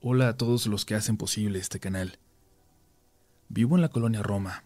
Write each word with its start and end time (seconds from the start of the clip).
Hola 0.00 0.28
a 0.28 0.36
todos 0.36 0.68
los 0.68 0.84
que 0.84 0.94
hacen 0.94 1.16
posible 1.16 1.58
este 1.58 1.80
canal. 1.80 2.20
Vivo 3.48 3.74
en 3.74 3.82
la 3.82 3.88
colonia 3.88 4.22
Roma, 4.22 4.62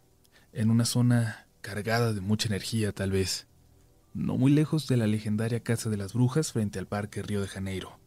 en 0.52 0.68
una 0.68 0.84
zona 0.84 1.46
cargada 1.62 2.12
de 2.12 2.20
mucha 2.20 2.48
energía 2.48 2.92
tal 2.92 3.12
vez, 3.12 3.46
no 4.12 4.36
muy 4.36 4.52
lejos 4.52 4.88
de 4.88 4.98
la 4.98 5.06
legendaria 5.06 5.60
Casa 5.60 5.88
de 5.88 5.96
las 5.96 6.12
Brujas 6.12 6.52
frente 6.52 6.78
al 6.78 6.86
Parque 6.86 7.22
Río 7.22 7.40
de 7.40 7.48
Janeiro. 7.48 7.98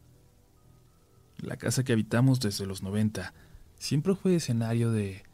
La 1.38 1.56
casa 1.56 1.82
que 1.82 1.92
habitamos 1.92 2.38
desde 2.38 2.64
los 2.64 2.84
90 2.84 3.34
siempre 3.76 4.14
fue 4.14 4.36
escenario 4.36 4.92
de 4.92 5.24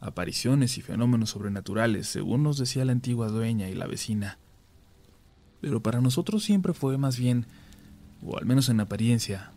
apariciones 0.00 0.76
y 0.76 0.82
fenómenos 0.82 1.30
sobrenaturales, 1.30 2.08
según 2.08 2.42
nos 2.42 2.58
decía 2.58 2.84
la 2.84 2.92
antigua 2.92 3.28
dueña 3.28 3.70
y 3.70 3.74
la 3.74 3.86
vecina. 3.86 4.36
Pero 5.62 5.82
para 5.82 6.02
nosotros 6.02 6.44
siempre 6.44 6.74
fue 6.74 6.98
más 6.98 7.18
bien, 7.18 7.46
o 8.22 8.36
al 8.36 8.44
menos 8.44 8.68
en 8.68 8.80
apariencia, 8.80 9.52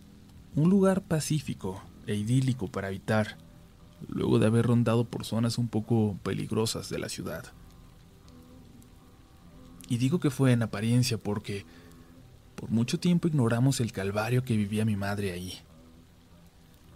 un 0.55 0.69
lugar 0.69 1.01
pacífico 1.01 1.83
e 2.07 2.15
idílico 2.15 2.69
para 2.69 2.87
habitar, 2.87 3.37
luego 4.07 4.39
de 4.39 4.47
haber 4.47 4.65
rondado 4.65 5.05
por 5.05 5.25
zonas 5.25 5.57
un 5.57 5.67
poco 5.67 6.17
peligrosas 6.23 6.89
de 6.89 6.99
la 6.99 7.09
ciudad. 7.09 7.45
Y 9.89 9.97
digo 9.97 10.19
que 10.19 10.29
fue 10.29 10.53
en 10.53 10.63
apariencia 10.63 11.17
porque 11.17 11.65
por 12.55 12.71
mucho 12.71 12.99
tiempo 12.99 13.27
ignoramos 13.27 13.81
el 13.81 13.91
calvario 13.91 14.43
que 14.43 14.55
vivía 14.55 14.85
mi 14.85 14.95
madre 14.95 15.33
ahí. 15.33 15.59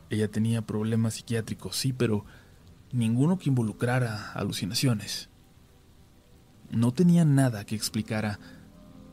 Ella 0.09 0.29
tenía 0.29 0.61
problemas 0.61 1.15
psiquiátricos, 1.15 1.75
sí, 1.75 1.91
pero 1.91 2.25
ninguno 2.91 3.37
que 3.37 3.49
involucrara 3.49 4.31
alucinaciones. 4.31 5.29
No 6.71 6.93
tenía 6.93 7.25
nada 7.25 7.65
que 7.65 7.75
explicara 7.75 8.39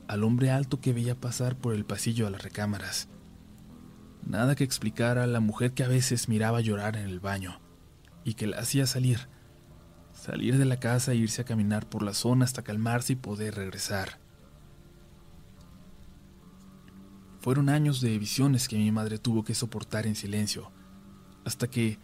al 0.06 0.22
hombre 0.22 0.50
alto 0.50 0.80
que 0.80 0.92
veía 0.92 1.20
pasar 1.20 1.56
por 1.56 1.74
el 1.74 1.84
pasillo 1.84 2.26
a 2.26 2.30
las 2.30 2.42
recámaras 2.42 3.08
Nada 4.26 4.56
que 4.56 4.64
explicara 4.64 5.22
a 5.22 5.28
la 5.28 5.38
mujer 5.38 5.72
que 5.72 5.84
a 5.84 5.88
veces 5.88 6.28
miraba 6.28 6.60
llorar 6.60 6.96
en 6.96 7.04
el 7.04 7.20
baño 7.20 7.60
y 8.24 8.34
que 8.34 8.48
la 8.48 8.58
hacía 8.58 8.86
salir. 8.86 9.28
Salir 10.12 10.58
de 10.58 10.64
la 10.64 10.80
casa 10.80 11.12
e 11.12 11.16
irse 11.16 11.42
a 11.42 11.44
caminar 11.44 11.88
por 11.88 12.02
la 12.02 12.12
zona 12.12 12.44
hasta 12.44 12.62
calmarse 12.62 13.12
y 13.12 13.16
poder 13.16 13.54
regresar. 13.54 14.18
Fueron 17.38 17.68
años 17.68 18.00
de 18.00 18.18
visiones 18.18 18.66
que 18.66 18.76
mi 18.76 18.90
madre 18.90 19.18
tuvo 19.18 19.44
que 19.44 19.54
soportar 19.54 20.08
en 20.08 20.16
silencio, 20.16 20.72
hasta 21.44 21.68
que 21.68 22.00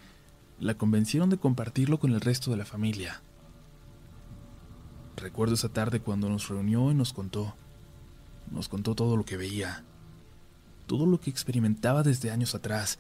la 0.61 0.75
convencieron 0.75 1.29
de 1.29 1.39
compartirlo 1.39 1.99
con 1.99 2.13
el 2.13 2.21
resto 2.21 2.53
de 2.53 2.57
la 2.57 2.65
familia. 2.65 3.21
Recuerdo 5.17 5.55
esa 5.55 5.71
tarde 5.71 5.99
cuando 5.99 6.29
nos 6.29 6.49
reunió 6.49 6.93
y 6.93 6.95
nos 6.95 7.13
contó. 7.13 7.57
Nos 8.53 8.69
contó 8.69 8.95
todo 8.95 9.17
lo 9.17 9.25
que 9.25 9.37
veía, 9.37 9.85
todo 10.93 11.07
lo 11.07 11.19
que 11.19 11.31
experimentaba 11.31 12.03
desde 12.03 12.31
años 12.31 12.55
atrás. 12.55 12.99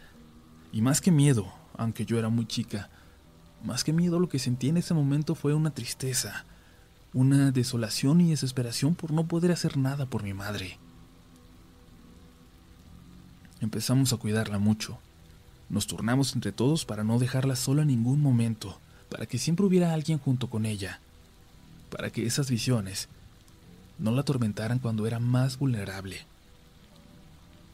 Y 0.72 0.80
más 0.80 1.02
que 1.02 1.10
miedo, 1.10 1.52
aunque 1.76 2.06
yo 2.06 2.18
era 2.18 2.30
muy 2.30 2.46
chica, 2.46 2.88
más 3.62 3.84
que 3.84 3.92
miedo 3.92 4.18
lo 4.18 4.30
que 4.30 4.38
sentí 4.38 4.70
en 4.70 4.78
ese 4.78 4.94
momento 4.94 5.34
fue 5.34 5.52
una 5.52 5.72
tristeza, 5.72 6.46
una 7.12 7.50
desolación 7.50 8.22
y 8.22 8.30
desesperación 8.30 8.94
por 8.94 9.12
no 9.12 9.26
poder 9.26 9.52
hacer 9.52 9.76
nada 9.76 10.06
por 10.06 10.22
mi 10.22 10.32
madre. 10.32 10.78
Empezamos 13.60 14.14
a 14.14 14.16
cuidarla 14.16 14.58
mucho. 14.58 14.98
Nos 15.68 15.86
turnamos 15.86 16.34
entre 16.34 16.50
todos 16.50 16.86
para 16.86 17.04
no 17.04 17.18
dejarla 17.18 17.56
sola 17.56 17.82
en 17.82 17.88
ningún 17.88 18.22
momento, 18.22 18.80
para 19.10 19.26
que 19.26 19.36
siempre 19.36 19.66
hubiera 19.66 19.92
alguien 19.92 20.18
junto 20.18 20.48
con 20.48 20.64
ella, 20.64 20.98
para 21.90 22.08
que 22.08 22.24
esas 22.24 22.48
visiones 22.48 23.10
no 23.98 24.12
la 24.12 24.22
atormentaran 24.22 24.78
cuando 24.78 25.06
era 25.06 25.18
más 25.18 25.58
vulnerable 25.58 26.31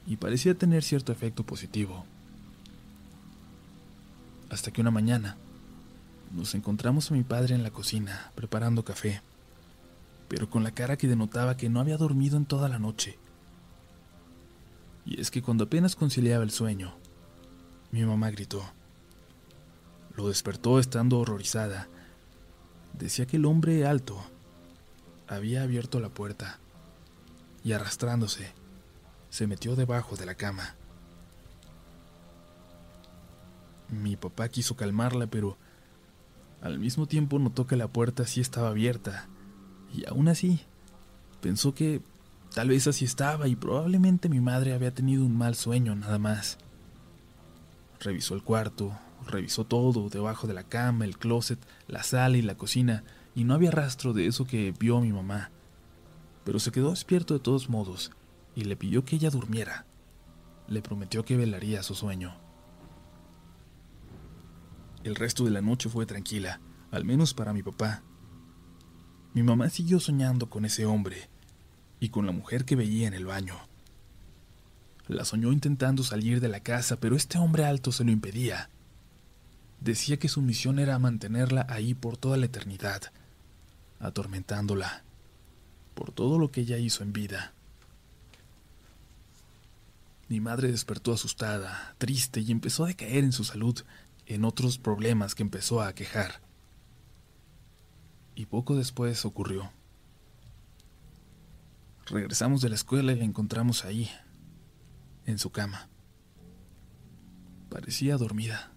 y 0.08 0.16
parecía 0.16 0.54
tener 0.54 0.82
cierto 0.82 1.12
efecto 1.12 1.44
positivo. 1.44 2.06
Hasta 4.48 4.70
que 4.70 4.80
una 4.80 4.90
mañana 4.90 5.36
nos 6.34 6.54
encontramos 6.54 7.10
a 7.10 7.14
mi 7.14 7.24
padre 7.24 7.54
en 7.54 7.62
la 7.62 7.70
cocina 7.70 8.32
preparando 8.34 8.84
café, 8.84 9.20
pero 10.28 10.48
con 10.48 10.64
la 10.64 10.70
cara 10.70 10.96
que 10.96 11.08
denotaba 11.08 11.58
que 11.58 11.68
no 11.68 11.78
había 11.78 11.98
dormido 11.98 12.38
en 12.38 12.46
toda 12.46 12.70
la 12.70 12.78
noche. 12.78 13.18
Y 15.04 15.20
es 15.20 15.30
que 15.30 15.42
cuando 15.42 15.64
apenas 15.64 15.94
conciliaba 15.94 16.42
el 16.42 16.50
sueño, 16.50 16.94
mi 17.90 18.02
mamá 18.02 18.30
gritó. 18.30 18.62
Lo 20.16 20.28
despertó 20.28 20.78
estando 20.78 21.18
horrorizada. 21.18 21.86
Decía 22.94 23.26
que 23.26 23.36
el 23.36 23.44
hombre 23.44 23.86
alto 23.86 24.18
había 25.26 25.62
abierto 25.62 26.00
la 26.00 26.08
puerta 26.08 26.58
y 27.62 27.72
arrastrándose 27.72 28.54
se 29.30 29.46
metió 29.46 29.76
debajo 29.76 30.16
de 30.16 30.26
la 30.26 30.34
cama. 30.34 30.74
Mi 33.88 34.16
papá 34.16 34.48
quiso 34.48 34.76
calmarla, 34.76 35.26
pero 35.26 35.56
al 36.60 36.78
mismo 36.78 37.06
tiempo 37.06 37.38
notó 37.38 37.66
que 37.66 37.76
la 37.76 37.88
puerta 37.88 38.26
sí 38.26 38.40
estaba 38.40 38.68
abierta, 38.68 39.28
y 39.94 40.06
aún 40.06 40.28
así 40.28 40.60
pensó 41.40 41.72
que 41.74 42.02
tal 42.54 42.68
vez 42.68 42.86
así 42.86 43.04
estaba 43.04 43.48
y 43.48 43.56
probablemente 43.56 44.28
mi 44.28 44.40
madre 44.40 44.74
había 44.74 44.92
tenido 44.92 45.24
un 45.24 45.36
mal 45.36 45.54
sueño 45.54 45.94
nada 45.94 46.18
más. 46.18 46.58
Revisó 48.00 48.34
el 48.34 48.42
cuarto, 48.42 48.98
revisó 49.26 49.64
todo, 49.64 50.08
debajo 50.08 50.46
de 50.46 50.54
la 50.54 50.64
cama, 50.64 51.04
el 51.04 51.18
closet, 51.18 51.58
la 51.86 52.02
sala 52.02 52.36
y 52.36 52.42
la 52.42 52.56
cocina, 52.56 53.04
y 53.34 53.44
no 53.44 53.54
había 53.54 53.70
rastro 53.70 54.12
de 54.12 54.26
eso 54.26 54.44
que 54.44 54.74
vio 54.78 55.00
mi 55.00 55.12
mamá. 55.12 55.50
Pero 56.44 56.58
se 56.58 56.72
quedó 56.72 56.90
despierto 56.90 57.34
de 57.34 57.40
todos 57.40 57.68
modos, 57.68 58.10
y 58.58 58.64
le 58.64 58.74
pidió 58.74 59.04
que 59.04 59.14
ella 59.14 59.30
durmiera. 59.30 59.86
Le 60.66 60.82
prometió 60.82 61.24
que 61.24 61.36
velaría 61.36 61.84
su 61.84 61.94
sueño. 61.94 62.34
El 65.04 65.14
resto 65.14 65.44
de 65.44 65.52
la 65.52 65.60
noche 65.60 65.88
fue 65.88 66.06
tranquila, 66.06 66.60
al 66.90 67.04
menos 67.04 67.34
para 67.34 67.52
mi 67.52 67.62
papá. 67.62 68.02
Mi 69.32 69.44
mamá 69.44 69.70
siguió 69.70 70.00
soñando 70.00 70.50
con 70.50 70.64
ese 70.64 70.86
hombre 70.86 71.30
y 72.00 72.08
con 72.08 72.26
la 72.26 72.32
mujer 72.32 72.64
que 72.64 72.74
veía 72.74 73.06
en 73.06 73.14
el 73.14 73.26
baño. 73.26 73.54
La 75.06 75.24
soñó 75.24 75.52
intentando 75.52 76.02
salir 76.02 76.40
de 76.40 76.48
la 76.48 76.58
casa, 76.58 76.98
pero 76.98 77.14
este 77.14 77.38
hombre 77.38 77.64
alto 77.64 77.92
se 77.92 78.02
lo 78.02 78.10
impedía. 78.10 78.70
Decía 79.78 80.18
que 80.18 80.28
su 80.28 80.42
misión 80.42 80.80
era 80.80 80.98
mantenerla 80.98 81.64
ahí 81.68 81.94
por 81.94 82.16
toda 82.16 82.36
la 82.36 82.46
eternidad, 82.46 83.02
atormentándola 84.00 85.04
por 85.94 86.10
todo 86.10 86.40
lo 86.40 86.50
que 86.50 86.62
ella 86.62 86.78
hizo 86.78 87.04
en 87.04 87.12
vida. 87.12 87.54
Mi 90.28 90.40
madre 90.40 90.70
despertó 90.70 91.14
asustada, 91.14 91.94
triste 91.96 92.40
y 92.40 92.52
empezó 92.52 92.84
a 92.84 92.88
decaer 92.88 93.24
en 93.24 93.32
su 93.32 93.44
salud, 93.44 93.82
en 94.26 94.44
otros 94.44 94.76
problemas 94.76 95.34
que 95.34 95.42
empezó 95.42 95.80
a 95.80 95.94
quejar. 95.94 96.42
Y 98.34 98.44
poco 98.44 98.76
después 98.76 99.24
ocurrió. 99.24 99.72
Regresamos 102.06 102.60
de 102.60 102.68
la 102.68 102.74
escuela 102.74 103.12
y 103.12 103.16
la 103.16 103.24
encontramos 103.24 103.86
ahí, 103.86 104.10
en 105.24 105.38
su 105.38 105.50
cama. 105.50 105.88
Parecía 107.70 108.16
dormida, 108.18 108.72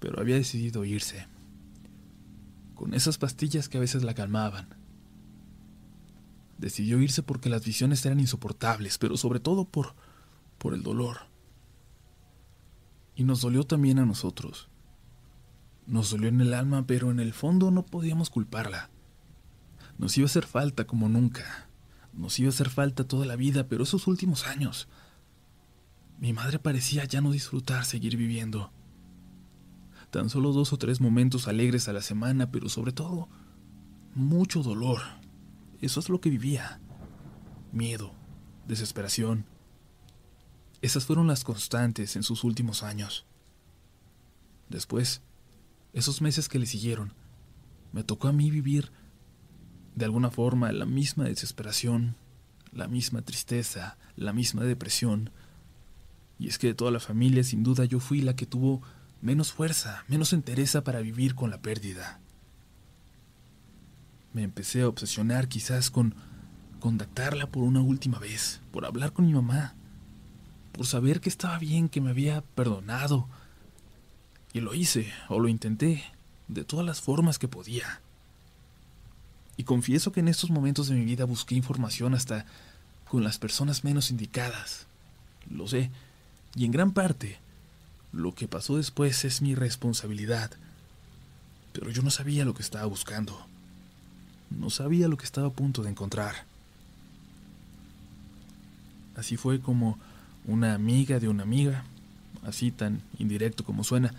pero 0.00 0.20
había 0.20 0.36
decidido 0.36 0.84
irse, 0.84 1.26
con 2.74 2.94
esas 2.94 3.18
pastillas 3.18 3.68
que 3.68 3.78
a 3.78 3.80
veces 3.80 4.02
la 4.02 4.14
calmaban 4.14 4.77
Decidió 6.58 7.00
irse 7.00 7.22
porque 7.22 7.48
las 7.48 7.64
visiones 7.64 8.04
eran 8.04 8.20
insoportables, 8.20 8.98
pero 8.98 9.16
sobre 9.16 9.40
todo 9.40 9.64
por, 9.64 9.94
por 10.58 10.74
el 10.74 10.82
dolor. 10.82 11.18
Y 13.14 13.24
nos 13.24 13.40
dolió 13.40 13.64
también 13.64 13.98
a 13.98 14.06
nosotros. 14.06 14.68
Nos 15.86 16.10
dolió 16.10 16.28
en 16.28 16.40
el 16.40 16.52
alma, 16.54 16.86
pero 16.86 17.10
en 17.10 17.20
el 17.20 17.32
fondo 17.32 17.70
no 17.70 17.86
podíamos 17.86 18.28
culparla. 18.28 18.90
Nos 19.98 20.16
iba 20.18 20.26
a 20.26 20.30
hacer 20.30 20.46
falta 20.46 20.86
como 20.86 21.08
nunca. 21.08 21.68
Nos 22.12 22.38
iba 22.38 22.48
a 22.48 22.50
hacer 22.50 22.70
falta 22.70 23.04
toda 23.04 23.24
la 23.24 23.36
vida, 23.36 23.68
pero 23.68 23.84
esos 23.84 24.06
últimos 24.06 24.46
años. 24.46 24.88
Mi 26.18 26.32
madre 26.32 26.58
parecía 26.58 27.04
ya 27.04 27.20
no 27.20 27.30
disfrutar 27.30 27.84
seguir 27.84 28.16
viviendo. 28.16 28.72
Tan 30.10 30.28
solo 30.30 30.52
dos 30.52 30.72
o 30.72 30.78
tres 30.78 31.00
momentos 31.00 31.46
alegres 31.46 31.88
a 31.88 31.92
la 31.92 32.02
semana, 32.02 32.50
pero 32.50 32.68
sobre 32.68 32.92
todo, 32.92 33.28
mucho 34.14 34.62
dolor. 34.62 35.00
Eso 35.80 36.00
es 36.00 36.08
lo 36.08 36.20
que 36.20 36.30
vivía. 36.30 36.80
Miedo, 37.72 38.12
desesperación. 38.66 39.46
Esas 40.82 41.06
fueron 41.06 41.26
las 41.26 41.44
constantes 41.44 42.16
en 42.16 42.22
sus 42.22 42.44
últimos 42.44 42.82
años. 42.82 43.26
Después, 44.68 45.22
esos 45.92 46.20
meses 46.20 46.48
que 46.48 46.58
le 46.58 46.66
siguieron, 46.66 47.14
me 47.92 48.04
tocó 48.04 48.28
a 48.28 48.32
mí 48.32 48.50
vivir 48.50 48.92
de 49.94 50.04
alguna 50.04 50.30
forma 50.30 50.70
la 50.72 50.86
misma 50.86 51.24
desesperación, 51.24 52.16
la 52.72 52.86
misma 52.86 53.22
tristeza, 53.22 53.98
la 54.16 54.32
misma 54.32 54.62
depresión. 54.64 55.30
Y 56.38 56.48
es 56.48 56.58
que 56.58 56.68
de 56.68 56.74
toda 56.74 56.90
la 56.90 57.00
familia, 57.00 57.42
sin 57.42 57.62
duda, 57.62 57.84
yo 57.84 57.98
fui 57.98 58.20
la 58.20 58.36
que 58.36 58.46
tuvo 58.46 58.82
menos 59.20 59.52
fuerza, 59.52 60.04
menos 60.06 60.32
entereza 60.32 60.84
para 60.84 61.00
vivir 61.00 61.34
con 61.34 61.50
la 61.50 61.60
pérdida. 61.62 62.20
Me 64.32 64.42
empecé 64.42 64.82
a 64.82 64.88
obsesionar 64.88 65.48
quizás 65.48 65.90
con 65.90 66.14
contactarla 66.80 67.46
por 67.46 67.64
una 67.64 67.80
última 67.80 68.18
vez, 68.18 68.60
por 68.70 68.84
hablar 68.84 69.12
con 69.12 69.26
mi 69.26 69.32
mamá, 69.32 69.74
por 70.72 70.86
saber 70.86 71.20
que 71.20 71.28
estaba 71.28 71.58
bien, 71.58 71.88
que 71.88 72.00
me 72.00 72.10
había 72.10 72.42
perdonado. 72.54 73.28
Y 74.52 74.60
lo 74.60 74.74
hice, 74.74 75.12
o 75.28 75.40
lo 75.40 75.48
intenté, 75.48 76.04
de 76.46 76.64
todas 76.64 76.86
las 76.86 77.00
formas 77.00 77.38
que 77.38 77.48
podía. 77.48 78.00
Y 79.56 79.64
confieso 79.64 80.12
que 80.12 80.20
en 80.20 80.28
estos 80.28 80.50
momentos 80.50 80.88
de 80.88 80.94
mi 80.94 81.04
vida 81.04 81.24
busqué 81.24 81.56
información 81.56 82.14
hasta 82.14 82.46
con 83.08 83.24
las 83.24 83.38
personas 83.38 83.82
menos 83.82 84.10
indicadas. 84.10 84.86
Lo 85.50 85.66
sé, 85.66 85.90
y 86.54 86.64
en 86.64 86.70
gran 86.70 86.92
parte, 86.92 87.38
lo 88.12 88.34
que 88.34 88.46
pasó 88.46 88.76
después 88.76 89.24
es 89.24 89.42
mi 89.42 89.54
responsabilidad. 89.54 90.52
Pero 91.72 91.90
yo 91.90 92.02
no 92.02 92.10
sabía 92.10 92.44
lo 92.44 92.54
que 92.54 92.62
estaba 92.62 92.86
buscando. 92.86 93.47
No 94.50 94.70
sabía 94.70 95.08
lo 95.08 95.16
que 95.16 95.24
estaba 95.24 95.48
a 95.48 95.52
punto 95.52 95.82
de 95.82 95.90
encontrar. 95.90 96.34
Así 99.16 99.36
fue 99.36 99.60
como 99.60 99.98
una 100.46 100.74
amiga 100.74 101.18
de 101.18 101.28
una 101.28 101.42
amiga, 101.42 101.84
así 102.42 102.70
tan 102.70 103.02
indirecto 103.18 103.64
como 103.64 103.84
suena, 103.84 104.14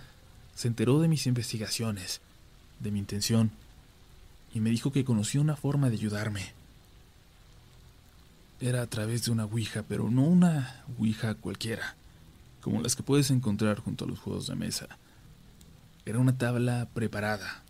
se 0.56 0.68
enteró 0.68 1.00
de 1.00 1.08
mis 1.08 1.26
investigaciones, 1.26 2.22
de 2.80 2.92
mi 2.92 3.00
intención, 3.00 3.52
y 4.54 4.60
me 4.60 4.70
dijo 4.70 4.92
que 4.92 5.06
conocía 5.06 5.42
una 5.42 5.56
forma 5.56 5.90
de 5.90 5.96
ayudarme. 5.96 6.52
Era 8.60 8.82
a 8.82 8.88
través 8.88 9.24
de 9.24 9.32
una 9.32 9.46
Ouija, 9.46 9.84
pero 9.88 10.10
no 10.12 10.24
una 10.24 10.84
Ouija 10.98 11.34
cualquiera, 11.36 11.96
como 12.62 12.82
las 12.82 12.96
que 12.96 13.04
puedes 13.04 13.32
encontrar 13.32 13.80
junto 13.80 14.04
a 14.04 14.08
los 14.08 14.20
juegos 14.20 14.48
de 14.48 14.56
mesa. 14.56 14.88
Era 16.06 16.20
una 16.20 16.38
tabla 16.38 16.90
preparada, 16.94 17.64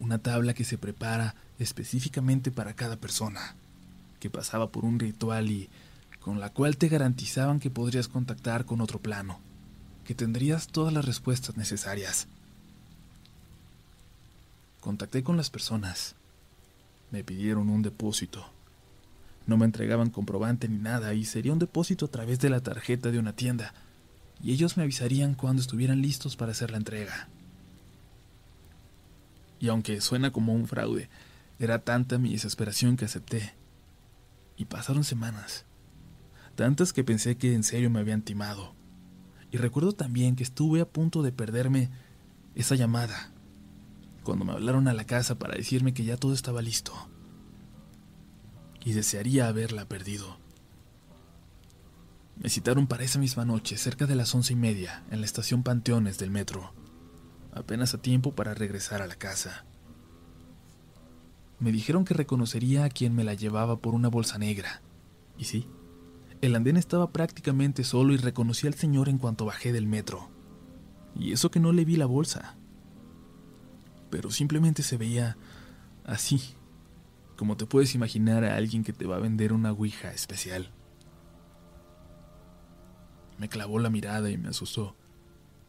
una 0.00 0.18
tabla 0.18 0.54
que 0.54 0.64
se 0.64 0.78
prepara 0.78 1.34
específicamente 1.58 2.50
para 2.50 2.74
cada 2.74 2.96
persona, 2.96 3.54
que 4.20 4.30
pasaba 4.30 4.70
por 4.70 4.84
un 4.84 4.98
ritual 4.98 5.50
y 5.50 5.68
con 6.20 6.40
la 6.40 6.50
cual 6.50 6.76
te 6.76 6.88
garantizaban 6.88 7.60
que 7.60 7.70
podrías 7.70 8.08
contactar 8.08 8.64
con 8.64 8.80
otro 8.80 8.98
plano, 8.98 9.40
que 10.04 10.14
tendrías 10.14 10.68
todas 10.68 10.92
las 10.92 11.04
respuestas 11.04 11.56
necesarias. 11.56 12.28
Contacté 14.80 15.22
con 15.22 15.36
las 15.36 15.50
personas. 15.50 16.14
Me 17.10 17.24
pidieron 17.24 17.68
un 17.68 17.82
depósito. 17.82 18.46
No 19.46 19.56
me 19.56 19.66
entregaban 19.66 20.10
comprobante 20.10 20.68
ni 20.68 20.78
nada 20.78 21.14
y 21.14 21.24
sería 21.24 21.52
un 21.52 21.58
depósito 21.58 22.06
a 22.06 22.10
través 22.10 22.40
de 22.40 22.50
la 22.50 22.60
tarjeta 22.60 23.10
de 23.10 23.18
una 23.18 23.34
tienda, 23.34 23.74
y 24.42 24.52
ellos 24.52 24.76
me 24.76 24.82
avisarían 24.82 25.34
cuando 25.34 25.62
estuvieran 25.62 26.02
listos 26.02 26.36
para 26.36 26.52
hacer 26.52 26.70
la 26.70 26.78
entrega. 26.78 27.28
Y 29.60 29.68
aunque 29.68 30.00
suena 30.00 30.32
como 30.32 30.54
un 30.54 30.66
fraude, 30.66 31.08
era 31.58 31.84
tanta 31.84 32.18
mi 32.18 32.32
desesperación 32.32 32.96
que 32.96 33.04
acepté. 33.04 33.54
Y 34.56 34.66
pasaron 34.66 35.04
semanas 35.04 35.66
tantas 36.54 36.92
que 36.92 37.04
pensé 37.04 37.36
que 37.36 37.54
en 37.54 37.64
serio 37.64 37.90
me 37.90 38.00
habían 38.00 38.22
timado. 38.22 38.74
Y 39.50 39.56
recuerdo 39.58 39.92
también 39.92 40.36
que 40.36 40.42
estuve 40.42 40.80
a 40.80 40.88
punto 40.88 41.22
de 41.22 41.32
perderme 41.32 41.90
esa 42.54 42.74
llamada, 42.74 43.32
cuando 44.22 44.44
me 44.44 44.52
hablaron 44.52 44.88
a 44.88 44.94
la 44.94 45.04
casa 45.04 45.38
para 45.38 45.56
decirme 45.56 45.94
que 45.94 46.04
ya 46.04 46.16
todo 46.16 46.32
estaba 46.32 46.62
listo. 46.62 46.92
Y 48.84 48.92
desearía 48.92 49.48
haberla 49.48 49.86
perdido. 49.86 50.38
Me 52.36 52.48
citaron 52.48 52.86
para 52.86 53.04
esa 53.04 53.18
misma 53.18 53.44
noche, 53.44 53.76
cerca 53.76 54.06
de 54.06 54.16
las 54.16 54.34
once 54.34 54.52
y 54.52 54.56
media, 54.56 55.04
en 55.10 55.20
la 55.20 55.26
estación 55.26 55.62
Panteones 55.62 56.18
del 56.18 56.30
metro, 56.30 56.72
apenas 57.52 57.94
a 57.94 58.02
tiempo 58.02 58.34
para 58.34 58.54
regresar 58.54 59.02
a 59.02 59.06
la 59.06 59.14
casa. 59.14 59.64
Me 61.58 61.72
dijeron 61.72 62.04
que 62.04 62.14
reconocería 62.14 62.84
a 62.84 62.88
quien 62.88 63.14
me 63.14 63.24
la 63.24 63.34
llevaba 63.34 63.78
por 63.78 63.94
una 63.94 64.08
bolsa 64.08 64.38
negra. 64.38 64.82
Y 65.38 65.44
sí, 65.44 65.66
el 66.40 66.54
andén 66.56 66.76
estaba 66.76 67.10
prácticamente 67.10 67.84
solo 67.84 68.12
y 68.12 68.16
reconocí 68.16 68.66
al 68.66 68.74
señor 68.74 69.08
en 69.08 69.18
cuanto 69.18 69.46
bajé 69.46 69.72
del 69.72 69.86
metro. 69.86 70.28
Y 71.14 71.32
eso 71.32 71.50
que 71.50 71.60
no 71.60 71.72
le 71.72 71.84
vi 71.84 71.96
la 71.96 72.06
bolsa. 72.06 72.56
Pero 74.10 74.30
simplemente 74.30 74.82
se 74.82 74.96
veía 74.96 75.36
así, 76.04 76.40
como 77.36 77.56
te 77.56 77.66
puedes 77.66 77.94
imaginar 77.94 78.44
a 78.44 78.56
alguien 78.56 78.84
que 78.84 78.92
te 78.92 79.06
va 79.06 79.16
a 79.16 79.20
vender 79.20 79.52
una 79.52 79.72
Ouija 79.72 80.12
especial. 80.12 80.70
Me 83.38 83.48
clavó 83.48 83.78
la 83.78 83.90
mirada 83.90 84.30
y 84.30 84.36
me 84.36 84.48
asustó, 84.48 84.96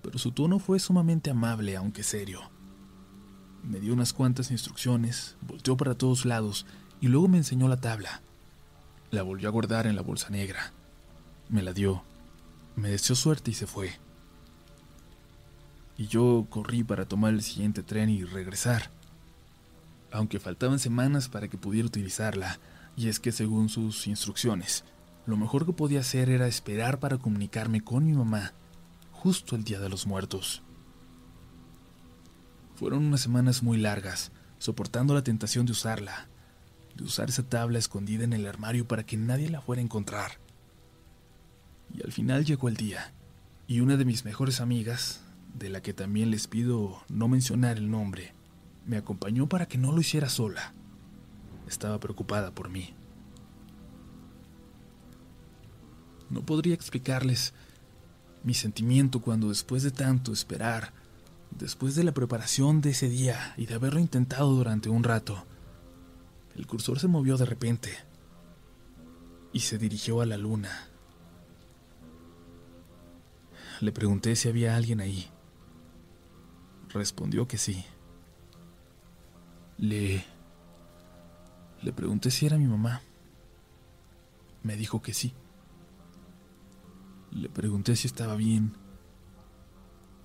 pero 0.02 0.20
su 0.20 0.32
tono 0.32 0.60
fue 0.60 0.80
sumamente 0.80 1.32
amable, 1.32 1.76
aunque 1.76 2.04
serio. 2.04 2.42
Me 3.68 3.80
dio 3.80 3.94
unas 3.94 4.14
cuantas 4.14 4.52
instrucciones, 4.52 5.36
volteó 5.42 5.76
para 5.76 5.96
todos 5.96 6.26
lados 6.26 6.66
y 7.02 7.08
luego 7.08 7.28
me 7.28 7.38
enseñó 7.38 7.68
la 7.68 7.78
tabla. 7.78 8.22
La 9.12 9.24
volvió 9.24 9.50
a 9.50 9.52
guardar 9.52 9.88
en 9.88 9.96
la 9.96 10.02
bolsa 10.02 10.30
negra. 10.30 10.72
Me 11.50 11.64
la 11.64 11.74
dio. 11.74 12.04
Me 12.76 12.90
deseó 12.90 13.16
suerte 13.16 13.52
y 13.52 13.54
se 13.56 13.66
fue. 13.66 13.94
Y 15.98 16.08
yo 16.08 16.46
corrí 16.50 16.84
para 16.84 17.06
tomar 17.06 17.34
el 17.34 17.42
siguiente 17.42 17.82
tren 17.82 18.10
y 18.10 18.24
regresar. 18.24 18.92
Aunque 20.12 20.40
faltaban 20.40 20.80
semanas 20.80 21.28
para 21.28 21.48
que 21.48 21.58
pudiera 21.58 21.88
utilizarla, 21.88 22.60
y 22.96 23.08
es 23.08 23.20
que 23.20 23.32
según 23.32 23.70
sus 23.70 24.08
instrucciones, 24.08 24.84
lo 25.26 25.38
mejor 25.38 25.66
que 25.66 25.74
podía 25.74 26.02
hacer 26.02 26.30
era 26.30 26.48
esperar 26.48 27.00
para 27.00 27.18
comunicarme 27.18 27.82
con 27.82 28.06
mi 28.06 28.14
mamá 28.14 28.54
justo 29.26 29.56
el 29.56 29.64
día 29.64 29.80
de 29.80 29.90
los 29.90 30.06
muertos. 30.06 30.62
Fueron 32.76 33.06
unas 33.06 33.22
semanas 33.22 33.64
muy 33.64 33.78
largas, 33.78 34.32
soportando 34.58 35.14
la 35.14 35.24
tentación 35.24 35.66
de 35.66 35.72
usarla, 35.72 36.28
de 36.96 37.04
usar 37.06 37.30
esa 37.30 37.44
tabla 37.44 37.80
escondida 37.80 38.24
en 38.26 38.34
el 38.34 38.46
armario 38.46 38.88
para 38.88 39.06
que 39.06 39.16
nadie 39.18 39.50
la 39.50 39.62
fuera 39.62 39.82
a 39.82 39.86
encontrar. 39.86 40.40
Y 41.94 42.04
al 42.04 42.12
final 42.12 42.44
llegó 42.44 42.68
el 42.68 42.76
día, 42.76 43.14
y 43.68 43.80
una 43.80 43.96
de 43.96 44.06
mis 44.06 44.26
mejores 44.26 44.60
amigas, 44.60 45.22
de 45.54 45.70
la 45.70 45.82
que 45.82 45.94
también 45.94 46.32
les 46.32 46.48
pido 46.48 47.02
no 47.08 47.30
mencionar 47.30 47.78
el 47.78 47.90
nombre, 47.90 48.34
me 48.86 48.98
acompañó 48.98 49.48
para 49.48 49.68
que 49.68 49.78
no 49.78 49.94
lo 49.94 50.02
hiciera 50.02 50.28
sola. 50.28 50.74
Estaba 51.68 52.00
preocupada 52.00 52.52
por 52.52 52.70
mí. 52.70 52.94
No 56.30 56.46
podría 56.46 56.74
explicarles 56.74 57.54
mi 58.44 58.54
sentimiento 58.54 59.22
cuando 59.22 59.50
después 59.50 59.82
de 59.84 59.92
tanto 59.92 60.34
esperar, 60.34 60.94
después 61.58 61.96
de 61.96 62.04
la 62.04 62.14
preparación 62.14 62.82
de 62.82 62.92
ese 62.92 63.10
día 63.10 63.54
y 63.58 63.66
de 63.66 63.76
haberlo 63.76 64.00
intentado 64.00 64.52
durante 64.52 64.90
un 64.90 65.04
rato, 65.04 65.46
el 66.56 66.68
cursor 66.68 67.00
se 67.00 67.08
movió 67.08 67.38
de 67.38 67.46
repente 67.46 67.92
y 69.52 69.62
se 69.62 69.78
dirigió 69.78 70.22
a 70.22 70.26
la 70.26 70.38
luna. 70.38 70.90
Le 73.82 73.92
pregunté 73.92 74.36
si 74.36 74.48
había 74.48 74.76
alguien 74.76 75.02
ahí. 75.02 75.28
Respondió 76.94 77.48
que 77.48 77.58
sí. 77.58 77.84
Le... 79.78 80.24
Le 81.82 81.94
pregunté 81.94 82.32
si 82.32 82.46
era 82.46 82.58
mi 82.58 82.66
mamá. 82.66 83.02
Me 84.64 84.78
dijo 84.78 85.02
que 85.02 85.14
sí. 85.14 85.34
Le 87.32 87.50
pregunté 87.50 87.96
si 87.98 88.08
estaba 88.08 88.36
bien 88.36 88.74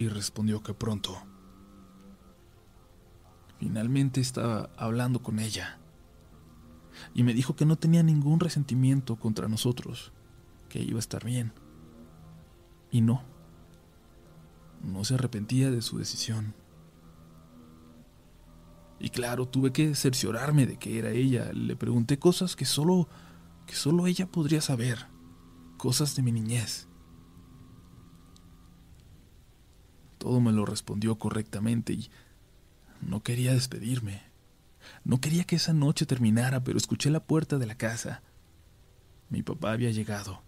y 0.01 0.09
respondió 0.09 0.63
que 0.63 0.73
pronto. 0.73 1.23
Finalmente 3.59 4.23
estaba 4.23 4.71
hablando 4.79 5.23
con 5.23 5.39
ella 5.39 5.79
y 7.13 7.23
me 7.23 7.35
dijo 7.35 7.55
que 7.55 7.67
no 7.67 7.77
tenía 7.77 8.03
ningún 8.03 8.41
resentimiento 8.41 9.17
contra 9.17 9.47
nosotros, 9.47 10.13
que 10.71 10.81
iba 10.81 10.97
a 10.97 11.01
estar 11.01 11.23
bien. 11.23 11.53
Y 12.91 13.03
no, 13.03 13.23
no 14.83 15.05
se 15.05 15.15
arrepentía 15.15 15.71
de 15.71 15.83
su 15.83 15.99
decisión. 15.99 16.55
Y 18.99 19.11
claro, 19.11 19.47
tuve 19.47 19.71
que 19.71 19.95
cerciorarme 19.95 20.65
de 20.65 20.79
que 20.79 20.99
era 20.99 21.11
ella. 21.11 21.53
Le 21.53 21.77
pregunté 21.77 22.19
cosas 22.19 22.57
que 22.57 22.65
solo 22.65 23.07
que 23.67 23.75
solo 23.75 24.07
ella 24.07 24.27
podría 24.27 24.63
saber, 24.63 25.07
cosas 25.77 26.17
de 26.17 26.23
mi 26.23 26.33
niñez. 26.33 26.90
Todo 30.21 30.39
me 30.43 30.53
lo 30.53 30.67
respondió 30.67 31.19
correctamente 31.19 31.95
y 31.95 32.11
no 33.01 33.23
quería 33.23 33.55
despedirme. 33.55 34.21
No 35.03 35.19
quería 35.19 35.45
que 35.45 35.57
esa 35.57 35.73
noche 35.73 36.05
terminara, 36.05 36.63
pero 36.63 36.77
escuché 36.77 37.09
la 37.09 37.25
puerta 37.25 37.57
de 37.57 37.65
la 37.65 37.75
casa. 37.75 38.23
Mi 39.31 39.43
papá 39.43 39.73
había 39.73 39.91
llegado. 39.91 40.43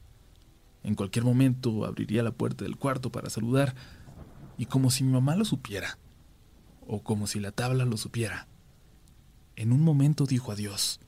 En 0.82 0.94
cualquier 0.94 1.24
momento 1.24 1.86
abriría 1.86 2.22
la 2.22 2.32
puerta 2.32 2.64
del 2.64 2.76
cuarto 2.76 3.10
para 3.10 3.30
saludar, 3.30 3.74
y 4.58 4.66
como 4.66 4.90
si 4.90 5.04
mi 5.04 5.12
mamá 5.12 5.36
lo 5.36 5.46
supiera, 5.46 5.96
o 6.86 7.02
como 7.02 7.26
si 7.26 7.40
la 7.40 7.50
tabla 7.50 7.86
lo 7.86 7.96
supiera, 7.96 8.48
en 9.56 9.72
un 9.72 9.80
momento 9.80 10.26
dijo 10.26 10.52
adiós. 10.52 11.00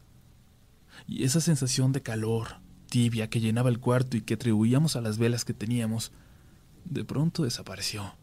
Y 1.06 1.24
esa 1.24 1.42
sensación 1.42 1.92
de 1.92 2.00
calor, 2.00 2.60
tibia, 2.88 3.28
que 3.28 3.40
llenaba 3.40 3.68
el 3.68 3.78
cuarto 3.78 4.16
y 4.16 4.22
que 4.22 4.34
atribuíamos 4.34 4.96
a 4.96 5.02
las 5.02 5.18
velas 5.18 5.44
que 5.44 5.52
teníamos, 5.52 6.12
de 6.86 7.04
pronto 7.04 7.42
desapareció. 7.42 8.14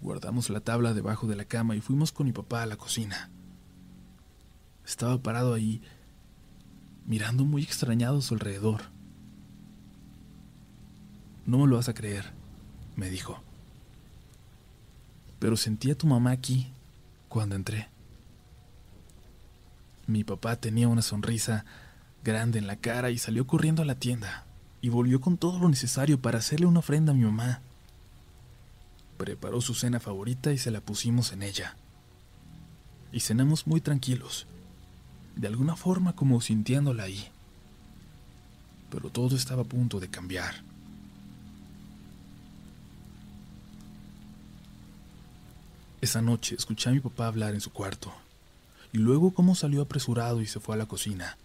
Guardamos 0.00 0.50
la 0.50 0.60
tabla 0.60 0.94
debajo 0.94 1.26
de 1.26 1.36
la 1.36 1.44
cama 1.44 1.74
y 1.76 1.80
fuimos 1.80 2.12
con 2.12 2.26
mi 2.26 2.32
papá 2.32 2.62
a 2.62 2.66
la 2.66 2.76
cocina. 2.76 3.30
Estaba 4.84 5.18
parado 5.18 5.54
ahí, 5.54 5.82
mirando 7.06 7.44
muy 7.44 7.62
extrañado 7.62 8.18
a 8.18 8.22
su 8.22 8.34
alrededor. 8.34 8.82
No 11.44 11.58
me 11.58 11.66
lo 11.66 11.76
vas 11.76 11.88
a 11.88 11.94
creer, 11.94 12.32
me 12.94 13.10
dijo. 13.10 13.40
Pero 15.38 15.56
sentí 15.56 15.90
a 15.90 15.98
tu 15.98 16.06
mamá 16.06 16.30
aquí 16.30 16.72
cuando 17.28 17.54
entré. 17.56 17.88
Mi 20.06 20.24
papá 20.24 20.56
tenía 20.56 20.88
una 20.88 21.02
sonrisa 21.02 21.64
grande 22.22 22.58
en 22.58 22.66
la 22.66 22.76
cara 22.76 23.10
y 23.10 23.18
salió 23.18 23.46
corriendo 23.46 23.82
a 23.82 23.86
la 23.86 23.96
tienda 23.96 24.46
y 24.80 24.88
volvió 24.88 25.20
con 25.20 25.36
todo 25.36 25.58
lo 25.58 25.68
necesario 25.68 26.20
para 26.20 26.38
hacerle 26.38 26.66
una 26.66 26.78
ofrenda 26.78 27.12
a 27.12 27.14
mi 27.14 27.24
mamá. 27.24 27.60
Preparó 29.16 29.60
su 29.60 29.74
cena 29.74 30.00
favorita 30.00 30.52
y 30.52 30.58
se 30.58 30.70
la 30.70 30.80
pusimos 30.80 31.32
en 31.32 31.42
ella. 31.42 31.76
Y 33.12 33.20
cenamos 33.20 33.66
muy 33.66 33.80
tranquilos, 33.80 34.46
de 35.36 35.46
alguna 35.46 35.76
forma 35.76 36.14
como 36.14 36.40
sintiéndola 36.40 37.04
ahí. 37.04 37.28
Pero 38.90 39.10
todo 39.10 39.36
estaba 39.36 39.62
a 39.62 39.66
punto 39.66 40.00
de 40.00 40.08
cambiar. 40.08 40.62
Esa 46.00 46.20
noche 46.20 46.54
escuché 46.54 46.90
a 46.90 46.92
mi 46.92 47.00
papá 47.00 47.26
hablar 47.26 47.54
en 47.54 47.60
su 47.60 47.72
cuarto, 47.72 48.12
y 48.92 48.98
luego 48.98 49.32
cómo 49.32 49.54
salió 49.54 49.82
apresurado 49.82 50.40
y 50.40 50.46
se 50.46 50.60
fue 50.60 50.74
a 50.74 50.78
la 50.78 50.86
cocina. 50.86 51.36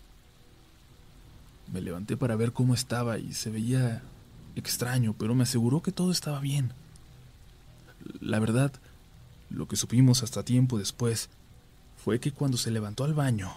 Me 1.71 1.81
levanté 1.81 2.17
para 2.17 2.35
ver 2.35 2.51
cómo 2.51 2.73
estaba 2.73 3.17
y 3.17 3.33
se 3.33 3.49
veía 3.49 4.03
extraño, 4.55 5.15
pero 5.17 5.33
me 5.35 5.43
aseguró 5.43 5.81
que 5.81 5.93
todo 5.93 6.11
estaba 6.11 6.41
bien. 6.41 6.73
La 8.19 8.39
verdad, 8.39 8.71
lo 9.49 9.67
que 9.67 9.75
supimos 9.75 10.23
hasta 10.23 10.43
tiempo 10.43 10.77
después 10.77 11.29
fue 11.97 12.19
que 12.19 12.31
cuando 12.31 12.57
se 12.57 12.71
levantó 12.71 13.03
al 13.03 13.13
baño, 13.13 13.51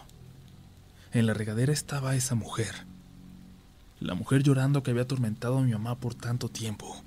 en 1.12 1.26
la 1.26 1.34
regadera 1.34 1.72
estaba 1.72 2.16
esa 2.16 2.34
mujer. 2.34 2.86
La 4.00 4.14
mujer 4.14 4.42
llorando 4.42 4.82
que 4.82 4.90
había 4.90 5.04
atormentado 5.04 5.58
a 5.58 5.62
mi 5.62 5.72
mamá 5.72 5.94
por 5.98 6.14
tanto 6.14 6.48
tiempo. 6.48 7.02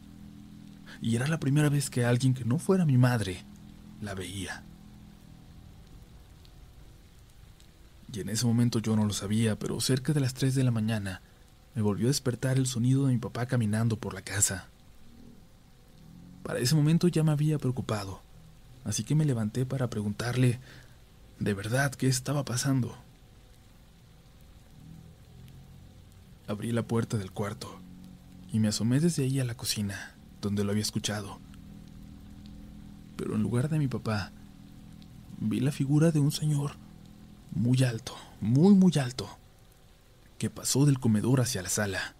Y 1.01 1.15
era 1.15 1.27
la 1.27 1.39
primera 1.39 1.69
vez 1.69 1.89
que 1.89 2.05
alguien 2.05 2.33
que 2.33 2.45
no 2.45 2.57
fuera 2.57 2.85
mi 2.85 2.97
madre 2.97 3.43
la 4.01 4.15
veía. 4.15 4.63
Y 8.11 8.21
en 8.21 8.29
ese 8.29 8.45
momento 8.45 8.79
yo 8.79 8.95
no 8.95 9.05
lo 9.05 9.13
sabía, 9.13 9.59
pero 9.59 9.79
cerca 9.81 10.13
de 10.13 10.21
las 10.21 10.33
3 10.33 10.55
de 10.55 10.63
la 10.63 10.71
mañana 10.71 11.21
me 11.75 11.81
volvió 11.81 12.07
a 12.07 12.09
despertar 12.09 12.57
el 12.57 12.65
sonido 12.65 13.05
de 13.05 13.13
mi 13.13 13.19
papá 13.19 13.45
caminando 13.45 13.97
por 13.97 14.13
la 14.13 14.21
casa. 14.21 14.69
Para 16.47 16.59
ese 16.59 16.75
momento 16.75 17.09
ya 17.09 17.23
me 17.23 17.33
había 17.33 17.57
preocupado, 17.57 18.21
así 18.85 19.03
que 19.03 19.15
me 19.15 19.25
levanté 19.25 19.65
para 19.65 19.89
preguntarle 19.89 20.61
de 21.39 21.53
verdad 21.53 21.93
qué 21.93 22.07
estaba 22.07 22.45
pasando. 22.45 22.97
Abrí 26.47 26.71
la 26.71 26.83
puerta 26.83 27.17
del 27.17 27.33
cuarto 27.33 27.81
y 28.53 28.59
me 28.59 28.69
asomé 28.69 29.01
desde 29.01 29.25
ahí 29.25 29.41
a 29.41 29.43
la 29.43 29.55
cocina, 29.55 30.15
donde 30.41 30.63
lo 30.63 30.71
había 30.71 30.83
escuchado. 30.83 31.37
Pero 33.17 33.35
en 33.35 33.43
lugar 33.43 33.67
de 33.67 33.79
mi 33.79 33.89
papá, 33.89 34.31
vi 35.41 35.59
la 35.59 35.73
figura 35.73 36.11
de 36.11 36.21
un 36.21 36.31
señor 36.31 36.77
muy 37.51 37.83
alto, 37.83 38.15
muy, 38.39 38.73
muy 38.73 38.93
alto, 39.01 39.27
que 40.37 40.49
pasó 40.49 40.85
del 40.85 41.01
comedor 41.01 41.41
hacia 41.41 41.61
la 41.61 41.69
sala. 41.69 42.15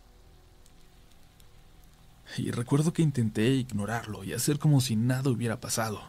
Y 2.36 2.51
recuerdo 2.51 2.93
que 2.93 3.01
intenté 3.01 3.53
ignorarlo 3.55 4.24
y 4.24 4.34
hacer 4.34 4.60
como 4.60 4.81
si 4.81 4.96
nada 4.96 5.29
hubiera 5.29 5.60
pasado, 5.60 6.01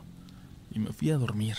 y 0.70 0.78
me 0.78 0.92
fui 0.92 1.10
a 1.10 1.18
dormir. 1.18 1.56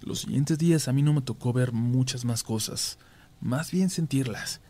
Los 0.00 0.20
siguientes 0.20 0.58
días 0.58 0.88
a 0.88 0.92
mí 0.92 1.02
no 1.02 1.12
me 1.12 1.20
tocó 1.20 1.52
ver 1.52 1.72
muchas 1.72 2.24
más 2.24 2.42
cosas, 2.42 2.98
más 3.40 3.70
bien 3.70 3.90
sentirlas, 3.90 4.60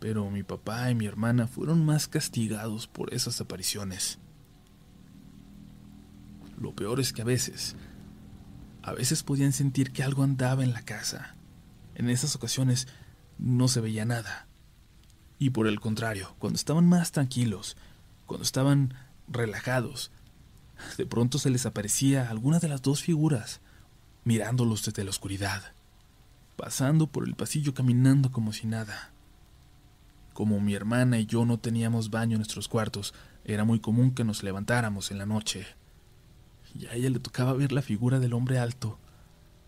pero 0.00 0.30
mi 0.30 0.42
papá 0.42 0.90
y 0.90 0.94
mi 0.94 1.06
hermana 1.06 1.46
fueron 1.46 1.84
más 1.84 2.08
castigados 2.08 2.86
por 2.86 3.14
esas 3.14 3.40
apariciones. 3.40 4.18
Lo 6.58 6.74
peor 6.74 7.00
es 7.00 7.12
que 7.12 7.22
a 7.22 7.26
veces 7.26 7.76
a 8.82 8.92
veces 8.92 9.22
podían 9.22 9.52
sentir 9.52 9.92
que 9.92 10.02
algo 10.02 10.22
andaba 10.22 10.64
en 10.64 10.72
la 10.72 10.82
casa. 10.82 11.36
En 11.94 12.08
esas 12.08 12.34
ocasiones 12.34 12.88
no 13.38 13.68
se 13.68 13.80
veía 13.80 14.04
nada. 14.04 14.46
Y 15.40 15.50
por 15.50 15.66
el 15.66 15.80
contrario, 15.80 16.36
cuando 16.38 16.58
estaban 16.58 16.86
más 16.86 17.12
tranquilos, 17.12 17.78
cuando 18.26 18.44
estaban 18.44 18.92
relajados, 19.26 20.12
de 20.98 21.06
pronto 21.06 21.38
se 21.38 21.48
les 21.48 21.64
aparecía 21.64 22.28
alguna 22.28 22.58
de 22.58 22.68
las 22.68 22.82
dos 22.82 23.02
figuras, 23.02 23.62
mirándolos 24.22 24.84
desde 24.84 25.02
la 25.02 25.08
oscuridad, 25.08 25.72
pasando 26.58 27.06
por 27.06 27.26
el 27.26 27.36
pasillo 27.36 27.72
caminando 27.72 28.30
como 28.30 28.52
si 28.52 28.66
nada. 28.66 29.12
Como 30.34 30.60
mi 30.60 30.74
hermana 30.74 31.18
y 31.18 31.24
yo 31.24 31.46
no 31.46 31.58
teníamos 31.58 32.10
baño 32.10 32.32
en 32.32 32.40
nuestros 32.40 32.68
cuartos, 32.68 33.14
era 33.42 33.64
muy 33.64 33.80
común 33.80 34.10
que 34.10 34.24
nos 34.24 34.42
levantáramos 34.42 35.10
en 35.10 35.16
la 35.16 35.24
noche 35.24 35.66
y 36.74 36.84
a 36.84 36.92
ella 36.92 37.08
le 37.08 37.18
tocaba 37.18 37.54
ver 37.54 37.72
la 37.72 37.80
figura 37.80 38.20
del 38.20 38.34
hombre 38.34 38.58
alto, 38.58 38.98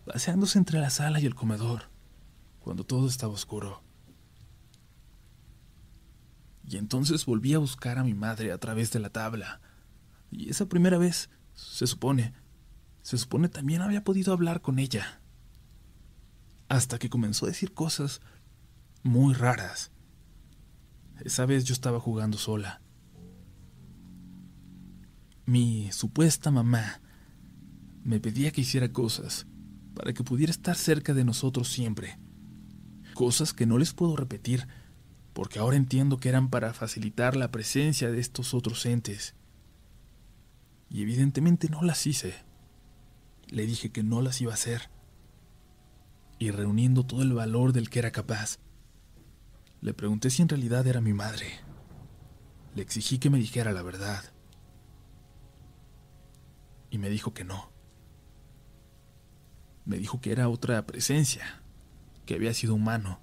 paseándose 0.05 0.59
entre 0.59 0.79
la 0.79 0.91
sala 0.91 1.19
y 1.19 1.25
el 1.25 1.33
comedor, 1.33 1.89
cuando 2.59 2.83
todo 2.83 3.07
estaba 3.07 3.33
oscuro. 3.33 3.81
Y 6.67 6.77
entonces 6.77 7.25
volví 7.25 7.53
a 7.53 7.59
buscar 7.59 7.97
a 7.97 8.03
mi 8.03 8.13
madre 8.13 8.51
a 8.51 8.57
través 8.57 8.91
de 8.91 8.99
la 8.99 9.09
tabla, 9.09 9.61
y 10.31 10.49
esa 10.49 10.67
primera 10.67 10.97
vez, 10.97 11.29
se 11.53 11.85
supone, 11.85 12.33
se 13.01 13.17
supone 13.17 13.49
también 13.49 13.81
había 13.81 14.03
podido 14.03 14.33
hablar 14.33 14.61
con 14.61 14.79
ella, 14.79 15.21
hasta 16.69 16.97
que 16.97 17.09
comenzó 17.09 17.45
a 17.45 17.49
decir 17.49 17.73
cosas 17.73 18.21
muy 19.03 19.33
raras. 19.33 19.91
Esa 21.23 21.45
vez 21.45 21.65
yo 21.65 21.73
estaba 21.73 21.99
jugando 21.99 22.37
sola 22.37 22.81
mi 25.45 25.91
supuesta 25.91 26.51
mamá 26.51 27.01
me 28.03 28.19
pedía 28.19 28.51
que 28.51 28.61
hiciera 28.61 28.91
cosas 28.91 29.45
para 29.93 30.13
que 30.13 30.23
pudiera 30.23 30.51
estar 30.51 30.75
cerca 30.75 31.13
de 31.13 31.25
nosotros 31.25 31.67
siempre. 31.67 32.17
Cosas 33.13 33.53
que 33.53 33.65
no 33.65 33.77
les 33.77 33.93
puedo 33.93 34.15
repetir, 34.15 34.67
porque 35.33 35.59
ahora 35.59 35.77
entiendo 35.77 36.17
que 36.17 36.29
eran 36.29 36.49
para 36.49 36.73
facilitar 36.73 37.35
la 37.35 37.51
presencia 37.51 38.11
de 38.11 38.19
estos 38.19 38.53
otros 38.53 38.85
entes. 38.85 39.35
Y 40.89 41.01
evidentemente 41.01 41.69
no 41.69 41.81
las 41.81 42.05
hice. 42.05 42.35
Le 43.47 43.65
dije 43.65 43.91
que 43.91 44.03
no 44.03 44.21
las 44.21 44.39
iba 44.41 44.51
a 44.51 44.55
hacer. 44.55 44.89
Y 46.37 46.51
reuniendo 46.51 47.05
todo 47.05 47.23
el 47.23 47.33
valor 47.33 47.73
del 47.73 47.89
que 47.89 47.99
era 47.99 48.11
capaz, 48.11 48.59
le 49.81 49.93
pregunté 49.93 50.29
si 50.29 50.41
en 50.41 50.49
realidad 50.49 50.85
era 50.85 51.01
mi 51.01 51.13
madre. 51.13 51.47
Le 52.75 52.81
exigí 52.81 53.17
que 53.17 53.29
me 53.29 53.37
dijera 53.37 53.71
la 53.71 53.81
verdad 53.81 54.23
y 56.89 56.99
me 56.99 57.09
dijo 57.09 57.33
que 57.33 57.43
no. 57.43 57.71
Me 59.83 59.97
dijo 59.97 60.21
que 60.21 60.31
era 60.31 60.47
otra 60.47 60.85
presencia, 60.85 61.63
que 62.27 62.35
había 62.35 62.53
sido 62.53 62.75
humano, 62.75 63.19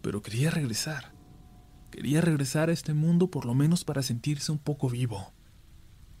pero 0.00 0.22
quería 0.22 0.50
regresar. 0.50 1.13
Quería 1.94 2.20
regresar 2.20 2.70
a 2.70 2.72
este 2.72 2.92
mundo 2.92 3.28
por 3.28 3.44
lo 3.44 3.54
menos 3.54 3.84
para 3.84 4.02
sentirse 4.02 4.50
un 4.50 4.58
poco 4.58 4.90
vivo, 4.90 5.32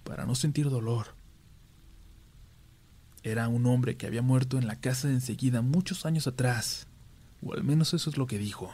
para 0.04 0.24
no 0.24 0.36
sentir 0.36 0.70
dolor. 0.70 1.16
Era 3.24 3.48
un 3.48 3.66
hombre 3.66 3.96
que 3.96 4.06
había 4.06 4.22
muerto 4.22 4.56
en 4.56 4.68
la 4.68 4.78
casa 4.78 5.08
de 5.08 5.14
enseguida 5.14 5.62
muchos 5.62 6.06
años 6.06 6.28
atrás, 6.28 6.86
o 7.42 7.54
al 7.54 7.64
menos 7.64 7.92
eso 7.92 8.08
es 8.08 8.16
lo 8.16 8.28
que 8.28 8.38
dijo. 8.38 8.70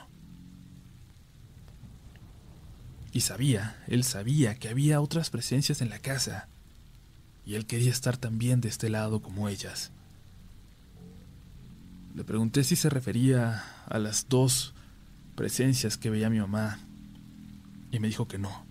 Y 3.12 3.22
sabía, 3.22 3.82
él 3.86 4.04
sabía 4.04 4.56
que 4.56 4.68
había 4.68 5.00
otras 5.00 5.30
presencias 5.30 5.80
en 5.80 5.88
la 5.88 6.00
casa, 6.00 6.48
y 7.46 7.54
él 7.54 7.64
quería 7.64 7.92
estar 7.92 8.18
también 8.18 8.60
de 8.60 8.68
este 8.68 8.90
lado 8.90 9.22
como 9.22 9.48
ellas. 9.48 9.90
Le 12.14 12.24
pregunté 12.24 12.62
si 12.62 12.76
se 12.76 12.90
refería 12.90 13.64
a 13.86 13.98
las 13.98 14.28
dos 14.28 14.74
presencias 15.34 15.96
que 15.96 16.10
veía 16.10 16.28
mi 16.28 16.40
mamá 16.40 16.78
y 17.90 17.98
me 17.98 18.08
dijo 18.08 18.28
que 18.28 18.38
no. 18.38 18.64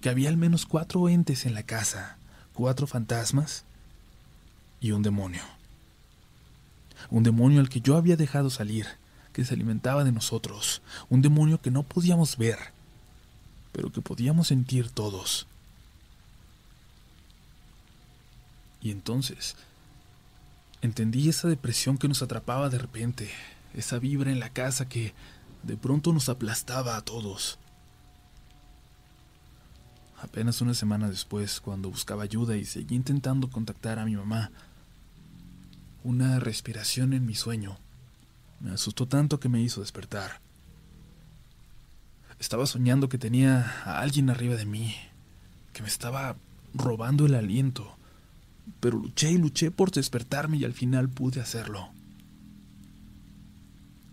Que 0.00 0.08
había 0.08 0.28
al 0.28 0.36
menos 0.36 0.66
cuatro 0.66 1.08
entes 1.08 1.46
en 1.46 1.54
la 1.54 1.62
casa, 1.62 2.18
cuatro 2.54 2.86
fantasmas 2.86 3.64
y 4.80 4.92
un 4.92 5.02
demonio. 5.02 5.42
Un 7.10 7.22
demonio 7.22 7.60
al 7.60 7.68
que 7.68 7.80
yo 7.80 7.96
había 7.96 8.16
dejado 8.16 8.50
salir, 8.50 8.86
que 9.32 9.44
se 9.44 9.54
alimentaba 9.54 10.04
de 10.04 10.12
nosotros, 10.12 10.82
un 11.08 11.22
demonio 11.22 11.60
que 11.60 11.70
no 11.70 11.82
podíamos 11.82 12.36
ver, 12.36 12.58
pero 13.72 13.90
que 13.90 14.02
podíamos 14.02 14.48
sentir 14.48 14.90
todos. 14.90 15.46
Y 18.80 18.90
entonces 18.90 19.56
entendí 20.82 21.28
esa 21.28 21.48
depresión 21.48 21.96
que 21.96 22.08
nos 22.08 22.22
atrapaba 22.22 22.68
de 22.68 22.78
repente, 22.78 23.30
esa 23.74 23.98
vibra 23.98 24.30
en 24.30 24.40
la 24.40 24.50
casa 24.50 24.88
que 24.88 25.14
de 25.62 25.76
pronto 25.76 26.12
nos 26.12 26.28
aplastaba 26.28 26.96
a 26.96 27.02
todos. 27.02 27.58
Apenas 30.22 30.60
una 30.60 30.72
semana 30.72 31.10
después, 31.10 31.60
cuando 31.60 31.90
buscaba 31.90 32.22
ayuda 32.22 32.56
y 32.56 32.64
seguí 32.64 32.94
intentando 32.94 33.50
contactar 33.50 33.98
a 33.98 34.04
mi 34.04 34.14
mamá, 34.14 34.52
una 36.04 36.38
respiración 36.38 37.12
en 37.12 37.26
mi 37.26 37.34
sueño 37.34 37.76
me 38.62 38.70
asustó 38.70 39.08
tanto 39.08 39.40
que 39.40 39.48
me 39.48 39.60
hizo 39.60 39.80
despertar. 39.80 40.40
Estaba 42.38 42.66
soñando 42.66 43.08
que 43.08 43.18
tenía 43.18 43.82
a 43.84 44.00
alguien 44.00 44.30
arriba 44.30 44.54
de 44.54 44.64
mí, 44.64 44.94
que 45.72 45.82
me 45.82 45.88
estaba 45.88 46.36
robando 46.72 47.26
el 47.26 47.34
aliento, 47.34 47.96
pero 48.78 48.98
luché 48.98 49.32
y 49.32 49.38
luché 49.38 49.72
por 49.72 49.90
despertarme 49.90 50.58
y 50.58 50.64
al 50.64 50.72
final 50.72 51.08
pude 51.08 51.40
hacerlo. 51.40 51.88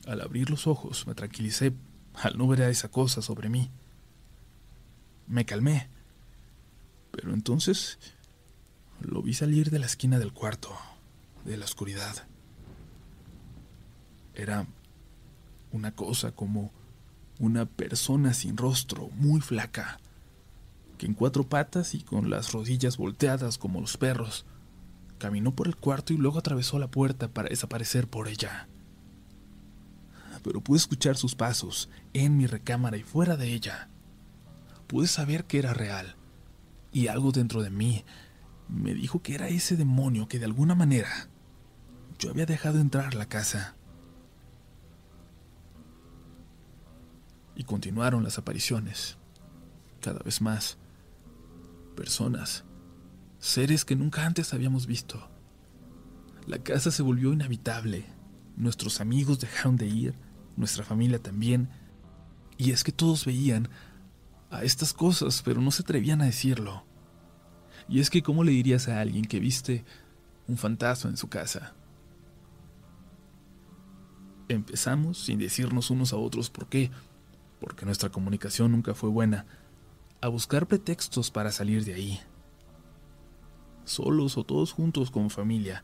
Al 0.07 0.21
abrir 0.21 0.49
los 0.49 0.65
ojos 0.65 1.05
me 1.05 1.13
tranquilicé 1.13 1.73
al 2.15 2.35
no 2.35 2.47
ver 2.47 2.63
a 2.63 2.69
esa 2.69 2.89
cosa 2.89 3.21
sobre 3.21 3.49
mí. 3.49 3.69
Me 5.27 5.45
calmé, 5.45 5.87
pero 7.11 7.33
entonces 7.33 7.99
lo 9.01 9.21
vi 9.21 9.33
salir 9.33 9.69
de 9.69 9.79
la 9.79 9.85
esquina 9.85 10.19
del 10.19 10.33
cuarto, 10.33 10.75
de 11.45 11.57
la 11.57 11.65
oscuridad. 11.65 12.27
Era 14.35 14.67
una 15.71 15.93
cosa 15.93 16.31
como 16.31 16.71
una 17.39 17.65
persona 17.65 18.33
sin 18.33 18.57
rostro, 18.57 19.09
muy 19.15 19.41
flaca, 19.41 19.99
que 20.97 21.05
en 21.05 21.13
cuatro 21.13 21.47
patas 21.47 21.95
y 21.95 22.01
con 22.01 22.29
las 22.29 22.51
rodillas 22.51 22.97
volteadas 22.97 23.57
como 23.57 23.79
los 23.79 23.97
perros, 23.97 24.45
caminó 25.17 25.55
por 25.55 25.67
el 25.67 25.75
cuarto 25.75 26.13
y 26.13 26.17
luego 26.17 26.39
atravesó 26.39 26.79
la 26.79 26.91
puerta 26.91 27.29
para 27.29 27.49
desaparecer 27.49 28.07
por 28.07 28.27
ella. 28.27 28.67
Pero 30.43 30.61
pude 30.61 30.77
escuchar 30.77 31.17
sus 31.17 31.35
pasos 31.35 31.89
en 32.13 32.37
mi 32.37 32.47
recámara 32.47 32.97
y 32.97 33.03
fuera 33.03 33.37
de 33.37 33.53
ella. 33.53 33.89
Pude 34.87 35.07
saber 35.07 35.45
que 35.45 35.59
era 35.59 35.73
real, 35.73 36.15
y 36.91 37.07
algo 37.07 37.31
dentro 37.31 37.61
de 37.61 37.69
mí 37.69 38.03
me 38.67 38.93
dijo 38.93 39.21
que 39.21 39.35
era 39.35 39.47
ese 39.47 39.75
demonio 39.75 40.27
que 40.27 40.39
de 40.39 40.45
alguna 40.45 40.75
manera 40.75 41.29
yo 42.19 42.29
había 42.29 42.45
dejado 42.45 42.79
entrar 42.79 43.15
la 43.15 43.27
casa. 43.27 43.75
Y 47.55 47.63
continuaron 47.63 48.23
las 48.23 48.37
apariciones, 48.37 49.17
cada 50.01 50.19
vez 50.19 50.41
más. 50.41 50.77
Personas, 51.95 52.63
seres 53.39 53.83
que 53.85 53.95
nunca 53.95 54.25
antes 54.25 54.53
habíamos 54.53 54.85
visto. 54.85 55.29
La 56.45 56.59
casa 56.59 56.91
se 56.91 57.03
volvió 57.03 57.33
inhabitable, 57.33 58.05
nuestros 58.55 59.01
amigos 59.01 59.39
dejaron 59.39 59.75
de 59.75 59.87
ir, 59.87 60.15
nuestra 60.55 60.83
familia 60.83 61.21
también, 61.21 61.69
y 62.57 62.71
es 62.71 62.83
que 62.83 62.91
todos 62.91 63.25
veían 63.25 63.69
a 64.49 64.63
estas 64.63 64.93
cosas, 64.93 65.41
pero 65.43 65.61
no 65.61 65.71
se 65.71 65.83
atrevían 65.83 66.21
a 66.21 66.25
decirlo. 66.25 66.83
Y 67.87 67.99
es 67.99 68.09
que, 68.09 68.21
¿cómo 68.21 68.43
le 68.43 68.51
dirías 68.51 68.87
a 68.87 68.99
alguien 68.99 69.25
que 69.25 69.39
viste 69.39 69.83
un 70.47 70.57
fantasma 70.57 71.09
en 71.09 71.17
su 71.17 71.27
casa? 71.27 71.73
Empezamos 74.47 75.19
sin 75.19 75.39
decirnos 75.39 75.89
unos 75.89 76.13
a 76.13 76.17
otros 76.17 76.49
por 76.49 76.67
qué, 76.67 76.91
porque 77.59 77.85
nuestra 77.85 78.09
comunicación 78.09 78.71
nunca 78.71 78.93
fue 78.93 79.09
buena, 79.09 79.45
a 80.21 80.27
buscar 80.27 80.67
pretextos 80.67 81.31
para 81.31 81.51
salir 81.51 81.85
de 81.85 81.93
ahí. 81.93 82.19
Solos 83.85 84.37
o 84.37 84.43
todos 84.43 84.71
juntos 84.71 85.11
como 85.11 85.29
familia, 85.29 85.83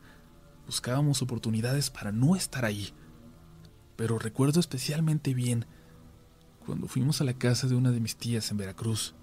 buscábamos 0.66 1.22
oportunidades 1.22 1.90
para 1.90 2.12
no 2.12 2.36
estar 2.36 2.64
ahí. 2.64 2.92
Pero 3.96 4.18
recuerdo 4.18 4.60
especialmente 4.60 5.32
bien 5.32 5.66
cuando 6.66 6.88
fuimos 6.88 7.20
a 7.20 7.24
la 7.24 7.34
casa 7.34 7.68
de 7.68 7.76
una 7.76 7.92
de 7.92 8.00
mis 8.00 8.16
tías 8.16 8.50
en 8.50 8.56
Veracruz, 8.56 9.14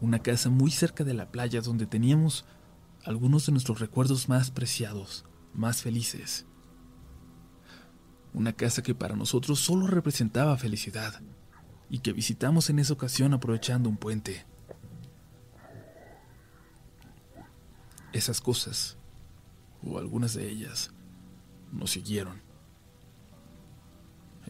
una 0.00 0.18
casa 0.18 0.50
muy 0.50 0.70
cerca 0.70 1.04
de 1.04 1.14
la 1.14 1.30
playa 1.30 1.62
donde 1.62 1.86
teníamos 1.86 2.44
algunos 3.04 3.46
de 3.46 3.52
nuestros 3.52 3.80
recuerdos 3.80 4.28
más 4.28 4.50
preciados, 4.50 5.24
más 5.54 5.80
felices. 5.82 6.46
Una 8.34 8.52
casa 8.52 8.82
que 8.82 8.94
para 8.94 9.16
nosotros 9.16 9.58
solo 9.58 9.86
representaba 9.86 10.56
felicidad 10.58 11.22
y 11.88 12.00
que 12.00 12.12
visitamos 12.12 12.68
en 12.68 12.78
esa 12.78 12.92
ocasión 12.92 13.32
aprovechando 13.32 13.88
un 13.88 13.96
puente. 13.96 14.44
Esas 18.12 18.40
cosas, 18.40 18.98
o 19.82 19.98
algunas 19.98 20.34
de 20.34 20.48
ellas, 20.48 20.90
nos 21.72 21.90
siguieron. 21.90 22.49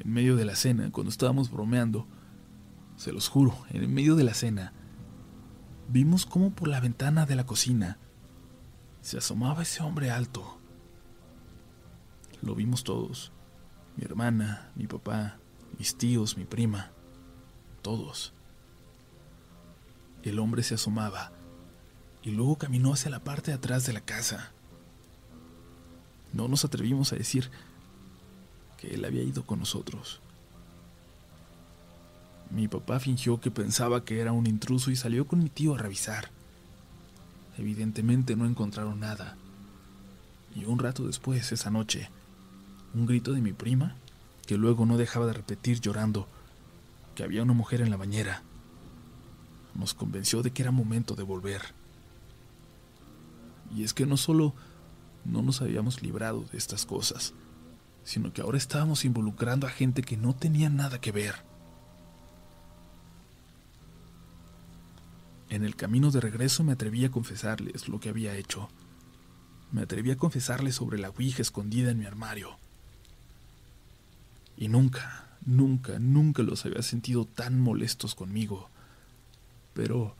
En 0.00 0.12
medio 0.12 0.36
de 0.36 0.44
la 0.44 0.56
cena, 0.56 0.90
cuando 0.90 1.10
estábamos 1.10 1.50
bromeando, 1.50 2.06
se 2.96 3.12
los 3.12 3.28
juro, 3.28 3.56
en 3.70 3.92
medio 3.92 4.16
de 4.16 4.24
la 4.24 4.34
cena, 4.34 4.72
vimos 5.88 6.26
cómo 6.26 6.50
por 6.50 6.68
la 6.68 6.80
ventana 6.80 7.26
de 7.26 7.36
la 7.36 7.46
cocina 7.46 7.98
se 9.00 9.18
asomaba 9.18 9.62
ese 9.62 9.82
hombre 9.82 10.10
alto. 10.10 10.58
Lo 12.42 12.54
vimos 12.54 12.82
todos, 12.82 13.32
mi 13.96 14.04
hermana, 14.04 14.70
mi 14.74 14.86
papá, 14.86 15.38
mis 15.78 15.96
tíos, 15.96 16.36
mi 16.36 16.44
prima 16.44 16.90
todos. 17.82 18.32
El 20.22 20.38
hombre 20.38 20.62
se 20.62 20.74
asomaba 20.74 21.32
y 22.22 22.30
luego 22.30 22.56
caminó 22.56 22.92
hacia 22.92 23.10
la 23.10 23.24
parte 23.24 23.50
de 23.50 23.56
atrás 23.56 23.86
de 23.86 23.92
la 23.92 24.00
casa. 24.00 24.52
No 26.32 26.48
nos 26.48 26.64
atrevimos 26.64 27.12
a 27.12 27.16
decir 27.16 27.50
que 28.80 28.94
él 28.94 29.04
había 29.04 29.22
ido 29.22 29.44
con 29.44 29.58
nosotros. 29.58 30.20
Mi 32.50 32.66
papá 32.66 32.98
fingió 32.98 33.40
que 33.40 33.50
pensaba 33.50 34.04
que 34.04 34.20
era 34.20 34.32
un 34.32 34.46
intruso 34.46 34.90
y 34.90 34.96
salió 34.96 35.26
con 35.26 35.40
mi 35.40 35.50
tío 35.50 35.74
a 35.74 35.78
revisar. 35.78 36.30
Evidentemente 37.58 38.34
no 38.36 38.46
encontraron 38.46 38.98
nada. 38.98 39.36
Y 40.56 40.64
un 40.64 40.78
rato 40.78 41.06
después, 41.06 41.52
esa 41.52 41.70
noche, 41.70 42.08
un 42.94 43.06
grito 43.06 43.32
de 43.32 43.40
mi 43.40 43.52
prima, 43.52 43.94
que 44.46 44.56
luego 44.56 44.86
no 44.86 44.96
dejaba 44.96 45.26
de 45.26 45.34
repetir 45.34 45.80
llorando, 45.80 46.26
que 47.14 47.22
había 47.22 47.42
una 47.42 47.52
mujer 47.52 47.82
en 47.82 47.90
la 47.90 47.96
bañera. 47.96 48.42
Nos 49.74 49.94
convenció 49.94 50.42
de 50.42 50.50
que 50.50 50.62
era 50.62 50.72
momento 50.72 51.14
de 51.14 51.22
volver. 51.22 51.62
Y 53.76 53.84
es 53.84 53.94
que 53.94 54.06
no 54.06 54.16
solo 54.16 54.54
no 55.24 55.42
nos 55.42 55.60
habíamos 55.60 56.02
librado 56.02 56.44
de 56.50 56.58
estas 56.58 56.86
cosas, 56.86 57.34
sino 58.04 58.32
que 58.32 58.42
ahora 58.42 58.58
estábamos 58.58 59.04
involucrando 59.04 59.66
a 59.66 59.70
gente 59.70 60.02
que 60.02 60.16
no 60.16 60.34
tenía 60.34 60.70
nada 60.70 61.00
que 61.00 61.12
ver. 61.12 61.34
En 65.48 65.64
el 65.64 65.76
camino 65.76 66.10
de 66.10 66.20
regreso 66.20 66.62
me 66.62 66.72
atreví 66.72 67.04
a 67.04 67.10
confesarles 67.10 67.88
lo 67.88 68.00
que 68.00 68.08
había 68.08 68.36
hecho. 68.36 68.68
Me 69.72 69.82
atreví 69.82 70.10
a 70.10 70.16
confesarles 70.16 70.76
sobre 70.76 70.98
la 70.98 71.10
Ouija 71.10 71.42
escondida 71.42 71.90
en 71.90 71.98
mi 71.98 72.06
armario. 72.06 72.56
Y 74.56 74.68
nunca, 74.68 75.30
Nunca, 75.44 75.98
nunca 75.98 76.42
los 76.42 76.66
había 76.66 76.82
sentido 76.82 77.24
tan 77.24 77.58
molestos 77.60 78.14
conmigo. 78.14 78.68
Pero 79.72 80.14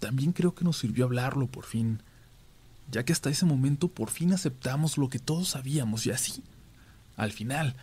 también 0.00 0.32
creo 0.32 0.54
que 0.54 0.64
nos 0.64 0.78
sirvió 0.78 1.04
hablarlo 1.04 1.46
por 1.46 1.64
fin, 1.64 2.02
ya 2.90 3.04
que 3.04 3.12
hasta 3.12 3.30
ese 3.30 3.46
momento 3.46 3.88
por 3.88 4.10
fin 4.10 4.32
aceptamos 4.32 4.98
lo 4.98 5.08
que 5.08 5.18
todos 5.18 5.48
sabíamos 5.48 6.06
y 6.06 6.10
así, 6.10 6.42
al 7.16 7.32
final, 7.32 7.76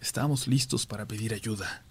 estábamos 0.00 0.48
listos 0.48 0.86
para 0.86 1.06
pedir 1.06 1.34
ayuda. 1.34 1.84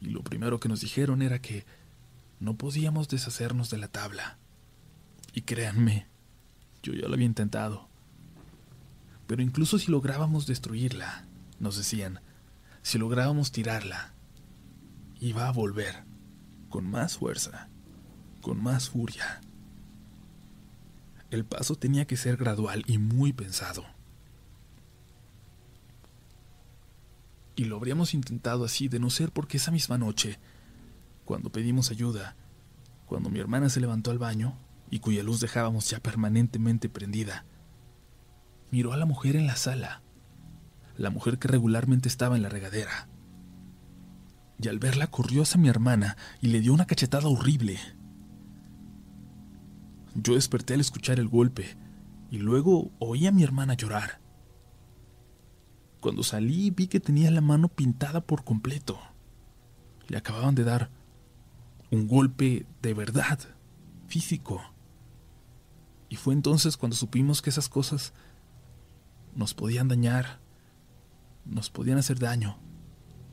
Y 0.00 0.06
lo 0.06 0.22
primero 0.22 0.60
que 0.60 0.68
nos 0.68 0.80
dijeron 0.80 1.22
era 1.22 1.40
que 1.40 1.64
no 2.40 2.56
podíamos 2.56 3.08
deshacernos 3.08 3.70
de 3.70 3.78
la 3.78 3.88
tabla. 3.88 4.36
Y 5.32 5.42
créanme, 5.42 6.06
yo 6.82 6.92
ya 6.92 7.08
lo 7.08 7.14
había 7.14 7.26
intentado. 7.26 7.88
Pero 9.26 9.42
incluso 9.42 9.78
si 9.78 9.90
lográbamos 9.90 10.46
destruirla, 10.46 11.24
nos 11.58 11.78
decían, 11.78 12.20
si 12.82 12.98
lográbamos 12.98 13.50
tirarla, 13.50 14.12
iba 15.20 15.48
a 15.48 15.52
volver, 15.52 16.04
con 16.68 16.84
más 16.90 17.16
fuerza, 17.16 17.70
con 18.44 18.62
más 18.62 18.90
furia. 18.90 19.40
El 21.30 21.46
paso 21.46 21.76
tenía 21.76 22.06
que 22.06 22.18
ser 22.18 22.36
gradual 22.36 22.84
y 22.86 22.98
muy 22.98 23.32
pensado. 23.32 23.86
Y 27.56 27.64
lo 27.64 27.76
habríamos 27.76 28.12
intentado 28.12 28.66
así 28.66 28.88
de 28.88 29.00
no 29.00 29.08
ser 29.08 29.32
porque 29.32 29.56
esa 29.56 29.70
misma 29.70 29.96
noche, 29.96 30.38
cuando 31.24 31.50
pedimos 31.50 31.90
ayuda, 31.90 32.36
cuando 33.06 33.30
mi 33.30 33.40
hermana 33.40 33.70
se 33.70 33.80
levantó 33.80 34.10
al 34.10 34.18
baño 34.18 34.58
y 34.90 34.98
cuya 34.98 35.22
luz 35.22 35.40
dejábamos 35.40 35.88
ya 35.88 36.00
permanentemente 36.00 36.90
prendida, 36.90 37.46
miró 38.70 38.92
a 38.92 38.98
la 38.98 39.06
mujer 39.06 39.36
en 39.36 39.46
la 39.46 39.56
sala, 39.56 40.02
la 40.98 41.08
mujer 41.08 41.38
que 41.38 41.48
regularmente 41.48 42.10
estaba 42.10 42.36
en 42.36 42.42
la 42.42 42.50
regadera. 42.50 43.08
Y 44.60 44.68
al 44.68 44.78
verla 44.78 45.06
corrió 45.06 45.44
hacia 45.44 45.58
mi 45.58 45.70
hermana 45.70 46.18
y 46.42 46.48
le 46.48 46.60
dio 46.60 46.74
una 46.74 46.86
cachetada 46.86 47.26
horrible. 47.28 47.78
Yo 50.14 50.34
desperté 50.34 50.74
al 50.74 50.80
escuchar 50.80 51.18
el 51.18 51.28
golpe 51.28 51.76
y 52.30 52.38
luego 52.38 52.90
oí 52.98 53.26
a 53.26 53.32
mi 53.32 53.42
hermana 53.42 53.74
llorar. 53.74 54.20
Cuando 56.00 56.22
salí 56.22 56.70
vi 56.70 56.86
que 56.86 57.00
tenía 57.00 57.30
la 57.30 57.40
mano 57.40 57.68
pintada 57.68 58.20
por 58.20 58.44
completo. 58.44 58.98
Le 60.08 60.16
acababan 60.16 60.54
de 60.54 60.64
dar 60.64 60.90
un 61.90 62.06
golpe 62.06 62.66
de 62.82 62.94
verdad, 62.94 63.38
físico. 64.06 64.62
Y 66.08 66.16
fue 66.16 66.34
entonces 66.34 66.76
cuando 66.76 66.96
supimos 66.96 67.42
que 67.42 67.50
esas 67.50 67.68
cosas 67.68 68.12
nos 69.34 69.54
podían 69.54 69.88
dañar 69.88 70.44
nos 71.44 71.70
podían 71.70 71.98
hacer 71.98 72.18
daño, 72.18 72.58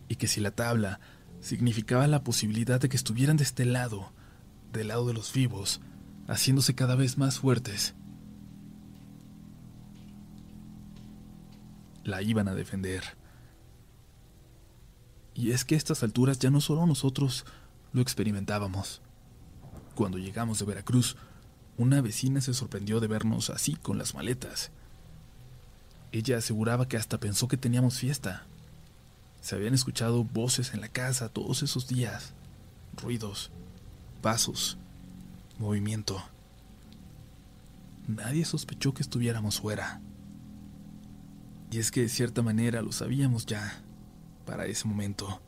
y 0.07 0.15
que 0.15 0.27
si 0.27 0.41
la 0.41 0.51
tabla 0.51 0.99
significaba 1.39 2.07
la 2.07 2.23
posibilidad 2.23 2.79
de 2.79 2.89
que 2.89 2.97
estuvieran 2.97 3.37
de 3.37 3.43
este 3.43 3.65
lado, 3.65 4.11
del 4.71 4.89
lado 4.89 5.07
de 5.07 5.13
los 5.13 5.33
vivos, 5.33 5.81
haciéndose 6.27 6.75
cada 6.75 6.95
vez 6.95 7.17
más 7.17 7.39
fuertes, 7.39 7.93
la 12.03 12.21
iban 12.21 12.47
a 12.47 12.55
defender. 12.55 13.03
Y 15.33 15.51
es 15.51 15.65
que 15.65 15.75
a 15.75 15.77
estas 15.77 16.03
alturas 16.03 16.39
ya 16.39 16.51
no 16.51 16.61
solo 16.61 16.85
nosotros 16.85 17.45
lo 17.93 18.01
experimentábamos. 18.01 19.01
Cuando 19.95 20.17
llegamos 20.17 20.59
de 20.59 20.65
Veracruz, 20.65 21.15
una 21.77 22.01
vecina 22.01 22.41
se 22.41 22.53
sorprendió 22.53 22.99
de 22.99 23.07
vernos 23.07 23.49
así 23.49 23.75
con 23.75 23.97
las 23.97 24.13
maletas. 24.13 24.71
Ella 26.11 26.37
aseguraba 26.37 26.87
que 26.87 26.97
hasta 26.97 27.19
pensó 27.19 27.47
que 27.47 27.57
teníamos 27.57 27.97
fiesta. 27.97 28.45
Se 29.39 29.55
habían 29.55 29.73
escuchado 29.73 30.23
voces 30.23 30.73
en 30.73 30.81
la 30.81 30.89
casa 30.89 31.29
todos 31.29 31.63
esos 31.63 31.87
días, 31.87 32.33
ruidos, 32.95 33.49
pasos, 34.21 34.77
movimiento. 35.61 36.21
Nadie 38.07 38.43
sospechó 38.45 38.93
que 38.93 39.03
estuviéramos 39.03 39.61
fuera. 39.61 40.01
Y 41.69 41.79
es 41.79 41.91
que 41.91 42.01
de 42.01 42.09
cierta 42.09 42.41
manera 42.41 42.81
lo 42.81 42.91
sabíamos 42.91 43.45
ya, 43.45 43.81
para 44.45 44.65
ese 44.65 44.87
momento. 44.87 45.41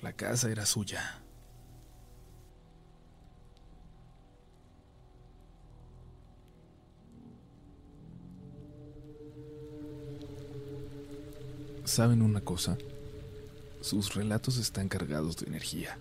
La 0.00 0.14
casa 0.14 0.50
era 0.50 0.64
suya. 0.64 1.20
¿Saben 11.84 12.22
una 12.22 12.40
cosa? 12.40 12.78
Sus 13.80 14.14
relatos 14.14 14.58
están 14.58 14.88
cargados 14.88 15.36
de 15.38 15.46
energía. 15.48 15.98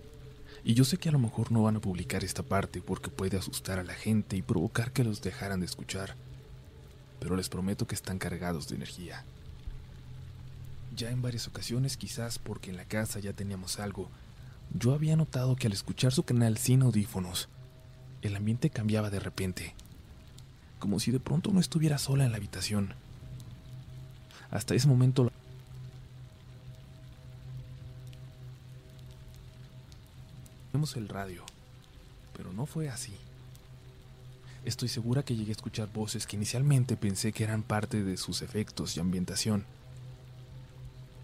Y 0.69 0.75
yo 0.75 0.85
sé 0.85 0.97
que 0.97 1.09
a 1.09 1.11
lo 1.11 1.17
mejor 1.17 1.51
no 1.51 1.63
van 1.63 1.77
a 1.77 1.81
publicar 1.81 2.23
esta 2.23 2.43
parte 2.43 2.79
porque 2.79 3.09
puede 3.09 3.39
asustar 3.39 3.79
a 3.79 3.83
la 3.83 3.95
gente 3.95 4.37
y 4.37 4.43
provocar 4.43 4.91
que 4.91 5.03
los 5.03 5.19
dejaran 5.19 5.61
de 5.61 5.65
escuchar. 5.65 6.13
Pero 7.19 7.35
les 7.35 7.49
prometo 7.49 7.87
que 7.87 7.95
están 7.95 8.19
cargados 8.19 8.67
de 8.67 8.75
energía. 8.75 9.25
Ya 10.95 11.09
en 11.09 11.23
varias 11.23 11.47
ocasiones, 11.47 11.97
quizás 11.97 12.37
porque 12.37 12.69
en 12.69 12.77
la 12.77 12.85
casa 12.85 13.19
ya 13.19 13.33
teníamos 13.33 13.79
algo, 13.79 14.11
yo 14.71 14.93
había 14.93 15.15
notado 15.15 15.55
que 15.55 15.65
al 15.65 15.73
escuchar 15.73 16.11
su 16.11 16.21
canal 16.21 16.59
sin 16.59 16.83
audífonos, 16.83 17.49
el 18.21 18.35
ambiente 18.35 18.69
cambiaba 18.69 19.09
de 19.09 19.21
repente, 19.21 19.73
como 20.77 20.99
si 20.99 21.09
de 21.09 21.19
pronto 21.19 21.51
no 21.51 21.59
estuviera 21.59 21.97
sola 21.97 22.25
en 22.25 22.31
la 22.31 22.37
habitación. 22.37 22.93
Hasta 24.51 24.75
ese 24.75 24.87
momento 24.87 25.31
vimos 30.73 30.95
el 30.95 31.07
radio, 31.07 31.43
pero 32.35 32.53
no 32.53 32.65
fue 32.65 32.89
así. 32.89 33.13
Estoy 34.65 34.89
segura 34.89 35.23
que 35.23 35.35
llegué 35.35 35.51
a 35.51 35.55
escuchar 35.55 35.91
voces 35.91 36.27
que 36.27 36.35
inicialmente 36.35 36.97
pensé 36.97 37.31
que 37.31 37.43
eran 37.43 37.63
parte 37.63 38.03
de 38.03 38.17
sus 38.17 38.41
efectos 38.41 38.95
y 38.95 38.99
ambientación 38.99 39.65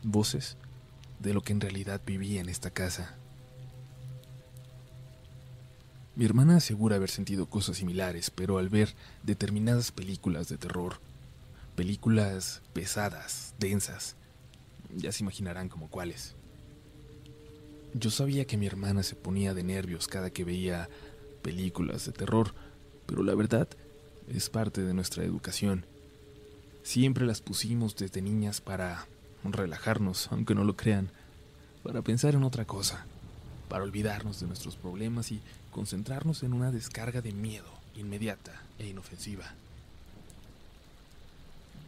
voces 0.05 0.55
de 1.19 1.33
lo 1.33 1.41
que 1.41 1.53
en 1.53 1.61
realidad 1.61 2.01
vivía 2.05 2.41
en 2.41 2.49
esta 2.49 2.69
casa. 2.69 3.15
Mi 6.15 6.23
hermana 6.23 6.57
asegura 6.57 6.95
haber 6.95 7.09
sentido 7.09 7.47
cosas 7.47 7.77
similares, 7.77 8.29
pero 8.29 8.57
al 8.57 8.69
ver 8.69 8.93
determinadas 9.23 9.91
películas 9.91 10.47
de 10.47 10.57
terror, 10.57 10.99
películas 11.75 12.61
pesadas, 12.73 13.53
densas, 13.59 14.15
ya 14.95 15.11
se 15.11 15.23
imaginarán 15.23 15.67
como 15.67 15.89
cuáles. 15.89 16.35
Yo 17.97 18.11
sabía 18.11 18.43
que 18.43 18.57
mi 18.57 18.67
hermana 18.67 19.03
se 19.03 19.15
ponía 19.15 19.53
de 19.53 19.63
nervios 19.63 20.09
cada 20.09 20.29
que 20.29 20.43
veía 20.43 20.89
películas 21.41 22.05
de 22.05 22.11
terror, 22.11 22.53
pero 23.05 23.23
la 23.23 23.33
verdad 23.35 23.69
es 24.27 24.49
parte 24.49 24.81
de 24.81 24.93
nuestra 24.93 25.23
educación. 25.23 25.85
Siempre 26.83 27.25
las 27.25 27.39
pusimos 27.39 27.95
desde 27.95 28.21
niñas 28.21 28.59
para 28.59 29.07
relajarnos, 29.45 30.27
aunque 30.33 30.55
no 30.55 30.65
lo 30.65 30.75
crean, 30.75 31.09
para 31.83 32.01
pensar 32.01 32.35
en 32.35 32.43
otra 32.43 32.65
cosa, 32.65 33.05
para 33.69 33.85
olvidarnos 33.85 34.41
de 34.41 34.47
nuestros 34.47 34.75
problemas 34.75 35.31
y 35.31 35.39
concentrarnos 35.71 36.43
en 36.43 36.51
una 36.51 36.71
descarga 36.71 37.21
de 37.21 37.31
miedo 37.31 37.71
inmediata 37.95 38.61
e 38.77 38.87
inofensiva. 38.87 39.53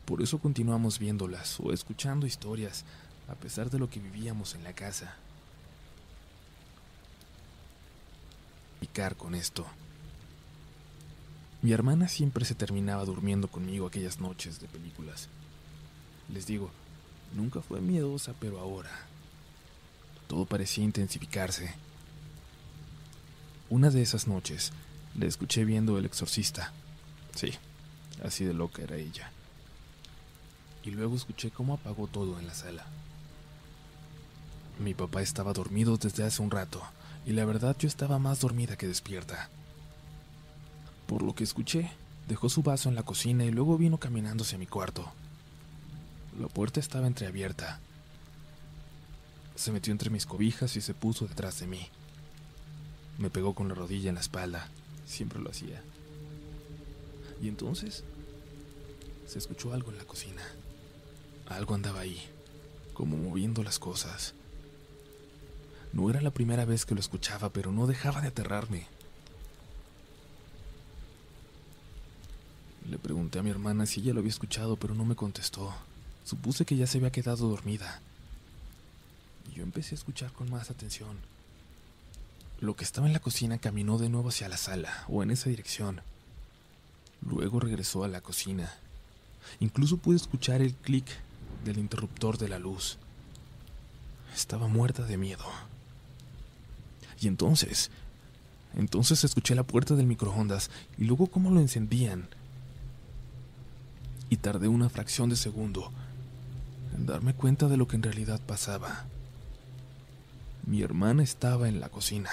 Por 0.06 0.22
eso 0.22 0.40
continuamos 0.40 1.00
viéndolas 1.00 1.60
o 1.60 1.74
escuchando 1.74 2.26
historias 2.26 2.86
a 3.28 3.36
pesar 3.36 3.70
de 3.70 3.80
lo 3.80 3.90
que 3.90 4.00
vivíamos 4.00 4.56
en 4.56 4.64
la 4.64 4.72
casa. 4.72 5.18
Picar 8.80 9.16
con 9.16 9.36
esto. 9.36 9.66
Mi 11.62 11.72
hermana 11.72 12.08
siempre 12.08 12.46
se 12.46 12.56
terminaba 12.56 13.06
durmiendo 13.06 13.48
conmigo 13.48 13.88
aquellas 13.88 14.20
noches 14.20 14.60
de 14.60 14.68
películas. 14.68 15.28
Les 16.30 16.46
digo, 16.46 16.72
Nunca 17.34 17.62
fue 17.62 17.82
miedosa, 17.82 18.34
pero 18.40 18.60
ahora 18.60 18.90
todo 20.28 20.46
parecía 20.46 20.84
intensificarse. 20.84 21.74
Una 23.70 23.90
de 23.90 24.02
esas 24.02 24.28
noches 24.28 24.72
la 25.16 25.26
escuché 25.26 25.66
viendo 25.66 25.98
El 25.98 26.06
Exorcista. 26.06 26.74
Sí, 27.36 27.54
así 28.24 28.46
de 28.46 28.54
loca 28.54 28.82
era 28.82 28.96
ella. 28.96 29.32
Y 30.84 30.92
luego 30.92 31.16
escuché 31.16 31.52
cómo 31.52 31.74
apagó 31.74 32.08
todo 32.08 32.40
en 32.40 32.48
la 32.48 32.54
sala. 32.54 32.86
Mi 34.80 34.94
papá 34.94 35.22
estaba 35.22 35.54
dormido 35.54 35.98
desde 35.98 36.24
hace 36.24 36.42
un 36.42 36.52
rato, 36.52 36.82
y 37.28 37.34
la 37.34 37.44
verdad 37.44 37.76
yo 37.78 37.90
estaba 37.90 38.20
más 38.20 38.40
dormida 38.40 38.78
que 38.78 38.88
despierta. 38.88 39.50
Por 41.08 41.22
lo 41.24 41.36
que 41.36 41.44
escuché, 41.44 41.92
dejó 42.30 42.48
su 42.48 42.64
vaso 42.64 42.88
en 42.88 42.96
la 42.96 43.04
cocina 43.04 43.44
y 43.44 43.52
luego 43.52 43.78
vino 43.78 43.98
caminando 43.98 44.46
hacia 44.46 44.58
mi 44.58 44.66
cuarto. 44.66 45.12
La 46.40 46.48
puerta 46.48 46.80
estaba 46.80 47.06
entreabierta. 47.06 47.82
Se 49.56 49.74
metió 49.74 49.92
entre 49.92 50.10
mis 50.10 50.26
cobijas 50.26 50.78
y 50.78 50.82
se 50.82 50.94
puso 50.94 51.28
detrás 51.28 51.60
de 51.60 51.68
mí. 51.68 51.90
Me 53.18 53.30
pegó 53.30 53.54
con 53.54 53.68
la 53.68 53.76
rodilla 53.76 54.08
en 54.08 54.16
la 54.16 54.22
espalda. 54.22 54.70
Siempre 55.06 55.42
lo 55.42 55.50
hacía. 55.50 55.84
Y 57.42 57.50
entonces 57.50 58.06
se 59.26 59.38
escuchó 59.38 59.74
algo 59.74 59.92
en 59.92 59.98
la 59.98 60.06
cocina. 60.06 60.44
Algo 61.48 61.76
andaba 61.76 62.00
ahí, 62.00 62.22
como 62.94 63.18
moviendo 63.18 63.64
las 63.64 63.80
cosas. 63.80 64.34
No 65.94 66.10
era 66.10 66.22
la 66.22 66.32
primera 66.32 66.66
vez 66.66 66.86
que 66.86 66.94
lo 66.94 67.00
escuchaba, 67.00 67.50
pero 67.50 67.72
no 67.72 67.88
dejaba 67.88 68.22
de 68.22 68.28
aterrarme. 68.28 68.88
Le 72.90 72.98
pregunté 72.98 73.40
a 73.40 73.44
mi 73.44 73.50
hermana 73.50 73.86
si 73.86 74.00
ella 74.00 74.14
lo 74.14 74.20
había 74.20 74.32
escuchado, 74.32 74.78
pero 74.78 74.96
no 74.96 75.04
me 75.04 75.16
contestó. 75.16 75.74
Supuse 76.24 76.66
que 76.66 76.78
ya 76.78 76.88
se 76.88 77.00
había 77.00 77.12
quedado 77.12 77.50
dormida. 77.50 78.02
Y 79.50 79.58
yo 79.58 79.64
empecé 79.64 79.96
a 79.96 79.98
escuchar 79.98 80.32
con 80.32 80.50
más 80.50 80.70
atención. 80.70 81.18
Lo 82.60 82.76
que 82.76 82.84
estaba 82.84 83.08
en 83.08 83.14
la 83.14 83.20
cocina 83.20 83.58
caminó 83.58 83.98
de 83.98 84.10
nuevo 84.10 84.30
hacia 84.30 84.50
la 84.50 84.58
sala, 84.58 85.06
o 85.10 85.22
en 85.22 85.32
esa 85.32 85.50
dirección. 85.50 86.02
Luego 87.22 87.60
regresó 87.60 88.04
a 88.04 88.08
la 88.08 88.22
cocina. 88.22 88.74
Incluso 89.60 89.98
pude 89.98 90.16
escuchar 90.16 90.62
el 90.62 90.74
clic 90.74 91.06
del 91.66 91.78
interruptor 91.78 92.38
de 92.38 92.50
la 92.50 92.60
luz. 92.60 92.98
Estaba 94.34 94.68
muerta 94.68 95.04
de 95.04 95.18
miedo. 95.18 95.46
Y 97.20 97.28
entonces, 97.28 97.90
entonces 98.76 99.24
escuché 99.24 99.56
la 99.56 99.64
puerta 99.64 99.96
del 99.96 100.06
microondas 100.06 100.70
y 100.98 101.06
luego 101.06 101.28
cómo 101.28 101.52
lo 101.52 101.60
encendían. 101.60 102.28
Y 104.30 104.38
tardé 104.38 104.68
una 104.68 104.90
fracción 104.90 105.30
de 105.30 105.36
segundo 105.36 105.92
en 106.96 107.06
darme 107.06 107.34
cuenta 107.34 107.68
de 107.68 107.78
lo 107.78 107.88
que 107.88 107.96
en 107.96 108.04
realidad 108.04 108.42
pasaba. 108.46 109.06
Mi 110.66 110.82
hermana 110.82 111.24
estaba 111.24 111.70
en 111.70 111.80
la 111.80 111.90
cocina 111.90 112.30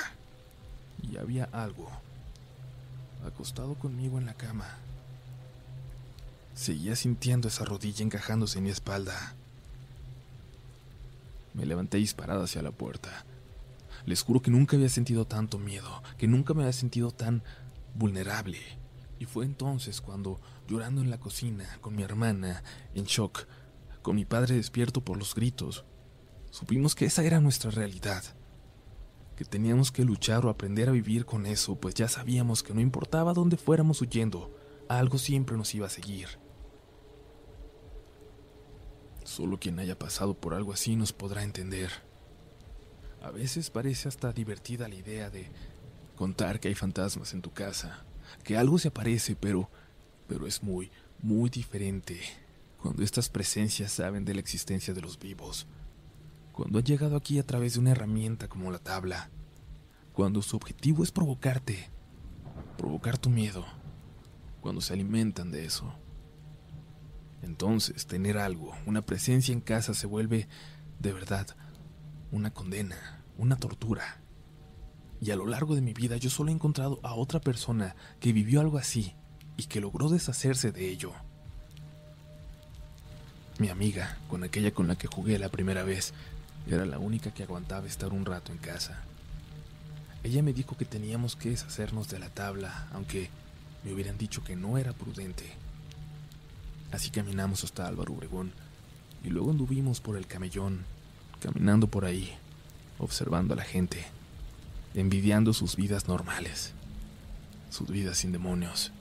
y 1.02 1.18
había 1.18 1.44
algo 1.52 1.88
acostado 3.26 3.74
conmigo 3.74 4.18
en 4.18 4.26
la 4.26 4.34
cama. 4.34 4.66
Seguía 6.54 6.94
sintiendo 6.96 7.48
esa 7.48 7.64
rodilla 7.64 8.04
encajándose 8.04 8.58
en 8.58 8.64
mi 8.64 8.70
espalda. 8.70 9.34
Me 11.52 11.66
levanté 11.66 11.98
disparada 11.98 12.44
hacia 12.44 12.62
la 12.62 12.70
puerta. 12.70 13.24
Les 14.06 14.22
juro 14.22 14.42
que 14.42 14.50
nunca 14.50 14.76
había 14.76 14.88
sentido 14.88 15.26
tanto 15.26 15.58
miedo, 15.58 16.02
que 16.18 16.26
nunca 16.26 16.54
me 16.54 16.62
había 16.62 16.72
sentido 16.72 17.10
tan 17.10 17.42
vulnerable. 17.94 18.58
Y 19.18 19.24
fue 19.24 19.44
entonces 19.44 20.00
cuando, 20.00 20.40
llorando 20.68 21.00
en 21.00 21.10
la 21.10 21.20
cocina 21.20 21.78
con 21.80 21.96
mi 21.96 22.02
hermana, 22.02 22.62
en 22.94 23.04
shock, 23.04 23.46
con 24.02 24.16
mi 24.16 24.24
padre 24.24 24.56
despierto 24.56 25.02
por 25.02 25.16
los 25.16 25.34
gritos, 25.34 25.84
supimos 26.50 26.94
que 26.94 27.06
esa 27.06 27.24
era 27.24 27.40
nuestra 27.40 27.70
realidad, 27.70 28.22
que 29.36 29.44
teníamos 29.44 29.90
que 29.90 30.04
luchar 30.04 30.44
o 30.44 30.50
aprender 30.50 30.88
a 30.88 30.92
vivir 30.92 31.24
con 31.24 31.46
eso, 31.46 31.76
pues 31.76 31.94
ya 31.94 32.08
sabíamos 32.08 32.62
que 32.62 32.74
no 32.74 32.80
importaba 32.80 33.32
dónde 33.32 33.56
fuéramos 33.56 34.02
huyendo, 34.02 34.54
algo 34.88 35.18
siempre 35.18 35.56
nos 35.56 35.74
iba 35.74 35.86
a 35.86 35.90
seguir. 35.90 36.28
Solo 39.24 39.58
quien 39.58 39.78
haya 39.78 39.98
pasado 39.98 40.34
por 40.34 40.52
algo 40.52 40.72
así 40.72 40.96
nos 40.96 41.12
podrá 41.12 41.42
entender. 41.42 41.90
A 43.24 43.30
veces 43.30 43.70
parece 43.70 44.06
hasta 44.06 44.32
divertida 44.32 44.86
la 44.86 44.96
idea 44.96 45.30
de 45.30 45.48
contar 46.14 46.60
que 46.60 46.68
hay 46.68 46.74
fantasmas 46.74 47.32
en 47.32 47.40
tu 47.40 47.50
casa, 47.50 48.04
que 48.42 48.58
algo 48.58 48.78
se 48.78 48.88
aparece, 48.88 49.34
pero 49.34 49.70
pero 50.26 50.46
es 50.46 50.62
muy, 50.62 50.90
muy 51.22 51.50
diferente 51.50 52.20
cuando 52.80 53.02
estas 53.02 53.30
presencias 53.30 53.92
saben 53.92 54.26
de 54.26 54.34
la 54.34 54.40
existencia 54.40 54.92
de 54.92 55.00
los 55.00 55.18
vivos, 55.18 55.66
cuando 56.52 56.78
han 56.78 56.84
llegado 56.84 57.16
aquí 57.16 57.38
a 57.38 57.46
través 57.46 57.74
de 57.74 57.80
una 57.80 57.92
herramienta 57.92 58.46
como 58.46 58.70
la 58.70 58.78
tabla, 58.78 59.30
cuando 60.12 60.42
su 60.42 60.56
objetivo 60.56 61.02
es 61.02 61.10
provocarte, 61.10 61.88
provocar 62.76 63.16
tu 63.16 63.30
miedo, 63.30 63.64
cuando 64.60 64.82
se 64.82 64.92
alimentan 64.92 65.50
de 65.50 65.64
eso. 65.64 65.94
Entonces, 67.42 68.06
tener 68.06 68.36
algo, 68.36 68.74
una 68.84 69.00
presencia 69.00 69.54
en 69.54 69.60
casa 69.62 69.94
se 69.94 70.06
vuelve, 70.06 70.46
de 71.00 71.12
verdad, 71.14 71.56
una 72.34 72.50
condena, 72.50 73.22
una 73.38 73.54
tortura. 73.54 74.18
Y 75.20 75.30
a 75.30 75.36
lo 75.36 75.46
largo 75.46 75.76
de 75.76 75.80
mi 75.80 75.92
vida 75.92 76.16
yo 76.16 76.30
solo 76.30 76.50
he 76.50 76.52
encontrado 76.52 76.98
a 77.04 77.14
otra 77.14 77.40
persona 77.40 77.94
que 78.18 78.32
vivió 78.32 78.60
algo 78.60 78.76
así 78.76 79.14
y 79.56 79.66
que 79.66 79.80
logró 79.80 80.08
deshacerse 80.08 80.72
de 80.72 80.88
ello. 80.88 81.12
Mi 83.60 83.68
amiga, 83.68 84.18
con 84.28 84.42
aquella 84.42 84.74
con 84.74 84.88
la 84.88 84.96
que 84.96 85.06
jugué 85.06 85.38
la 85.38 85.48
primera 85.48 85.84
vez, 85.84 86.12
era 86.66 86.84
la 86.84 86.98
única 86.98 87.32
que 87.32 87.44
aguantaba 87.44 87.86
estar 87.86 88.12
un 88.12 88.24
rato 88.24 88.50
en 88.50 88.58
casa. 88.58 89.04
Ella 90.24 90.42
me 90.42 90.52
dijo 90.52 90.76
que 90.76 90.84
teníamos 90.84 91.36
que 91.36 91.50
deshacernos 91.50 92.08
de 92.08 92.18
la 92.18 92.30
tabla, 92.30 92.88
aunque 92.92 93.30
me 93.84 93.92
hubieran 93.92 94.18
dicho 94.18 94.42
que 94.42 94.56
no 94.56 94.76
era 94.76 94.92
prudente. 94.92 95.44
Así 96.90 97.10
caminamos 97.10 97.62
hasta 97.62 97.86
Álvaro 97.86 98.12
Obregón 98.12 98.50
y 99.22 99.30
luego 99.30 99.52
anduvimos 99.52 100.00
por 100.00 100.16
el 100.16 100.26
camellón, 100.26 100.84
caminando 101.44 101.88
por 101.88 102.06
ahí, 102.06 102.32
observando 102.98 103.52
a 103.52 103.56
la 103.58 103.64
gente, 103.64 104.02
envidiando 104.94 105.52
sus 105.52 105.76
vidas 105.76 106.08
normales, 106.08 106.72
sus 107.68 107.90
vidas 107.90 108.16
sin 108.16 108.32
demonios. 108.32 108.92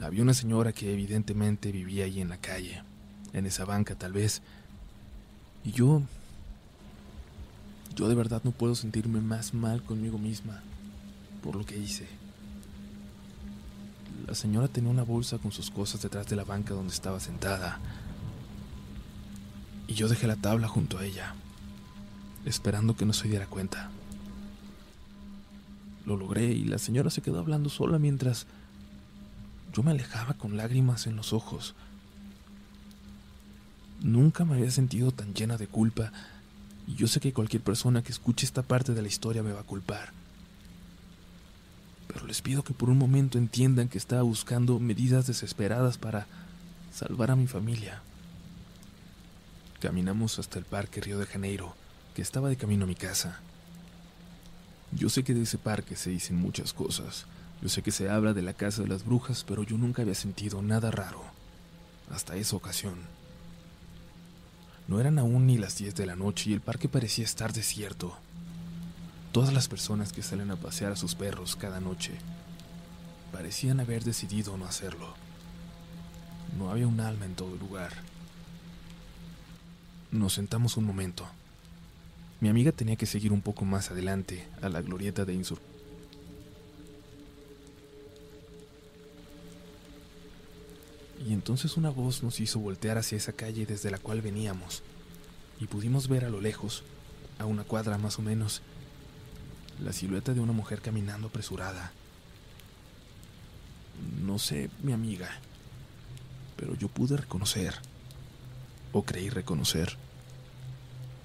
Había 0.00 0.22
una 0.22 0.34
señora 0.34 0.72
que 0.72 0.92
evidentemente 0.92 1.72
vivía 1.72 2.04
ahí 2.04 2.20
en 2.20 2.28
la 2.28 2.36
calle, 2.36 2.84
en 3.32 3.46
esa 3.46 3.64
banca 3.64 3.96
tal 3.96 4.12
vez. 4.12 4.40
Y 5.64 5.72
yo... 5.72 6.02
Yo 7.96 8.08
de 8.08 8.14
verdad 8.14 8.42
no 8.44 8.52
puedo 8.52 8.76
sentirme 8.76 9.20
más 9.20 9.54
mal 9.54 9.82
conmigo 9.82 10.18
misma 10.18 10.62
por 11.42 11.56
lo 11.56 11.66
que 11.66 11.76
hice. 11.76 12.06
La 14.24 14.36
señora 14.36 14.68
tenía 14.68 14.90
una 14.90 15.02
bolsa 15.02 15.38
con 15.38 15.50
sus 15.50 15.68
cosas 15.68 16.00
detrás 16.00 16.28
de 16.28 16.36
la 16.36 16.44
banca 16.44 16.74
donde 16.74 16.94
estaba 16.94 17.18
sentada. 17.18 17.80
Y 19.88 19.94
yo 19.94 20.06
dejé 20.06 20.28
la 20.28 20.36
tabla 20.36 20.68
junto 20.68 20.98
a 20.98 21.04
ella, 21.04 21.34
esperando 22.44 22.96
que 22.96 23.06
no 23.06 23.12
se 23.12 23.26
diera 23.26 23.46
cuenta. 23.46 23.90
Lo 26.06 26.16
logré 26.16 26.52
y 26.52 26.64
la 26.64 26.78
señora 26.78 27.10
se 27.10 27.22
quedó 27.22 27.40
hablando 27.40 27.68
sola 27.68 27.98
mientras 27.98 28.46
yo 29.72 29.82
me 29.82 29.90
alejaba 29.90 30.34
con 30.34 30.56
lágrimas 30.56 31.06
en 31.06 31.16
los 31.16 31.32
ojos. 31.32 31.74
Nunca 34.00 34.44
me 34.44 34.54
había 34.54 34.70
sentido 34.70 35.10
tan 35.10 35.34
llena 35.34 35.56
de 35.56 35.66
culpa 35.66 36.12
y 36.86 36.94
yo 36.94 37.08
sé 37.08 37.20
que 37.20 37.32
cualquier 37.32 37.62
persona 37.62 38.02
que 38.02 38.12
escuche 38.12 38.46
esta 38.46 38.62
parte 38.62 38.94
de 38.94 39.02
la 39.02 39.08
historia 39.08 39.42
me 39.42 39.52
va 39.52 39.60
a 39.60 39.64
culpar. 39.64 40.12
Pero 42.06 42.26
les 42.26 42.40
pido 42.40 42.62
que 42.62 42.72
por 42.72 42.88
un 42.88 42.98
momento 42.98 43.36
entiendan 43.36 43.88
que 43.88 43.98
estaba 43.98 44.22
buscando 44.22 44.78
medidas 44.78 45.26
desesperadas 45.26 45.98
para 45.98 46.26
salvar 46.92 47.30
a 47.30 47.36
mi 47.36 47.46
familia. 47.46 48.02
Caminamos 49.80 50.38
hasta 50.38 50.58
el 50.58 50.64
Parque 50.64 51.00
Río 51.00 51.18
de 51.18 51.26
Janeiro, 51.26 51.74
que 52.14 52.22
estaba 52.22 52.48
de 52.48 52.56
camino 52.56 52.84
a 52.84 52.88
mi 52.88 52.96
casa. 52.96 53.40
Yo 54.90 55.08
sé 55.08 55.22
que 55.22 55.34
de 55.34 55.42
ese 55.42 55.58
parque 55.58 55.94
se 55.94 56.10
dicen 56.10 56.36
muchas 56.36 56.72
cosas, 56.72 57.26
yo 57.62 57.68
sé 57.68 57.82
que 57.82 57.90
se 57.90 58.08
habla 58.08 58.34
de 58.34 58.42
la 58.42 58.54
casa 58.54 58.82
de 58.82 58.88
las 58.88 59.04
brujas, 59.04 59.44
pero 59.44 59.62
yo 59.62 59.76
nunca 59.76 60.02
había 60.02 60.14
sentido 60.14 60.62
nada 60.62 60.90
raro. 60.90 61.22
Hasta 62.10 62.36
esa 62.36 62.56
ocasión. 62.56 62.94
No 64.86 65.00
eran 65.00 65.18
aún 65.18 65.46
ni 65.46 65.58
las 65.58 65.76
10 65.76 65.94
de 65.94 66.06
la 66.06 66.16
noche 66.16 66.50
y 66.50 66.52
el 66.54 66.60
parque 66.60 66.88
parecía 66.88 67.24
estar 67.24 67.52
desierto. 67.52 68.16
Todas 69.32 69.52
las 69.52 69.68
personas 69.68 70.12
que 70.12 70.22
salen 70.22 70.50
a 70.50 70.56
pasear 70.56 70.92
a 70.92 70.96
sus 70.96 71.14
perros 71.14 71.54
cada 71.56 71.80
noche 71.80 72.12
parecían 73.32 73.80
haber 73.80 74.04
decidido 74.04 74.56
no 74.56 74.64
hacerlo. 74.64 75.14
No 76.56 76.70
había 76.70 76.86
un 76.86 77.00
alma 77.00 77.26
en 77.26 77.34
todo 77.34 77.52
el 77.54 77.60
lugar. 77.60 78.07
Nos 80.10 80.34
sentamos 80.34 80.76
un 80.76 80.84
momento. 80.84 81.26
Mi 82.40 82.48
amiga 82.48 82.72
tenía 82.72 82.96
que 82.96 83.06
seguir 83.06 83.32
un 83.32 83.42
poco 83.42 83.64
más 83.64 83.90
adelante, 83.90 84.46
a 84.62 84.68
la 84.68 84.80
glorieta 84.80 85.24
de 85.24 85.34
Insur 85.34 85.58
y 91.28 91.32
entonces 91.32 91.76
una 91.76 91.90
voz 91.90 92.22
nos 92.22 92.40
hizo 92.40 92.58
voltear 92.58 92.96
hacia 92.96 93.18
esa 93.18 93.32
calle 93.32 93.66
desde 93.66 93.90
la 93.90 93.98
cual 93.98 94.22
veníamos, 94.22 94.82
y 95.60 95.66
pudimos 95.66 96.08
ver 96.08 96.24
a 96.24 96.30
lo 96.30 96.40
lejos, 96.40 96.84
a 97.38 97.44
una 97.44 97.64
cuadra 97.64 97.98
más 97.98 98.18
o 98.18 98.22
menos, 98.22 98.62
la 99.82 99.92
silueta 99.92 100.32
de 100.32 100.40
una 100.40 100.52
mujer 100.52 100.80
caminando 100.80 101.28
apresurada. 101.28 101.92
No 104.24 104.38
sé, 104.38 104.70
mi 104.82 104.92
amiga, 104.92 105.28
pero 106.56 106.74
yo 106.76 106.88
pude 106.88 107.16
reconocer, 107.16 107.74
o 108.92 109.04
creí 109.04 109.30
reconocer, 109.30 109.96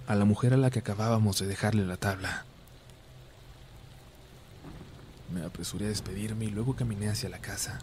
a 0.07 0.15
la 0.15 0.25
mujer 0.25 0.53
a 0.53 0.57
la 0.57 0.69
que 0.69 0.79
acabábamos 0.79 1.39
de 1.39 1.47
dejarle 1.47 1.85
la 1.85 1.97
tabla. 1.97 2.45
Me 5.33 5.43
apresuré 5.43 5.85
a 5.85 5.89
despedirme 5.89 6.45
y 6.45 6.49
luego 6.49 6.75
caminé 6.75 7.09
hacia 7.09 7.29
la 7.29 7.39
casa 7.39 7.79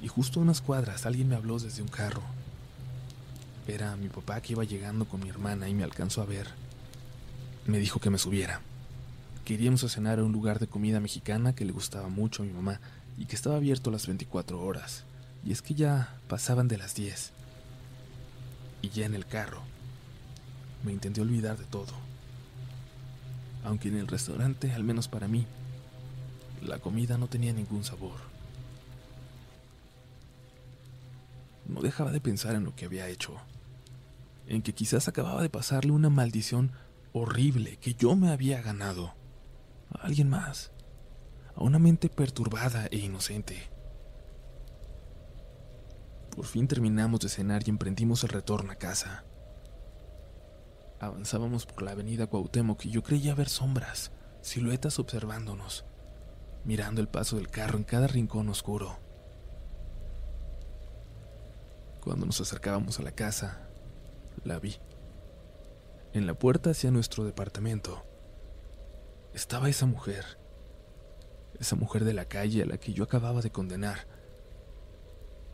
y 0.00 0.08
justo 0.08 0.40
a 0.40 0.42
unas 0.42 0.60
cuadras 0.60 1.06
alguien 1.06 1.28
me 1.28 1.36
habló 1.36 1.58
desde 1.58 1.82
un 1.82 1.88
carro. 1.88 2.22
Era 3.66 3.96
mi 3.96 4.08
papá 4.08 4.40
que 4.40 4.52
iba 4.52 4.64
llegando 4.64 5.06
con 5.06 5.20
mi 5.20 5.28
hermana 5.28 5.68
y 5.68 5.74
me 5.74 5.84
alcanzó 5.84 6.22
a 6.22 6.26
ver. 6.26 6.48
Me 7.66 7.78
dijo 7.78 7.98
que 7.98 8.10
me 8.10 8.18
subiera. 8.18 8.60
Queríamos 9.44 9.82
a 9.84 9.88
cenar 9.88 10.18
a 10.18 10.24
un 10.24 10.32
lugar 10.32 10.58
de 10.58 10.66
comida 10.66 11.00
mexicana 11.00 11.54
que 11.54 11.64
le 11.64 11.72
gustaba 11.72 12.08
mucho 12.08 12.42
a 12.42 12.46
mi 12.46 12.52
mamá 12.52 12.80
y 13.16 13.26
que 13.26 13.36
estaba 13.36 13.56
abierto 13.56 13.90
las 13.90 14.06
24 14.06 14.60
horas. 14.60 15.04
Y 15.44 15.52
es 15.52 15.62
que 15.62 15.74
ya 15.74 16.16
pasaban 16.28 16.68
de 16.68 16.78
las 16.78 16.94
10. 16.94 17.32
Y 18.86 18.90
ya 18.90 19.06
en 19.06 19.14
el 19.14 19.26
carro 19.26 19.62
me 20.84 20.92
intenté 20.92 21.20
olvidar 21.20 21.58
de 21.58 21.64
todo. 21.64 21.92
Aunque 23.64 23.88
en 23.88 23.96
el 23.96 24.06
restaurante, 24.06 24.70
al 24.72 24.84
menos 24.84 25.08
para 25.08 25.26
mí, 25.26 25.44
la 26.62 26.78
comida 26.78 27.18
no 27.18 27.26
tenía 27.26 27.52
ningún 27.52 27.82
sabor. 27.82 28.36
no 31.68 31.80
dejaba 31.80 32.12
de 32.12 32.20
pensar 32.20 32.54
en 32.54 32.64
lo 32.64 32.74
que 32.74 32.84
había 32.84 33.08
hecho, 33.08 33.34
en 34.46 34.62
que 34.62 34.74
quizás 34.74 35.08
acababa 35.08 35.42
de 35.42 35.50
pasarle 35.50 35.92
una 35.92 36.10
maldición 36.10 36.72
horrible 37.12 37.76
que 37.78 37.94
yo 37.94 38.14
me 38.14 38.30
había 38.30 38.62
ganado 38.62 39.14
a 39.92 40.06
alguien 40.06 40.28
más, 40.28 40.70
a 41.56 41.62
una 41.62 41.78
mente 41.78 42.08
perturbada 42.08 42.86
e 42.90 42.98
inocente. 42.98 43.75
Por 46.36 46.44
fin 46.44 46.68
terminamos 46.68 47.20
de 47.20 47.30
cenar 47.30 47.62
y 47.66 47.70
emprendimos 47.70 48.22
el 48.22 48.28
retorno 48.28 48.70
a 48.70 48.76
casa. 48.76 49.24
Avanzábamos 51.00 51.64
por 51.64 51.82
la 51.82 51.92
avenida 51.92 52.26
Cuauhtémoc 52.26 52.84
y 52.84 52.90
yo 52.90 53.02
creía 53.02 53.34
ver 53.34 53.48
sombras, 53.48 54.12
siluetas 54.42 54.98
observándonos, 54.98 55.86
mirando 56.64 57.00
el 57.00 57.08
paso 57.08 57.36
del 57.36 57.48
carro 57.48 57.78
en 57.78 57.84
cada 57.84 58.06
rincón 58.06 58.50
oscuro. 58.50 58.98
Cuando 62.04 62.26
nos 62.26 62.38
acercábamos 62.40 63.00
a 63.00 63.02
la 63.02 63.12
casa, 63.12 63.68
la 64.44 64.58
vi. 64.58 64.76
En 66.12 66.26
la 66.26 66.34
puerta 66.34 66.70
hacia 66.70 66.90
nuestro 66.90 67.24
departamento 67.24 68.04
estaba 69.32 69.70
esa 69.70 69.86
mujer, 69.86 70.38
esa 71.58 71.76
mujer 71.76 72.04
de 72.04 72.12
la 72.12 72.26
calle 72.26 72.62
a 72.62 72.66
la 72.66 72.76
que 72.76 72.92
yo 72.92 73.04
acababa 73.04 73.40
de 73.40 73.50
condenar, 73.50 74.15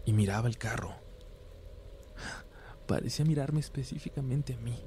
y 0.04 0.12
miraba 0.12 0.48
el 0.48 0.58
carro. 0.58 0.94
Parecía 2.86 3.24
mirarme 3.24 3.60
específicamente 3.60 4.54
a 4.54 4.58
mí, 4.58 4.78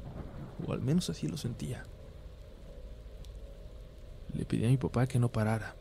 o 0.68 0.74
al 0.74 0.82
menos 0.82 1.10
así 1.10 1.28
lo 1.28 1.38
sentía. 1.38 1.86
Le 4.34 4.46
pedí 4.46 4.66
a 4.66 4.70
mi 4.70 4.78
papá 4.78 5.08
que 5.08 5.20
no 5.20 5.32
parara. 5.32 5.76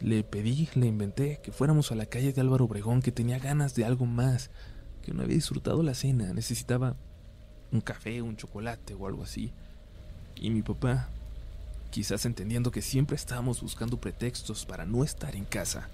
Le 0.00 0.24
pedí, 0.24 0.68
le 0.74 0.86
inventé 0.86 1.40
que 1.42 1.52
fuéramos 1.52 1.92
a 1.92 1.94
la 1.94 2.06
calle 2.06 2.32
de 2.32 2.40
Álvaro 2.40 2.64
Obregón, 2.64 3.02
que 3.02 3.12
tenía 3.12 3.38
ganas 3.38 3.74
de 3.74 3.84
algo 3.84 4.06
más, 4.06 4.50
que 5.02 5.12
no 5.12 5.22
había 5.22 5.36
disfrutado 5.36 5.82
la 5.82 5.94
cena, 5.94 6.32
necesitaba 6.32 6.96
un 7.70 7.80
café, 7.80 8.22
un 8.22 8.36
chocolate 8.36 8.94
o 8.94 9.06
algo 9.06 9.22
así. 9.22 9.52
Y 10.36 10.50
mi 10.50 10.62
papá, 10.62 11.08
quizás 11.90 12.24
entendiendo 12.24 12.70
que 12.70 12.82
siempre 12.82 13.16
estábamos 13.16 13.62
buscando 13.62 14.00
pretextos 14.00 14.64
para 14.64 14.84
no 14.84 15.04
estar 15.04 15.36
en 15.36 15.44
casa, 15.44 15.88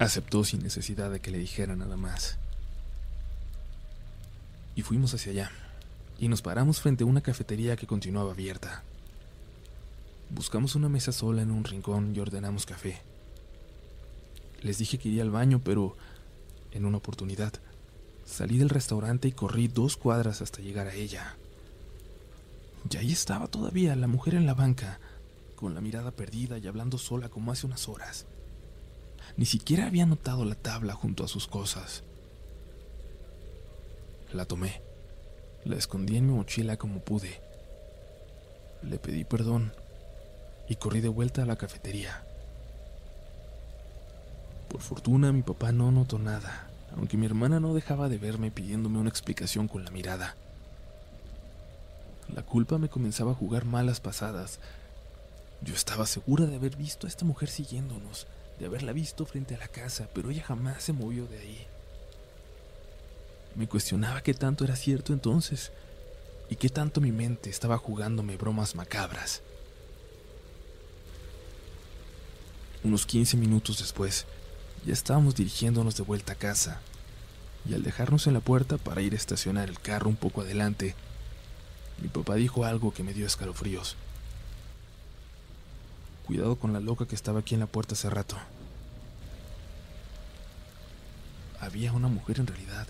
aceptó 0.00 0.44
sin 0.44 0.62
necesidad 0.62 1.10
de 1.10 1.20
que 1.20 1.30
le 1.30 1.38
dijera 1.38 1.76
nada 1.76 1.96
más. 1.96 2.38
y 4.76 4.82
fuimos 4.82 5.12
hacia 5.12 5.32
allá, 5.32 5.50
y 6.18 6.28
nos 6.28 6.40
paramos 6.40 6.80
frente 6.80 7.04
a 7.04 7.06
una 7.06 7.20
cafetería 7.20 7.76
que 7.76 7.86
continuaba 7.86 8.32
abierta. 8.32 8.82
Buscamos 10.30 10.74
una 10.74 10.88
mesa 10.88 11.12
sola 11.12 11.42
en 11.42 11.50
un 11.50 11.64
rincón 11.64 12.14
y 12.14 12.20
ordenamos 12.20 12.64
café. 12.64 13.02
Les 14.62 14.78
dije 14.78 14.96
que 14.96 15.08
iría 15.08 15.22
al 15.22 15.30
baño, 15.30 15.60
pero 15.62 15.96
en 16.72 16.86
una 16.86 16.98
oportunidad 16.98 17.52
salí 18.24 18.56
del 18.56 18.70
restaurante 18.70 19.28
y 19.28 19.32
corrí 19.32 19.68
dos 19.68 19.98
cuadras 19.98 20.40
hasta 20.40 20.62
llegar 20.62 20.86
a 20.86 20.94
ella. 20.94 21.36
Y 22.88 22.96
ahí 22.96 23.12
estaba 23.12 23.48
todavía 23.48 23.94
la 23.96 24.06
mujer 24.06 24.34
en 24.34 24.46
la 24.46 24.54
banca, 24.54 24.98
con 25.56 25.74
la 25.74 25.82
mirada 25.82 26.10
perdida 26.10 26.56
y 26.56 26.66
hablando 26.68 26.96
sola 26.96 27.28
como 27.28 27.52
hace 27.52 27.66
unas 27.66 27.88
horas. 27.88 28.24
Ni 29.36 29.46
siquiera 29.46 29.86
había 29.86 30.06
notado 30.06 30.44
la 30.44 30.54
tabla 30.54 30.94
junto 30.94 31.24
a 31.24 31.28
sus 31.28 31.46
cosas. 31.46 32.02
La 34.32 34.44
tomé, 34.44 34.82
la 35.64 35.76
escondí 35.76 36.16
en 36.16 36.26
mi 36.26 36.34
mochila 36.34 36.76
como 36.76 37.00
pude. 37.00 37.40
Le 38.82 38.98
pedí 38.98 39.24
perdón 39.24 39.72
y 40.68 40.76
corrí 40.76 41.00
de 41.00 41.08
vuelta 41.08 41.42
a 41.42 41.46
la 41.46 41.56
cafetería. 41.56 42.24
Por 44.68 44.80
fortuna 44.80 45.32
mi 45.32 45.42
papá 45.42 45.72
no 45.72 45.90
notó 45.90 46.18
nada, 46.18 46.70
aunque 46.96 47.16
mi 47.16 47.26
hermana 47.26 47.58
no 47.58 47.74
dejaba 47.74 48.08
de 48.08 48.18
verme 48.18 48.52
pidiéndome 48.52 48.98
una 48.98 49.10
explicación 49.10 49.66
con 49.66 49.84
la 49.84 49.90
mirada. 49.90 50.36
La 52.34 52.42
culpa 52.42 52.78
me 52.78 52.88
comenzaba 52.88 53.32
a 53.32 53.34
jugar 53.34 53.64
malas 53.64 53.98
pasadas. 53.98 54.60
Yo 55.62 55.74
estaba 55.74 56.06
segura 56.06 56.46
de 56.46 56.56
haber 56.56 56.76
visto 56.76 57.06
a 57.06 57.10
esta 57.10 57.24
mujer 57.24 57.48
siguiéndonos, 57.48 58.28
de 58.60 58.66
haberla 58.66 58.92
visto 58.92 59.24
frente 59.24 59.54
a 59.54 59.58
la 59.58 59.68
casa, 59.68 60.08
pero 60.14 60.30
ella 60.30 60.44
jamás 60.44 60.84
se 60.84 60.92
movió 60.92 61.26
de 61.26 61.38
ahí. 61.38 61.66
Me 63.56 63.66
cuestionaba 63.66 64.22
qué 64.22 64.34
tanto 64.34 64.64
era 64.64 64.76
cierto 64.76 65.14
entonces 65.14 65.72
y 66.50 66.56
qué 66.56 66.68
tanto 66.68 67.00
mi 67.00 67.10
mente 67.10 67.48
estaba 67.48 67.78
jugándome 67.78 68.36
bromas 68.36 68.74
macabras. 68.74 69.40
Unos 72.84 73.06
15 73.06 73.36
minutos 73.38 73.78
después, 73.78 74.26
ya 74.84 74.92
estábamos 74.92 75.34
dirigiéndonos 75.34 75.96
de 75.96 76.02
vuelta 76.02 76.34
a 76.34 76.36
casa, 76.36 76.80
y 77.68 77.74
al 77.74 77.82
dejarnos 77.82 78.26
en 78.26 78.34
la 78.34 78.40
puerta 78.40 78.78
para 78.78 79.02
ir 79.02 79.14
a 79.14 79.16
estacionar 79.16 79.68
el 79.68 79.80
carro 79.80 80.08
un 80.08 80.16
poco 80.16 80.42
adelante, 80.42 80.94
mi 82.00 82.08
papá 82.08 82.36
dijo 82.36 82.64
algo 82.64 82.92
que 82.92 83.02
me 83.02 83.14
dio 83.14 83.26
escalofríos. 83.26 83.96
Cuidado 86.30 86.54
con 86.54 86.72
la 86.72 86.78
loca 86.78 87.08
que 87.08 87.16
estaba 87.16 87.40
aquí 87.40 87.54
en 87.54 87.60
la 87.60 87.66
puerta 87.66 87.94
hace 87.94 88.08
rato. 88.08 88.36
Había 91.58 91.92
una 91.92 92.06
mujer 92.06 92.38
en 92.38 92.46
realidad. 92.46 92.86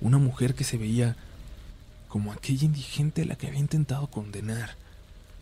Una 0.00 0.18
mujer 0.18 0.56
que 0.56 0.64
se 0.64 0.78
veía 0.78 1.14
como 2.08 2.32
aquella 2.32 2.64
indigente 2.64 3.22
a 3.22 3.24
la 3.24 3.36
que 3.36 3.46
había 3.46 3.60
intentado 3.60 4.08
condenar. 4.08 4.74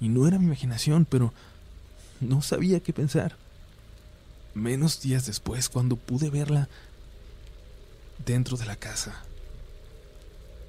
Y 0.03 0.11
no 0.11 0.29
era 0.29 0.39
mi 0.39 0.45
imaginación, 0.45 1.07
pero 1.07 1.33
no 2.21 2.43
sabía 2.43 2.81
qué 2.81 2.93
pensar. 2.93 3.37
Menos 4.53 5.01
días 5.01 5.25
después, 5.25 5.71
cuando 5.71 5.97
pude 5.97 6.29
verla 6.29 6.69
dentro 8.27 8.59
de 8.59 8.67
la 8.67 8.77
casa 8.77 9.23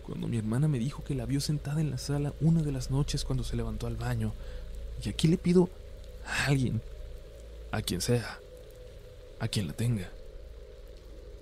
cuando 0.03 0.29
mi 0.29 0.37
hermana 0.37 0.69
me 0.69 0.79
dijo 0.79 1.03
que 1.03 1.15
la 1.15 1.25
vio 1.25 1.41
sentada 1.41 1.81
en 1.81 1.91
la 1.91 1.97
sala 1.97 2.33
una 2.39 2.61
de 2.61 2.71
las 2.71 2.91
noches 2.91 3.25
cuando 3.25 3.43
se 3.43 3.57
levantó 3.57 3.87
al 3.87 3.97
baño. 3.97 4.31
Y 5.03 5.09
aquí 5.09 5.27
le 5.27 5.37
pido 5.37 5.69
a 6.27 6.45
alguien, 6.45 6.81
a 7.71 7.81
quien 7.81 8.01
sea, 8.01 8.39
a 9.39 9.47
quien 9.47 9.67
la 9.67 9.73
tenga, 9.73 10.09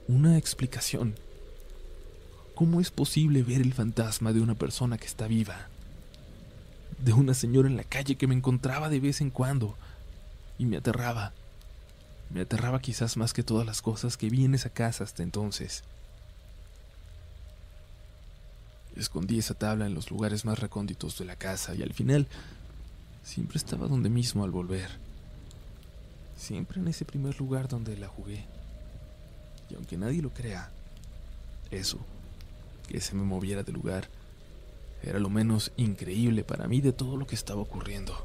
una 0.07 0.37
explicación. 0.37 1.15
¿Cómo 2.53 2.79
es 2.79 2.91
posible 2.91 3.43
ver 3.43 3.61
el 3.61 3.73
fantasma 3.73 4.31
de 4.31 4.39
una 4.39 4.55
persona 4.55 4.97
que 4.97 5.07
está 5.07 5.27
viva? 5.27 5.67
De 6.99 7.11
una 7.11 7.33
señora 7.33 7.67
en 7.67 7.75
la 7.75 7.83
calle 7.83 8.15
que 8.15 8.27
me 8.27 8.35
encontraba 8.35 8.89
de 8.89 8.99
vez 8.99 9.19
en 9.19 9.29
cuando 9.29 9.75
y 10.57 10.65
me 10.65 10.77
aterraba. 10.77 11.33
Me 12.29 12.41
aterraba 12.41 12.79
quizás 12.79 13.17
más 13.17 13.33
que 13.33 13.43
todas 13.43 13.65
las 13.65 13.81
cosas 13.81 14.15
que 14.15 14.29
vi 14.29 14.45
en 14.45 14.55
esa 14.55 14.69
casa 14.69 15.03
hasta 15.03 15.21
entonces. 15.21 15.83
Escondí 18.95 19.39
esa 19.39 19.53
tabla 19.53 19.85
en 19.85 19.93
los 19.93 20.09
lugares 20.09 20.45
más 20.45 20.57
recónditos 20.59 21.17
de 21.17 21.25
la 21.25 21.35
casa 21.35 21.75
y 21.75 21.83
al 21.83 21.93
final 21.93 22.27
siempre 23.25 23.57
estaba 23.57 23.87
donde 23.87 24.09
mismo 24.09 24.43
al 24.43 24.51
volver. 24.51 24.89
Siempre 26.37 26.79
en 26.79 26.87
ese 26.87 27.05
primer 27.05 27.37
lugar 27.39 27.67
donde 27.67 27.97
la 27.97 28.07
jugué. 28.07 28.45
Y 29.69 29.75
aunque 29.75 29.97
nadie 29.97 30.21
lo 30.21 30.29
crea, 30.29 30.71
eso, 31.71 31.97
que 32.87 33.01
se 33.01 33.15
me 33.15 33.23
moviera 33.23 33.63
de 33.63 33.71
lugar, 33.71 34.07
era 35.01 35.19
lo 35.19 35.29
menos 35.29 35.71
increíble 35.75 36.43
para 36.43 36.67
mí 36.67 36.81
de 36.81 36.93
todo 36.93 37.17
lo 37.17 37.25
que 37.25 37.35
estaba 37.35 37.61
ocurriendo. 37.61 38.15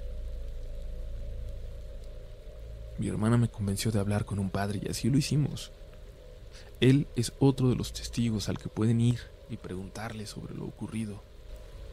Mi 2.99 3.09
hermana 3.09 3.39
me 3.39 3.49
convenció 3.49 3.91
de 3.91 3.99
hablar 3.99 4.27
con 4.27 4.39
un 4.39 4.51
padre 4.51 4.81
y 4.83 4.89
así 4.91 5.09
lo 5.09 5.17
hicimos. 5.17 5.73
Él 6.81 7.07
es 7.17 7.33
otro 7.39 7.71
de 7.71 7.77
los 7.77 7.95
testigos 7.95 8.51
al 8.51 8.59
que 8.59 8.69
pueden 8.69 9.01
ir 9.01 9.19
y 9.49 9.57
preguntarle 9.57 10.27
sobre 10.27 10.55
lo 10.55 10.67
ocurrido, 10.67 11.23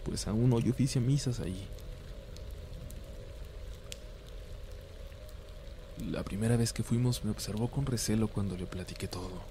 pues 0.04 0.28
aún 0.28 0.52
hoy 0.52 0.70
oficia 0.70 1.00
misas 1.00 1.39
allí. 1.39 1.67
La 6.05 6.23
primera 6.23 6.57
vez 6.57 6.73
que 6.73 6.83
fuimos 6.83 7.25
me 7.25 7.31
observó 7.31 7.69
con 7.69 7.86
recelo 7.86 8.27
cuando 8.27 8.55
le 8.55 8.67
platiqué 8.67 9.07
todo. 9.07 9.41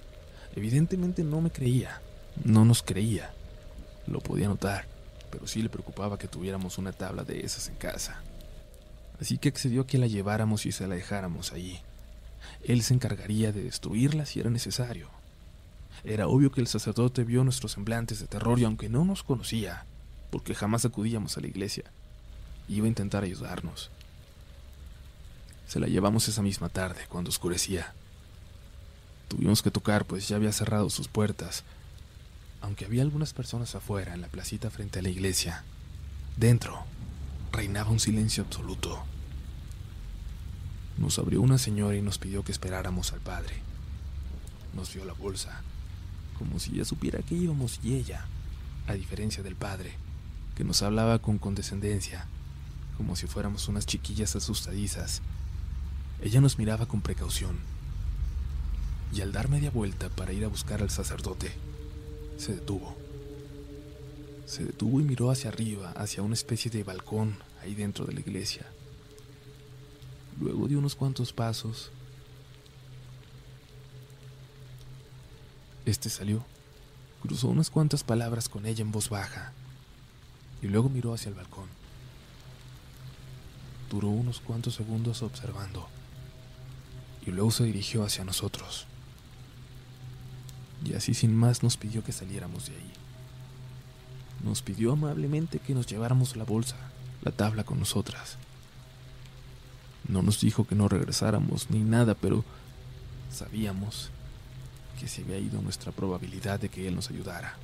Evidentemente 0.55 1.25
no 1.25 1.41
me 1.41 1.51
creía, 1.51 2.01
no 2.45 2.65
nos 2.65 2.83
creía. 2.83 3.33
Lo 4.07 4.21
podía 4.21 4.49
notar, 4.49 4.87
pero 5.31 5.47
sí 5.49 5.61
le 5.61 5.69
preocupaba 5.69 6.19
que 6.19 6.29
tuviéramos 6.29 6.79
una 6.79 6.93
tabla 6.93 7.25
de 7.25 7.45
esas 7.45 7.69
en 7.69 7.75
casa. 7.75 8.23
Así 9.21 9.39
que 9.39 9.49
accedió 9.49 9.83
a 9.83 9.87
que 9.87 9.99
la 9.99 10.07
lleváramos 10.07 10.67
y 10.67 10.73
se 10.73 10.87
la 10.87 10.95
dejáramos 10.95 11.53
allí. 11.53 11.81
Él 12.63 12.83
se 12.83 12.95
encargaría 12.95 13.51
de 13.53 13.65
destruirla 13.65 14.25
si 14.25 14.41
era 14.41 14.51
necesario. 14.51 15.09
Era 16.05 16.29
obvio 16.29 16.53
que 16.53 16.61
el 16.61 16.69
sacerdote 16.69 17.25
vio 17.25 17.43
nuestros 17.43 17.73
semblantes 17.73 18.21
de 18.21 18.29
terror 18.29 18.59
y 18.61 18.65
aunque 18.65 18.89
no 18.89 19.05
nos 19.05 19.25
conocía, 19.25 19.85
porque 20.31 20.55
jamás 20.55 20.85
acudíamos 20.85 21.37
a 21.37 21.41
la 21.41 21.49
iglesia, 21.49 21.85
iba 22.69 22.85
a 22.85 22.89
intentar 22.89 23.25
ayudarnos. 23.25 23.91
Se 25.67 25.81
la 25.81 25.87
llevamos 25.87 26.29
esa 26.29 26.43
misma 26.43 26.69
tarde, 26.69 27.07
cuando 27.09 27.31
oscurecía. 27.31 27.95
Tuvimos 29.29 29.63
que 29.63 29.71
tocar, 29.71 30.05
pues 30.05 30.29
ya 30.29 30.37
había 30.37 30.53
cerrado 30.53 30.91
sus 30.91 31.09
puertas, 31.09 31.65
aunque 32.61 32.85
había 32.85 33.03
algunas 33.03 33.33
personas 33.33 33.75
afuera, 33.75 34.15
en 34.15 34.21
la 34.21 34.29
placita 34.29 34.71
frente 34.71 35.01
a 35.01 35.03
la 35.03 35.09
iglesia. 35.09 35.65
Dentro, 36.37 36.85
reinaba 37.53 37.91
un 37.91 38.01
silencio 38.01 38.45
absoluto. 38.45 39.03
Nos 40.99 41.19
abrió 41.19 41.43
una 41.43 41.59
señora 41.59 41.97
y 41.97 42.03
nos 42.03 42.19
pidió 42.19 42.45
que 42.45 42.53
esperáramos 42.53 43.13
al 43.13 43.21
padre. 43.21 43.55
Nos 44.75 44.93
dio 44.93 45.05
la 45.05 45.13
bolsa 45.13 45.63
como 46.39 46.59
si 46.59 46.73
ya 46.73 46.85
supiera 46.85 47.21
que 47.21 47.35
íbamos 47.35 47.81
y 47.83 47.95
ella, 47.95 48.27
a 48.87 48.95
diferencia 48.95 49.43
del 49.43 49.57
padre, 49.57 49.95
que 50.55 50.65
nos 50.65 50.83
hablaba 50.83 51.19
con 51.19 51.39
condescendencia, 51.39 52.27
como 52.97 53.17
si 53.17 53.27
fuéramos 53.27 53.69
unas 53.69 53.87
chiquillas 53.87 54.37
asustadizas. 54.37 55.23
Ella 56.23 56.41
nos 56.41 56.59
miraba 56.59 56.87
con 56.87 57.03
precaución, 57.03 57.59
y 59.13 59.21
al 59.21 59.33
dar 59.33 59.49
media 59.49 59.71
vuelta 59.71 60.09
para 60.09 60.33
ir 60.33 60.45
a 60.45 60.49
buscar 60.49 60.83
al 60.83 60.91
sacerdote, 60.91 61.53
se 62.39 62.55
detuvo. 62.55 62.97
Se 64.47 64.65
detuvo 64.65 65.01
y 65.01 65.05
miró 65.05 65.31
hacia 65.31 65.51
arriba, 65.51 65.93
hacia 65.93 66.23
una 66.23 66.35
especie 66.35 66.71
de 66.71 66.85
balcón 66.85 67.37
ahí 67.63 67.75
dentro 67.75 68.05
de 68.05 68.15
la 68.15 68.21
iglesia. 68.21 68.67
Luego 70.41 70.69
dio 70.69 70.79
unos 70.79 70.95
cuantos 70.95 71.33
pasos 71.33 71.91
Este 75.87 76.11
salió, 76.11 76.45
cruzó 77.23 77.47
unas 77.47 77.71
cuantas 77.71 78.03
palabras 78.03 78.49
con 78.49 78.67
ella 78.67 78.83
en 78.83 78.91
voz 78.91 79.09
baja 79.09 79.53
y 80.61 80.67
luego 80.67 80.89
miró 80.89 81.15
hacia 81.15 81.29
el 81.29 81.37
balcón. 81.37 81.69
Duró 83.89 84.09
unos 84.09 84.41
cuantos 84.41 84.75
segundos 84.75 85.23
observando 85.23 85.87
y 87.27 87.33
luego 87.33 87.51
se 87.51 87.65
dirigió 87.65 88.05
hacia 88.05 88.25
nosotros. 88.25 88.87
Y 90.85 90.95
así 90.95 91.15
sin 91.15 91.35
más 91.35 91.63
nos 91.63 91.77
pidió 91.77 92.05
que 92.05 92.13
saliéramos 92.13 92.67
de 92.67 92.77
ahí. 92.77 92.93
Nos 94.45 94.63
pidió 94.63 94.93
amablemente 94.93 95.59
que 95.59 95.75
nos 95.75 95.87
lleváramos 95.87 96.37
la 96.37 96.45
bolsa, 96.45 96.77
la 97.23 97.33
tabla 97.33 97.65
con 97.65 97.81
nosotras. 97.81 98.37
No 100.09 100.23
nos 100.23 100.41
dijo 100.41 100.67
que 100.67 100.77
no 100.77 100.89
regresáramos 100.89 101.71
ni 101.71 101.81
nada, 101.81 102.15
pero 102.15 102.45
sabíamos 103.33 104.11
que 105.01 105.09
se 105.09 105.23
había 105.23 105.39
ido 105.39 105.61
nuestra 105.63 105.91
probabilidad 105.91 106.61
de 106.61 106.69
que 106.69 106.87
él 106.87 106.95
nos 106.95 107.11
ayudara. 107.11 107.57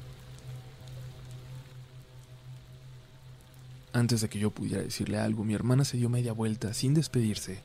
Antes 3.93 4.23
de 4.23 4.29
que 4.29 4.39
yo 4.39 4.51
pudiera 4.51 4.83
decirle 4.83 5.19
algo, 5.19 5.45
mi 5.45 5.55
hermana 5.55 5.85
se 5.85 5.99
dio 5.99 6.09
media 6.09 6.33
vuelta 6.33 6.73
sin 6.75 6.95
despedirse 6.95 7.61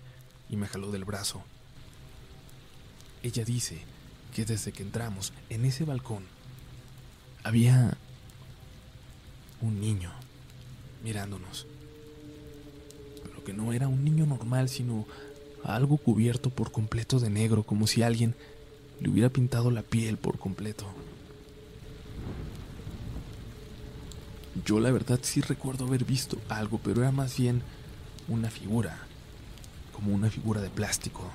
y 0.49 0.57
me 0.57 0.67
jaló 0.67 0.91
del 0.91 1.05
brazo. 1.05 1.41
Ella 3.27 3.43
dice 3.43 3.77
que 4.33 4.45
desde 4.45 4.71
que 4.71 4.83
entramos 4.83 5.33
en 5.49 5.65
ese 5.65 5.83
balcón, 5.83 6.23
había 7.43 7.97
un 9.59 9.81
niño 9.81 10.13
mirándonos. 11.03 11.67
Pero 13.21 13.43
que 13.43 13.51
no 13.51 13.73
era 13.73 13.89
un 13.89 14.05
niño 14.05 14.25
normal, 14.25 14.69
sino 14.69 15.05
algo 15.65 15.97
cubierto 15.97 16.51
por 16.51 16.71
completo 16.71 17.19
de 17.19 17.29
negro, 17.29 17.63
como 17.63 17.85
si 17.85 18.01
alguien 18.01 18.33
le 19.01 19.09
hubiera 19.09 19.27
pintado 19.27 19.71
la 19.71 19.81
piel 19.81 20.17
por 20.17 20.39
completo. 20.39 20.85
Yo 24.65 24.79
la 24.79 24.91
verdad 24.91 25.19
sí 25.21 25.41
recuerdo 25.41 25.85
haber 25.85 26.05
visto 26.05 26.37
algo, 26.47 26.79
pero 26.81 27.01
era 27.01 27.11
más 27.11 27.37
bien 27.37 27.61
una 28.29 28.49
figura, 28.49 28.97
como 29.91 30.15
una 30.15 30.29
figura 30.29 30.61
de 30.61 30.69
plástico. 30.69 31.29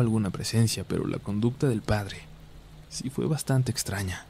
Alguna 0.00 0.30
presencia, 0.30 0.84
pero 0.84 1.06
la 1.06 1.18
conducta 1.18 1.68
del 1.68 1.82
padre 1.82 2.22
sí 2.88 3.10
fue 3.10 3.26
bastante 3.26 3.70
extraña. 3.70 4.26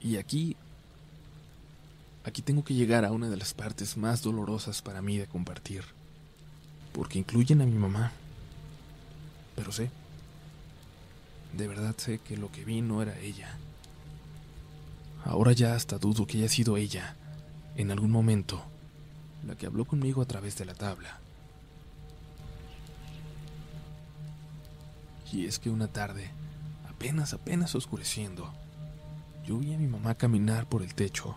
Y 0.00 0.16
aquí, 0.18 0.56
aquí 2.24 2.42
tengo 2.42 2.62
que 2.64 2.74
llegar 2.74 3.04
a 3.04 3.10
una 3.10 3.28
de 3.28 3.36
las 3.36 3.54
partes 3.54 3.96
más 3.96 4.22
dolorosas 4.22 4.80
para 4.82 5.02
mí 5.02 5.18
de 5.18 5.26
compartir, 5.26 5.84
porque 6.92 7.18
incluyen 7.18 7.60
a 7.60 7.66
mi 7.66 7.76
mamá. 7.76 8.12
Pero 9.56 9.72
sé, 9.72 9.90
de 11.56 11.66
verdad 11.66 11.94
sé 11.96 12.18
que 12.18 12.36
lo 12.36 12.52
que 12.52 12.64
vi 12.64 12.82
no 12.82 13.02
era 13.02 13.18
ella. 13.18 13.56
Ahora 15.24 15.52
ya 15.52 15.74
hasta 15.74 15.98
dudo 15.98 16.26
que 16.26 16.38
haya 16.38 16.48
sido 16.48 16.76
ella, 16.76 17.16
en 17.74 17.90
algún 17.90 18.12
momento, 18.12 18.62
la 19.44 19.56
que 19.56 19.66
habló 19.66 19.84
conmigo 19.84 20.22
a 20.22 20.26
través 20.26 20.56
de 20.56 20.66
la 20.66 20.74
tabla. 20.74 21.18
Y 25.32 25.46
es 25.46 25.58
que 25.58 25.70
una 25.70 25.88
tarde, 25.88 26.30
apenas, 26.88 27.32
apenas 27.32 27.74
oscureciendo, 27.74 28.52
yo 29.46 29.58
vi 29.58 29.74
a 29.74 29.78
mi 29.78 29.86
mamá 29.86 30.14
caminar 30.14 30.66
por 30.66 30.82
el 30.82 30.94
techo. 30.94 31.36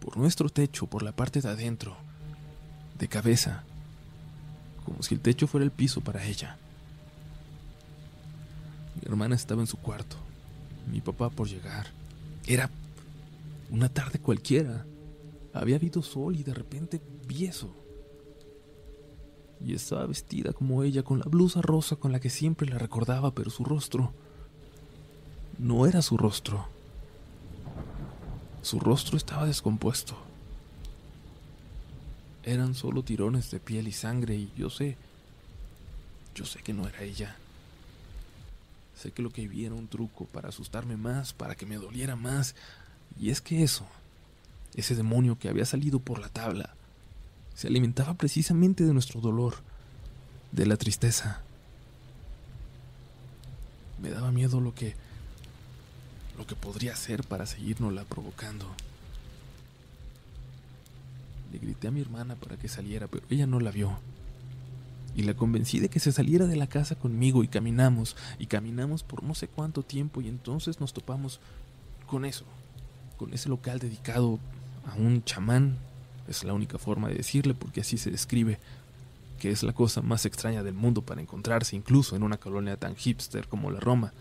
Por 0.00 0.16
nuestro 0.16 0.48
techo, 0.48 0.86
por 0.86 1.02
la 1.02 1.12
parte 1.12 1.40
de 1.40 1.48
adentro, 1.48 1.96
de 2.98 3.08
cabeza, 3.08 3.64
como 4.84 5.02
si 5.02 5.14
el 5.14 5.20
techo 5.20 5.46
fuera 5.46 5.64
el 5.64 5.70
piso 5.70 6.00
para 6.00 6.24
ella. 6.24 6.56
Mi 8.96 9.08
hermana 9.08 9.34
estaba 9.34 9.60
en 9.60 9.66
su 9.66 9.76
cuarto, 9.76 10.16
mi 10.90 11.00
papá 11.00 11.30
por 11.30 11.48
llegar. 11.48 11.88
Era 12.46 12.70
una 13.70 13.88
tarde 13.88 14.18
cualquiera. 14.18 14.84
Había 15.52 15.76
habido 15.76 16.02
sol 16.02 16.36
y 16.36 16.42
de 16.42 16.54
repente 16.54 17.00
vi 17.26 17.46
eso 17.46 17.74
y 19.64 19.74
estaba 19.74 20.06
vestida 20.06 20.52
como 20.52 20.82
ella, 20.82 21.02
con 21.02 21.18
la 21.18 21.24
blusa 21.26 21.60
rosa 21.62 21.96
con 21.96 22.12
la 22.12 22.20
que 22.20 22.30
siempre 22.30 22.68
la 22.68 22.78
recordaba, 22.78 23.32
pero 23.32 23.50
su 23.50 23.64
rostro 23.64 24.12
no 25.58 25.86
era 25.86 26.02
su 26.02 26.16
rostro. 26.16 26.68
Su 28.62 28.78
rostro 28.80 29.16
estaba 29.16 29.46
descompuesto. 29.46 30.16
Eran 32.44 32.74
solo 32.74 33.02
tirones 33.02 33.50
de 33.50 33.60
piel 33.60 33.88
y 33.88 33.92
sangre 33.92 34.36
y 34.36 34.52
yo 34.56 34.70
sé, 34.70 34.96
yo 36.34 36.46
sé 36.46 36.60
que 36.62 36.72
no 36.72 36.86
era 36.86 37.02
ella. 37.02 37.36
Sé 38.96 39.12
que 39.12 39.22
lo 39.22 39.30
que 39.30 39.46
vi 39.46 39.64
era 39.64 39.74
un 39.74 39.88
truco 39.88 40.24
para 40.26 40.48
asustarme 40.48 40.96
más, 40.96 41.32
para 41.32 41.54
que 41.54 41.66
me 41.66 41.76
doliera 41.76 42.16
más. 42.16 42.54
Y 43.20 43.30
es 43.30 43.40
que 43.40 43.62
eso, 43.62 43.86
ese 44.74 44.94
demonio 44.94 45.38
que 45.38 45.48
había 45.48 45.64
salido 45.64 45.98
por 45.98 46.18
la 46.18 46.28
tabla, 46.28 46.74
se 47.58 47.66
alimentaba 47.66 48.14
precisamente 48.14 48.84
de 48.84 48.92
nuestro 48.92 49.20
dolor, 49.20 49.56
de 50.52 50.64
la 50.64 50.76
tristeza. 50.76 51.40
Me 54.00 54.10
daba 54.10 54.30
miedo 54.30 54.60
lo 54.60 54.76
que 54.76 54.94
lo 56.36 56.46
que 56.46 56.54
podría 56.54 56.92
hacer 56.92 57.24
para 57.24 57.46
seguirnosla 57.46 58.04
provocando. 58.04 58.64
Le 61.50 61.58
grité 61.58 61.88
a 61.88 61.90
mi 61.90 62.00
hermana 62.00 62.36
para 62.36 62.56
que 62.56 62.68
saliera, 62.68 63.08
pero 63.08 63.26
ella 63.28 63.48
no 63.48 63.58
la 63.58 63.72
vio. 63.72 63.98
Y 65.16 65.24
la 65.24 65.34
convencí 65.34 65.80
de 65.80 65.88
que 65.88 65.98
se 65.98 66.12
saliera 66.12 66.46
de 66.46 66.54
la 66.54 66.68
casa 66.68 66.94
conmigo 66.94 67.42
y 67.42 67.48
caminamos, 67.48 68.16
y 68.38 68.46
caminamos 68.46 69.02
por 69.02 69.24
no 69.24 69.34
sé 69.34 69.48
cuánto 69.48 69.82
tiempo 69.82 70.20
y 70.20 70.28
entonces 70.28 70.78
nos 70.78 70.92
topamos 70.92 71.40
con 72.06 72.24
eso, 72.24 72.44
con 73.16 73.34
ese 73.34 73.48
local 73.48 73.80
dedicado 73.80 74.38
a 74.86 74.94
un 74.94 75.24
chamán 75.24 75.76
es 76.28 76.44
la 76.44 76.52
única 76.52 76.78
forma 76.78 77.08
de 77.08 77.14
decirle 77.14 77.54
porque 77.54 77.80
así 77.80 77.96
se 77.98 78.10
describe, 78.10 78.58
que 79.38 79.50
es 79.50 79.62
la 79.62 79.72
cosa 79.72 80.02
más 80.02 80.26
extraña 80.26 80.62
del 80.62 80.74
mundo 80.74 81.02
para 81.02 81.20
encontrarse 81.20 81.76
incluso 81.76 82.16
en 82.16 82.22
una 82.22 82.38
colonia 82.38 82.76
tan 82.76 82.96
hipster 82.96 83.48
como 83.48 83.70
la 83.70 83.80
Roma. 83.80 84.12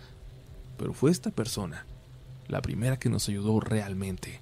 Pero 0.77 0.93
fue 0.93 1.11
esta 1.11 1.31
persona 1.31 1.85
la 2.47 2.61
primera 2.61 2.97
que 2.97 3.09
nos 3.09 3.27
ayudó 3.27 3.59
realmente. 3.59 4.39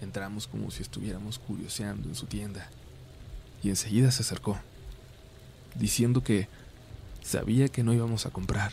Entramos 0.00 0.46
como 0.46 0.70
si 0.70 0.82
estuviéramos 0.82 1.38
curioseando 1.38 2.08
en 2.08 2.14
su 2.14 2.26
tienda 2.26 2.68
y 3.62 3.70
enseguida 3.70 4.10
se 4.10 4.22
acercó, 4.22 4.58
diciendo 5.76 6.22
que 6.22 6.48
sabía 7.22 7.68
que 7.68 7.82
no 7.82 7.94
íbamos 7.94 8.26
a 8.26 8.30
comprar, 8.30 8.72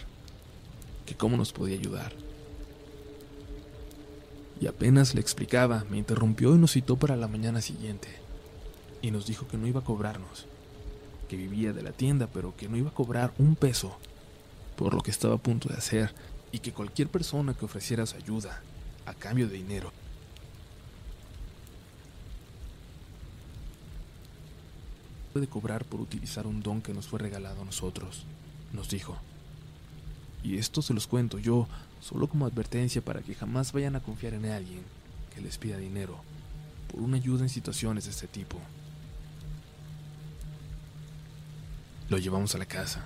que 1.06 1.16
cómo 1.16 1.38
nos 1.38 1.54
podía 1.54 1.78
ayudar 1.78 2.12
y 4.62 4.68
apenas 4.68 5.16
le 5.16 5.22
explicaba, 5.22 5.86
me 5.90 5.98
interrumpió 5.98 6.54
y 6.54 6.60
nos 6.60 6.74
citó 6.74 6.96
para 6.96 7.16
la 7.16 7.28
mañana 7.28 7.62
siguiente. 7.62 8.10
Y 9.02 9.10
nos 9.10 9.26
dijo 9.26 9.48
que 9.48 9.58
no 9.58 9.66
iba 9.66 9.80
a 9.80 9.84
cobrarnos, 9.84 10.46
que 11.28 11.36
vivía 11.36 11.74
de 11.74 11.82
la 11.82 11.92
tienda, 11.92 12.28
pero 12.32 12.56
que 12.56 12.70
no 12.70 12.78
iba 12.78 12.92
a 12.92 12.94
cobrar 12.94 13.34
un 13.40 13.56
peso 13.56 13.98
por 14.76 14.94
lo 14.94 15.02
que 15.02 15.10
estaba 15.10 15.34
a 15.34 15.40
punto 15.40 15.68
de 15.68 15.76
hacer 15.76 16.14
y 16.52 16.60
que 16.60 16.74
cualquier 16.74 17.08
persona 17.08 17.56
que 17.56 17.66
ofreciera 17.66 18.06
su 18.06 18.16
ayuda 18.18 18.62
a 19.08 19.16
cambio 19.16 19.48
de 19.48 19.56
dinero 19.56 19.92
puede 25.34 25.48
cobrar 25.48 25.86
por 25.86 26.02
utilizar 26.02 26.46
un 26.46 26.62
don 26.62 26.84
que 26.84 26.94
nos 26.94 27.08
fue 27.08 27.18
regalado 27.18 27.64
a 27.64 27.66
nosotros, 27.66 28.26
nos 28.74 28.90
dijo. 28.90 29.18
Y 30.44 30.58
esto 30.58 30.84
se 30.84 30.94
los 30.94 31.08
cuento 31.08 31.40
yo 31.40 31.68
solo 32.02 32.28
como 32.28 32.46
advertencia 32.46 33.02
para 33.02 33.22
que 33.22 33.36
jamás 33.36 33.72
vayan 33.72 33.96
a 33.96 34.02
confiar 34.02 34.34
en 34.34 34.46
alguien 34.48 34.84
que 35.34 35.42
les 35.42 35.58
pida 35.58 35.78
dinero 35.78 36.20
por 36.92 37.02
una 37.02 37.18
ayuda 37.18 37.44
en 37.44 37.50
situaciones 37.50 38.06
de 38.06 38.12
este 38.12 38.28
tipo. 38.28 38.58
Lo 42.10 42.18
llevamos 42.18 42.54
a 42.56 42.58
la 42.58 42.66
casa 42.66 43.06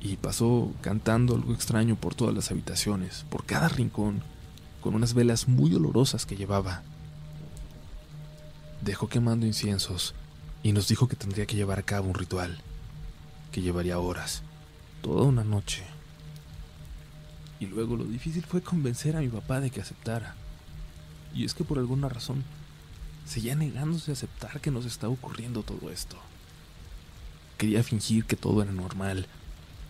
y 0.00 0.16
pasó 0.16 0.72
cantando 0.80 1.34
algo 1.36 1.52
extraño 1.52 1.96
por 1.96 2.14
todas 2.14 2.34
las 2.34 2.50
habitaciones, 2.50 3.24
por 3.30 3.44
cada 3.44 3.68
rincón, 3.68 4.22
con 4.80 4.94
unas 4.94 5.14
velas 5.14 5.48
muy 5.48 5.74
olorosas 5.74 6.26
que 6.26 6.36
llevaba. 6.36 6.82
Dejó 8.80 9.08
quemando 9.08 9.46
inciensos 9.46 10.14
y 10.62 10.72
nos 10.72 10.88
dijo 10.88 11.08
que 11.08 11.16
tendría 11.16 11.46
que 11.46 11.56
llevar 11.56 11.78
a 11.78 11.84
cabo 11.84 12.08
un 12.08 12.14
ritual, 12.14 12.58
que 13.52 13.60
llevaría 13.60 13.98
horas, 13.98 14.42
toda 15.02 15.24
una 15.24 15.44
noche. 15.44 15.84
Y 17.60 17.66
luego 17.66 17.96
lo 17.96 18.04
difícil 18.04 18.44
fue 18.44 18.62
convencer 18.62 19.16
a 19.16 19.20
mi 19.20 19.28
papá 19.28 19.60
de 19.60 19.70
que 19.70 19.80
aceptara. 19.80 20.34
Y 21.34 21.44
es 21.44 21.54
que 21.54 21.64
por 21.64 21.78
alguna 21.78 22.08
razón 22.08 22.44
seguía 23.26 23.54
negándose 23.54 24.10
a 24.10 24.14
aceptar 24.14 24.60
que 24.60 24.70
nos 24.70 24.84
estaba 24.84 25.12
ocurriendo 25.12 25.62
todo 25.62 25.90
esto. 25.90 26.16
Quería 27.58 27.82
fingir 27.82 28.24
que 28.24 28.36
todo 28.36 28.62
era 28.62 28.72
normal, 28.72 29.26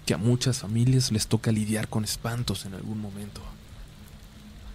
que 0.07 0.14
a 0.14 0.19
muchas 0.19 0.61
familias 0.61 1.12
les 1.12 1.27
toca 1.27 1.53
lidiar 1.53 1.89
con 1.89 2.05
espantos 2.05 2.64
en 2.64 2.75
algún 2.75 3.01
momento. 3.01 3.43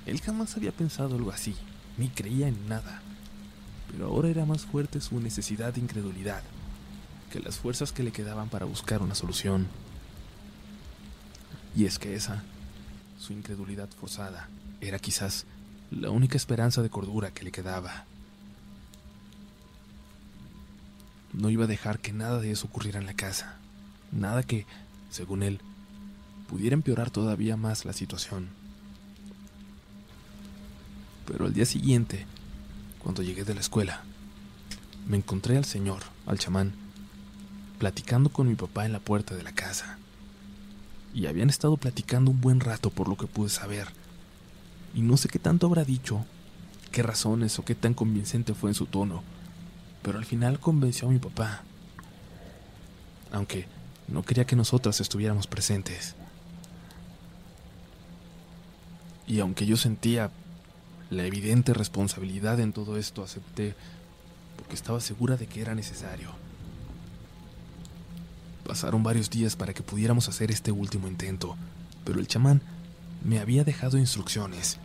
Él 0.06 0.22
jamás 0.22 0.56
había 0.56 0.72
pensado 0.72 1.16
algo 1.16 1.32
así, 1.32 1.56
ni 1.98 2.10
creía 2.10 2.48
en 2.48 2.68
nada. 2.68 3.02
Pero 3.92 4.08
ahora 4.08 4.30
era 4.30 4.46
más 4.46 4.66
fuerte 4.66 5.02
su 5.02 5.20
necesidad 5.20 5.74
de 5.74 5.82
incredulidad 5.82 6.44
que 7.32 7.40
las 7.40 7.58
fuerzas 7.58 7.92
que 7.92 8.04
le 8.04 8.12
quedaban 8.12 8.50
para 8.50 8.66
buscar 8.66 9.02
una 9.02 9.16
solución. 9.16 9.68
Y 11.76 11.86
es 11.86 11.98
que 11.98 12.16
esa 12.16 12.44
su 13.24 13.32
incredulidad 13.32 13.88
forzada 13.90 14.50
era 14.82 15.00
quizás 15.00 15.46
la 15.92 16.10
única 16.10 16.36
esperanza 16.36 16.82
de 16.82 16.90
cordura 16.90 17.32
que 17.32 17.46
le 17.46 17.54
quedaba. 17.54 18.04
No 21.32 21.50
iba 21.50 21.64
a 21.64 21.68
dejar 21.68 22.00
que 22.00 22.12
nada 22.12 22.42
de 22.42 22.52
eso 22.52 22.68
ocurriera 22.68 23.00
en 23.00 23.06
la 23.06 23.14
casa, 23.14 23.56
nada 24.12 24.44
que, 24.44 24.66
según 25.10 25.42
él, 25.42 25.62
pudiera 26.50 26.74
empeorar 26.74 27.12
todavía 27.12 27.56
más 27.56 27.86
la 27.86 27.94
situación. 27.94 28.50
Pero 31.26 31.46
al 31.46 31.54
día 31.54 31.66
siguiente, 31.66 32.26
cuando 33.00 33.24
llegué 33.24 33.46
de 33.46 33.56
la 33.56 33.62
escuela, 33.62 34.04
me 35.08 35.16
encontré 35.16 35.56
al 35.56 35.64
señor, 35.64 36.04
al 36.26 36.40
chamán, 36.40 36.74
platicando 37.80 38.30
con 38.30 38.50
mi 38.50 38.56
papá 38.56 38.86
en 38.86 38.92
la 38.92 39.00
puerta 39.00 39.34
de 39.34 39.44
la 39.44 39.54
casa 39.54 39.98
y 41.14 41.28
habían 41.28 41.50
estado 41.50 41.78
platicando 41.78 42.32
un 42.32 42.42
buen 42.42 42.60
rato 42.60 42.90
por 42.90 43.08
lo 43.08 43.18
que 43.18 43.28
pude 43.28 43.50
saber. 43.50 43.88
Y 44.96 45.02
no 45.02 45.18
sé 45.18 45.30
qué 45.30 45.40
tanto 45.40 45.68
habrá 45.68 45.84
dicho, 45.84 46.26
qué 46.92 47.04
razones 47.04 47.58
o 47.60 47.66
qué 47.66 47.76
tan 47.76 47.94
convincente 47.94 48.54
fue 48.54 48.70
en 48.70 48.76
su 48.76 48.86
tono, 48.86 49.24
pero 50.02 50.18
al 50.18 50.26
final 50.26 50.60
convenció 50.60 51.08
a 51.08 51.12
mi 51.12 51.20
papá, 51.20 51.64
aunque 53.32 53.66
no 54.08 54.24
quería 54.24 54.46
que 54.46 54.56
nosotras 54.56 55.02
estuviéramos 55.02 55.48
presentes. 55.48 56.16
Y 59.26 59.40
aunque 59.40 59.66
yo 59.66 59.78
sentía 59.78 60.32
la 61.10 61.26
evidente 61.26 61.74
responsabilidad 61.74 62.60
en 62.60 62.74
todo 62.74 62.98
esto, 62.98 63.24
acepté 63.24 63.76
porque 64.58 64.76
estaba 64.76 65.00
segura 65.00 65.38
de 65.38 65.48
que 65.48 65.62
era 65.62 65.76
necesario. 65.76 66.43
Pasaron 68.66 69.04
varios 69.04 69.30
días 69.30 69.56
para 69.56 69.74
que 69.74 69.84
pudiéramos 69.84 70.30
hacer 70.30 70.50
este 70.50 70.72
último 70.72 71.08
intento, 71.08 71.58
pero 72.06 72.20
el 72.20 72.28
chamán 72.28 72.62
me 73.24 73.40
había 73.40 73.64
dejado 73.64 73.98
instrucciones. 73.98 74.78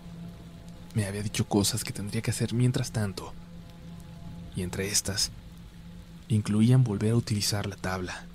Me 0.95 1.07
había 1.07 1.23
dicho 1.23 1.47
cosas 1.47 1.85
que 1.85 1.93
tendría 1.93 2.23
que 2.23 2.33
hacer 2.33 2.55
mientras 2.55 2.91
tanto. 2.91 3.33
Y 4.57 4.63
entre 4.63 4.89
estas, 4.89 5.31
incluían 6.29 6.83
volver 6.83 7.13
a 7.13 7.17
utilizar 7.17 7.67
la 7.67 7.77
tabla. 7.77 8.27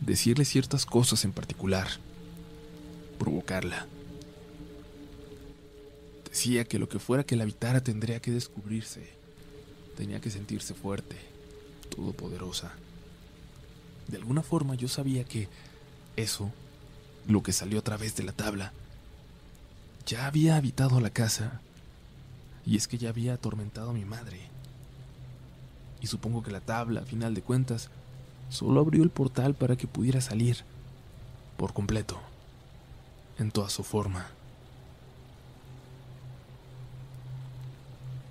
Decirle 0.00 0.44
ciertas 0.44 0.86
cosas 0.86 1.24
en 1.24 1.32
particular. 1.32 1.88
Provocarla. 3.18 3.86
Decía 6.28 6.64
que 6.64 6.78
lo 6.78 6.88
que 6.88 6.98
fuera 6.98 7.24
que 7.24 7.34
la 7.34 7.44
habitara 7.44 7.80
tendría 7.80 8.20
que 8.20 8.30
descubrirse. 8.30 9.08
Tenía 9.96 10.20
que 10.20 10.30
sentirse 10.30 10.74
fuerte, 10.74 11.16
todopoderosa. 11.88 12.72
De 14.08 14.16
alguna 14.16 14.42
forma 14.42 14.74
yo 14.74 14.88
sabía 14.88 15.24
que 15.24 15.48
eso, 16.16 16.50
lo 17.26 17.42
que 17.42 17.52
salió 17.52 17.78
a 17.78 17.82
través 17.82 18.14
de 18.16 18.22
la 18.22 18.32
tabla, 18.32 18.72
ya 20.06 20.26
había 20.26 20.56
habitado 20.56 21.00
la 21.00 21.10
casa. 21.10 21.60
Y 22.64 22.76
es 22.76 22.88
que 22.88 22.98
ya 22.98 23.10
había 23.10 23.34
atormentado 23.34 23.90
a 23.90 23.94
mi 23.94 24.04
madre. 24.04 24.40
Y 26.00 26.06
supongo 26.06 26.42
que 26.42 26.50
la 26.50 26.60
tabla, 26.60 27.00
a 27.00 27.04
final 27.04 27.34
de 27.34 27.42
cuentas, 27.42 27.90
solo 28.50 28.80
abrió 28.80 29.02
el 29.02 29.10
portal 29.10 29.54
para 29.54 29.76
que 29.76 29.86
pudiera 29.86 30.20
salir 30.20 30.64
por 31.56 31.72
completo, 31.72 32.18
en 33.38 33.50
toda 33.50 33.70
su 33.70 33.82
forma. 33.82 34.26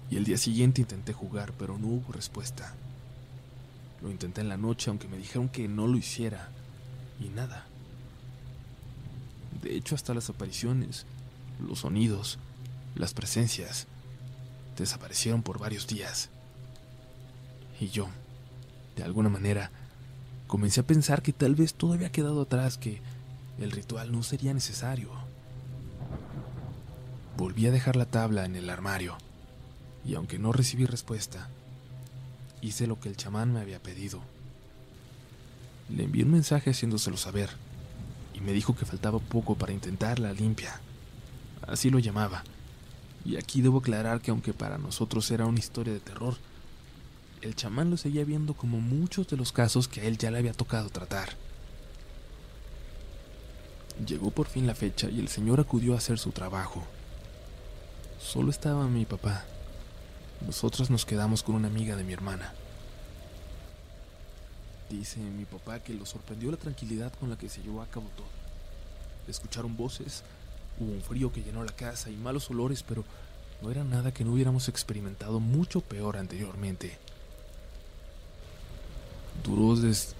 Y 0.10 0.18
el 0.18 0.24
día 0.24 0.38
siguiente 0.38 0.82
intenté 0.82 1.14
jugar, 1.14 1.54
pero 1.58 1.78
no 1.78 1.88
hubo 1.88 2.14
respuesta. 2.14 2.74
Lo 4.02 4.12
intenté 4.12 4.42
en 4.42 4.50
la 4.50 4.58
noche, 4.58 4.90
aunque 4.90 5.08
me 5.08 5.18
dijeron 5.18 5.50
que 5.50 5.68
no 5.68 5.88
lo 5.88 5.98
hiciera. 5.98 6.50
Y 7.20 7.30
nada. 7.30 7.66
De 9.62 9.76
hecho, 9.76 9.96
hasta 9.96 10.14
las 10.14 10.30
apariciones, 10.30 11.06
los 11.60 11.80
sonidos, 11.80 12.38
las 12.96 13.14
presencias, 13.14 13.88
desaparecieron 14.78 15.42
por 15.42 15.60
varios 15.60 15.88
días. 15.88 16.30
Y 17.80 17.88
yo, 17.88 18.08
de 18.96 19.04
alguna 19.04 19.30
manera, 19.30 19.72
comencé 20.48 20.82
a 20.82 20.88
pensar 20.88 21.22
que 21.22 21.34
tal 21.34 21.56
vez 21.56 21.74
todo 21.74 21.94
había 21.94 22.12
quedado 22.12 22.42
atrás, 22.42 22.78
que 22.78 23.02
el 23.60 23.72
ritual 23.72 24.12
no 24.12 24.24
sería 24.24 24.54
necesario. 24.54 25.10
Volví 27.38 27.68
a 27.68 27.72
dejar 27.72 27.96
la 27.96 28.06
tabla 28.06 28.46
en 28.46 28.56
el 28.56 28.70
armario, 28.70 29.18
y 30.06 30.16
aunque 30.16 30.40
no 30.40 30.52
recibí 30.52 30.86
respuesta, 30.86 31.50
hice 32.62 32.88
lo 32.88 33.00
que 33.00 33.10
el 33.10 33.18
chamán 33.18 33.54
me 33.54 33.60
había 33.60 33.82
pedido. 33.82 34.22
Le 35.90 36.04
envié 36.04 36.24
un 36.24 36.32
mensaje 36.32 36.72
haciéndoselo 36.72 37.18
saber, 37.18 37.50
y 38.34 38.42
me 38.42 38.54
dijo 38.54 38.76
que 38.76 38.86
faltaba 38.86 39.20
poco 39.20 39.56
para 39.56 39.74
intentar 39.74 40.20
la 40.20 40.34
limpia. 40.34 40.80
Así 41.68 41.90
lo 41.90 42.00
llamaba. 42.00 42.44
Y 43.24 43.38
aquí 43.38 43.62
debo 43.62 43.80
aclarar 43.80 44.22
que 44.22 44.32
aunque 44.32 44.54
para 44.54 44.78
nosotros 44.78 45.30
era 45.32 45.46
una 45.46 45.60
historia 45.60 45.94
de 45.94 46.00
terror, 46.00 46.36
el 47.42 47.56
chamán 47.56 47.90
lo 47.90 47.98
seguía 47.98 48.24
viendo 48.24 48.54
como 48.54 48.80
muchos 48.80 49.28
de 49.28 49.38
los 49.38 49.52
casos 49.52 49.88
que 49.88 50.02
a 50.02 50.04
él 50.06 50.18
ya 50.18 50.32
le 50.32 50.40
había 50.40 50.54
tocado 50.54 50.90
tratar. 50.90 51.30
Llegó 54.06 54.32
por 54.32 54.48
fin 54.48 54.68
la 54.68 54.76
fecha 54.76 55.10
y 55.10 55.20
el 55.20 55.30
señor 55.30 55.60
acudió 55.60 55.94
a 55.94 55.98
hacer 55.98 56.20
su 56.20 56.32
trabajo. 56.32 56.84
Solo 58.20 58.50
estaba 58.52 58.88
mi 58.88 59.06
papá. 59.06 59.46
Nosotros 60.46 60.92
nos 60.92 61.06
quedamos 61.06 61.42
con 61.42 61.56
una 61.56 61.68
amiga 61.68 61.96
de 61.96 62.04
mi 62.04 62.14
hermana. 62.14 62.54
Dice 64.90 65.20
mi 65.20 65.46
papá 65.46 65.80
que 65.80 65.94
lo 65.94 66.06
sorprendió 66.06 66.52
la 66.52 66.58
tranquilidad 66.58 67.12
con 67.20 67.30
la 67.32 67.38
que 67.38 67.50
se 67.50 67.62
llevó 67.64 67.82
a 67.82 67.88
cabo 67.88 68.06
todo. 68.16 68.28
Escucharon 69.28 69.76
voces, 69.76 70.24
hubo 70.80 70.92
un 70.92 71.02
frío 71.02 71.34
que 71.34 71.42
llenó 71.42 71.64
la 71.64 71.72
casa 71.72 72.12
y 72.12 72.16
malos 72.16 72.50
olores, 72.52 72.84
pero 72.84 73.04
no 73.62 73.72
era 73.72 73.84
nada 73.84 74.14
que 74.14 74.24
no 74.24 74.34
hubiéramos 74.34 74.70
experimentado 74.70 75.40
mucho 75.40 75.82
peor 75.82 76.18
anteriormente. 76.18 76.98
Duró 79.44 79.76
desde... 79.76 80.14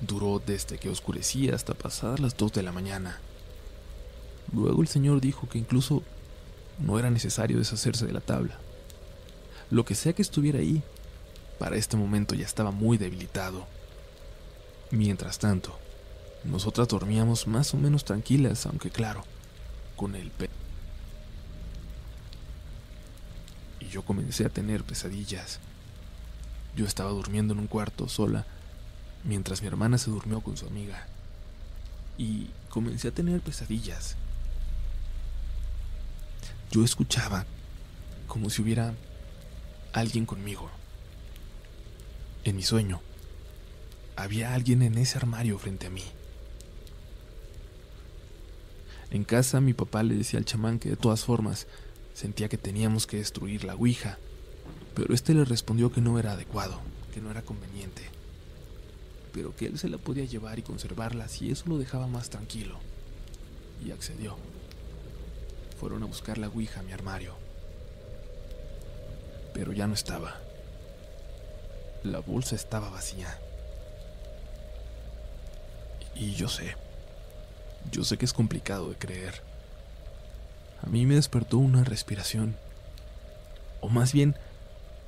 Duró 0.00 0.40
desde 0.44 0.78
que 0.78 0.90
oscurecía 0.90 1.54
hasta 1.54 1.74
pasadas 1.74 2.20
las 2.20 2.36
2 2.36 2.52
de 2.52 2.62
la 2.62 2.70
mañana. 2.70 3.18
Luego 4.52 4.82
el 4.82 4.88
señor 4.88 5.20
dijo 5.20 5.48
que 5.48 5.58
incluso 5.58 6.02
no 6.78 6.98
era 6.98 7.10
necesario 7.10 7.58
deshacerse 7.58 8.06
de 8.06 8.12
la 8.12 8.20
tabla. 8.20 8.58
Lo 9.70 9.84
que 9.84 9.94
sea 9.94 10.12
que 10.12 10.22
estuviera 10.22 10.60
ahí, 10.60 10.82
para 11.58 11.76
este 11.76 11.96
momento 11.96 12.34
ya 12.34 12.46
estaba 12.46 12.70
muy 12.70 12.98
debilitado. 12.98 13.66
Mientras 14.90 15.38
tanto, 15.38 15.78
nosotras 16.44 16.88
dormíamos 16.88 17.46
más 17.46 17.74
o 17.74 17.76
menos 17.76 18.04
tranquilas, 18.04 18.64
aunque 18.66 18.90
claro, 18.90 19.24
con 19.96 20.14
el 20.14 20.30
pe... 20.30 20.48
Y 23.80 23.88
yo 23.88 24.02
comencé 24.02 24.46
a 24.46 24.48
tener 24.48 24.84
pesadillas. 24.84 25.60
Yo 26.76 26.86
estaba 26.86 27.10
durmiendo 27.10 27.54
en 27.54 27.60
un 27.60 27.66
cuarto 27.66 28.08
sola, 28.08 28.46
mientras 29.24 29.60
mi 29.60 29.68
hermana 29.68 29.98
se 29.98 30.10
durmió 30.10 30.40
con 30.40 30.56
su 30.56 30.66
amiga. 30.66 31.06
Y 32.16 32.50
comencé 32.70 33.08
a 33.08 33.12
tener 33.12 33.40
pesadillas. 33.40 34.16
Yo 36.70 36.84
escuchaba 36.84 37.46
como 38.26 38.50
si 38.50 38.60
hubiera 38.60 38.94
alguien 39.94 40.26
conmigo. 40.26 40.70
En 42.44 42.56
mi 42.56 42.62
sueño, 42.62 43.00
había 44.16 44.52
alguien 44.52 44.82
en 44.82 44.98
ese 44.98 45.16
armario 45.16 45.58
frente 45.58 45.86
a 45.86 45.90
mí. 45.90 46.04
En 49.10 49.24
casa 49.24 49.62
mi 49.62 49.72
papá 49.72 50.02
le 50.02 50.14
decía 50.14 50.38
al 50.38 50.44
chamán 50.44 50.78
que 50.78 50.90
de 50.90 50.96
todas 50.96 51.24
formas 51.24 51.66
sentía 52.12 52.50
que 52.50 52.58
teníamos 52.58 53.06
que 53.06 53.16
destruir 53.16 53.64
la 53.64 53.74
Ouija, 53.74 54.18
pero 54.94 55.14
este 55.14 55.32
le 55.32 55.46
respondió 55.46 55.90
que 55.90 56.02
no 56.02 56.18
era 56.18 56.32
adecuado, 56.32 56.80
que 57.14 57.22
no 57.22 57.30
era 57.30 57.40
conveniente, 57.40 58.02
pero 59.32 59.56
que 59.56 59.66
él 59.66 59.78
se 59.78 59.88
la 59.88 59.96
podía 59.96 60.24
llevar 60.26 60.58
y 60.58 60.62
conservarla 60.62 61.28
si 61.28 61.50
eso 61.50 61.64
lo 61.66 61.78
dejaba 61.78 62.06
más 62.08 62.28
tranquilo. 62.28 62.78
Y 63.82 63.92
accedió. 63.92 64.36
Fueron 65.78 66.02
a 66.02 66.06
buscar 66.06 66.38
la 66.38 66.48
Ouija 66.48 66.80
a 66.80 66.82
mi 66.82 66.92
armario, 66.92 67.34
pero 69.54 69.72
ya 69.72 69.86
no 69.86 69.94
estaba. 69.94 70.34
La 72.02 72.18
bolsa 72.18 72.56
estaba 72.56 72.90
vacía. 72.90 73.38
Y 76.16 76.34
yo 76.34 76.48
sé, 76.48 76.74
yo 77.92 78.02
sé 78.02 78.18
que 78.18 78.24
es 78.24 78.32
complicado 78.32 78.88
de 78.90 78.96
creer. 78.96 79.40
A 80.82 80.88
mí 80.88 81.06
me 81.06 81.14
despertó 81.14 81.58
una 81.58 81.84
respiración, 81.84 82.56
o 83.80 83.88
más 83.88 84.12
bien 84.12 84.34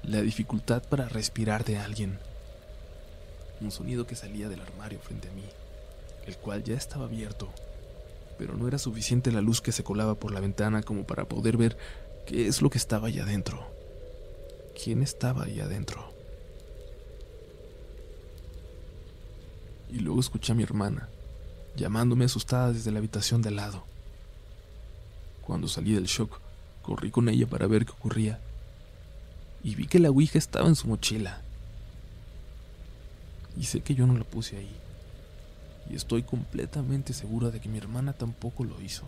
la 0.05 0.21
dificultad 0.21 0.85
para 0.85 1.09
respirar 1.09 1.65
de 1.65 1.79
alguien. 1.79 2.21
Un 3.61 3.73
sonido 3.73 4.07
que 4.07 4.15
salía 4.15 4.49
del 4.49 4.61
armario 4.61 5.01
frente 5.01 5.29
a 5.29 5.33
mí, 5.33 5.45
el 6.27 6.37
cual 6.37 6.63
ya 6.63 6.77
estaba 6.77 7.07
abierto, 7.07 7.53
pero 8.41 8.57
no 8.57 8.67
era 8.67 8.79
suficiente 8.79 9.31
la 9.31 9.43
luz 9.43 9.61
que 9.61 9.71
se 9.71 9.85
colaba 9.85 10.15
por 10.15 10.33
la 10.33 10.41
ventana 10.41 10.83
como 10.83 11.05
para 11.05 11.27
poder 11.27 11.59
ver 11.59 11.77
qué 12.27 12.47
es 12.47 12.63
lo 12.63 12.71
que 12.71 12.79
estaba 12.79 13.09
allá 13.09 13.25
adentro. 13.25 13.63
¿Quién 14.83 15.03
estaba 15.03 15.45
ahí 15.45 15.61
adentro? 15.61 16.11
y 19.93 19.99
luego 19.99 20.21
escuché 20.21 20.53
a 20.53 20.55
mi 20.55 20.63
hermana, 20.63 21.09
llamándome 21.77 22.25
asustada 22.25 22.73
desde 22.73 22.91
la 22.91 22.99
habitación 22.99 23.43
de 23.43 23.51
lado. 23.51 23.85
Cuando 25.43 25.69
salí 25.69 25.93
del 25.93 26.07
shock, 26.07 26.41
corrí 26.83 27.11
con 27.11 27.29
ella 27.29 27.47
para 27.47 27.67
ver 27.67 27.85
qué 27.85 27.93
ocurría, 27.93 28.41
y 29.63 29.75
vi 29.75 29.87
que 29.87 29.99
la 29.99 30.11
Ouija 30.11 30.39
estaba 30.39 30.69
en 30.69 30.77
su 30.77 30.89
mochila. 30.89 31.43
Y 33.59 33.65
sé 33.65 33.81
que 33.81 33.95
yo 33.95 34.07
no 34.07 34.17
la 34.17 34.25
puse 34.25 34.57
ahí, 34.57 34.77
y 35.91 35.97
estoy 35.97 36.23
completamente 36.23 37.13
segura 37.13 37.51
de 37.51 37.61
que 37.61 37.69
mi 37.69 37.79
hermana 37.79 38.13
tampoco 38.13 38.65
lo 38.65 38.81
hizo. 38.81 39.05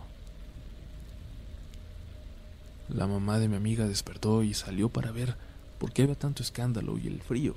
La 2.88 3.06
mamá 3.06 3.38
de 3.38 3.48
mi 3.48 3.56
amiga 3.56 3.86
despertó 3.86 4.42
y 4.42 4.52
salió 4.52 4.88
para 4.88 5.12
ver 5.12 5.36
por 5.78 5.92
qué 5.92 6.02
había 6.02 6.16
tanto 6.16 6.42
escándalo 6.42 6.98
y 6.98 7.06
el 7.06 7.22
frío. 7.22 7.54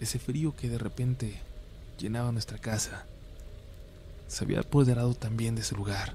Ese 0.00 0.18
frío 0.18 0.54
que 0.56 0.68
de 0.68 0.78
repente 0.78 1.40
llenaba 1.98 2.32
nuestra 2.32 2.58
casa. 2.58 3.04
Se 4.26 4.44
había 4.44 4.60
apoderado 4.60 5.14
también 5.14 5.54
de 5.54 5.60
ese 5.60 5.76
lugar. 5.76 6.14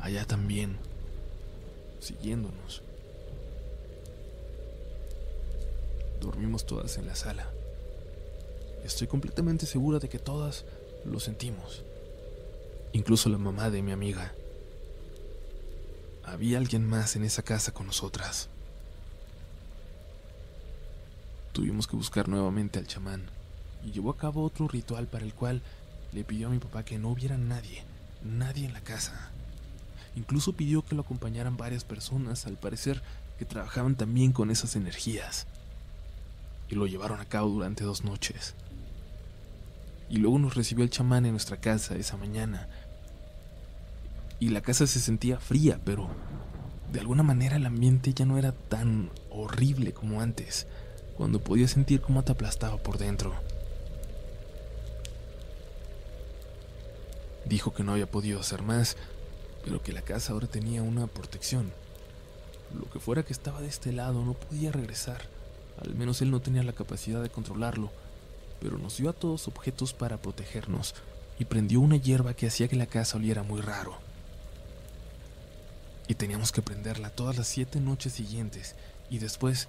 Allá 0.00 0.24
también, 0.24 0.76
siguiéndonos. 2.00 2.82
Dormimos 6.20 6.66
todas 6.66 6.96
en 6.98 7.06
la 7.06 7.16
sala. 7.16 7.48
Estoy 8.88 9.06
completamente 9.06 9.66
segura 9.66 9.98
de 9.98 10.08
que 10.08 10.18
todas 10.18 10.64
lo 11.04 11.20
sentimos. 11.20 11.84
Incluso 12.94 13.28
la 13.28 13.36
mamá 13.36 13.68
de 13.68 13.82
mi 13.82 13.92
amiga. 13.92 14.32
Había 16.24 16.56
alguien 16.56 16.88
más 16.88 17.14
en 17.14 17.22
esa 17.22 17.42
casa 17.42 17.74
con 17.74 17.86
nosotras. 17.86 18.48
Tuvimos 21.52 21.86
que 21.86 21.96
buscar 21.96 22.28
nuevamente 22.28 22.78
al 22.78 22.86
chamán 22.86 23.30
y 23.84 23.92
llevó 23.92 24.08
a 24.08 24.16
cabo 24.16 24.42
otro 24.42 24.68
ritual 24.68 25.06
para 25.06 25.26
el 25.26 25.34
cual 25.34 25.60
le 26.14 26.24
pidió 26.24 26.46
a 26.46 26.50
mi 26.50 26.58
papá 26.58 26.82
que 26.82 26.98
no 26.98 27.10
hubiera 27.10 27.36
nadie, 27.36 27.84
nadie 28.24 28.64
en 28.64 28.72
la 28.72 28.80
casa. 28.80 29.32
Incluso 30.16 30.54
pidió 30.54 30.82
que 30.82 30.94
lo 30.94 31.02
acompañaran 31.02 31.58
varias 31.58 31.84
personas, 31.84 32.46
al 32.46 32.56
parecer 32.56 33.02
que 33.38 33.44
trabajaban 33.44 33.96
también 33.96 34.32
con 34.32 34.50
esas 34.50 34.76
energías. 34.76 35.46
Y 36.70 36.74
lo 36.74 36.86
llevaron 36.86 37.20
a 37.20 37.26
cabo 37.26 37.50
durante 37.50 37.84
dos 37.84 38.02
noches. 38.02 38.54
Y 40.10 40.18
luego 40.18 40.38
nos 40.38 40.54
recibió 40.54 40.84
el 40.84 40.90
chamán 40.90 41.26
en 41.26 41.32
nuestra 41.32 41.58
casa 41.58 41.96
esa 41.96 42.16
mañana. 42.16 42.68
Y 44.40 44.50
la 44.50 44.60
casa 44.60 44.86
se 44.86 45.00
sentía 45.00 45.38
fría, 45.38 45.80
pero 45.84 46.08
de 46.92 47.00
alguna 47.00 47.22
manera 47.22 47.56
el 47.56 47.66
ambiente 47.66 48.14
ya 48.14 48.24
no 48.24 48.38
era 48.38 48.52
tan 48.52 49.10
horrible 49.30 49.92
como 49.92 50.20
antes, 50.20 50.66
cuando 51.16 51.40
podía 51.40 51.68
sentir 51.68 52.00
cómo 52.00 52.24
te 52.24 52.32
aplastaba 52.32 52.78
por 52.78 52.98
dentro. 52.98 53.34
Dijo 57.44 57.74
que 57.74 57.82
no 57.82 57.92
había 57.92 58.10
podido 58.10 58.40
hacer 58.40 58.62
más, 58.62 58.96
pero 59.64 59.82
que 59.82 59.92
la 59.92 60.02
casa 60.02 60.32
ahora 60.32 60.46
tenía 60.46 60.82
una 60.82 61.06
protección. 61.06 61.72
Lo 62.78 62.90
que 62.90 63.00
fuera 63.00 63.22
que 63.22 63.32
estaba 63.32 63.60
de 63.60 63.68
este 63.68 63.92
lado 63.92 64.24
no 64.24 64.34
podía 64.34 64.70
regresar. 64.70 65.22
Al 65.82 65.94
menos 65.94 66.22
él 66.22 66.30
no 66.30 66.40
tenía 66.40 66.62
la 66.62 66.72
capacidad 66.72 67.22
de 67.22 67.30
controlarlo, 67.30 67.90
pero 68.60 68.78
nos 68.78 68.96
dio 68.96 69.10
a 69.10 69.12
todos 69.12 69.48
objetos 69.48 69.92
para 69.92 70.20
protegernos 70.20 70.94
y 71.38 71.44
prendió 71.44 71.80
una 71.80 71.96
hierba 71.96 72.34
que 72.34 72.46
hacía 72.46 72.68
que 72.68 72.76
la 72.76 72.86
casa 72.86 73.16
oliera 73.16 73.42
muy 73.42 73.60
raro. 73.60 73.98
Y 76.08 76.14
teníamos 76.14 76.52
que 76.52 76.62
prenderla 76.62 77.10
todas 77.10 77.36
las 77.36 77.46
siete 77.46 77.80
noches 77.80 78.14
siguientes 78.14 78.74
y 79.10 79.18
después, 79.18 79.68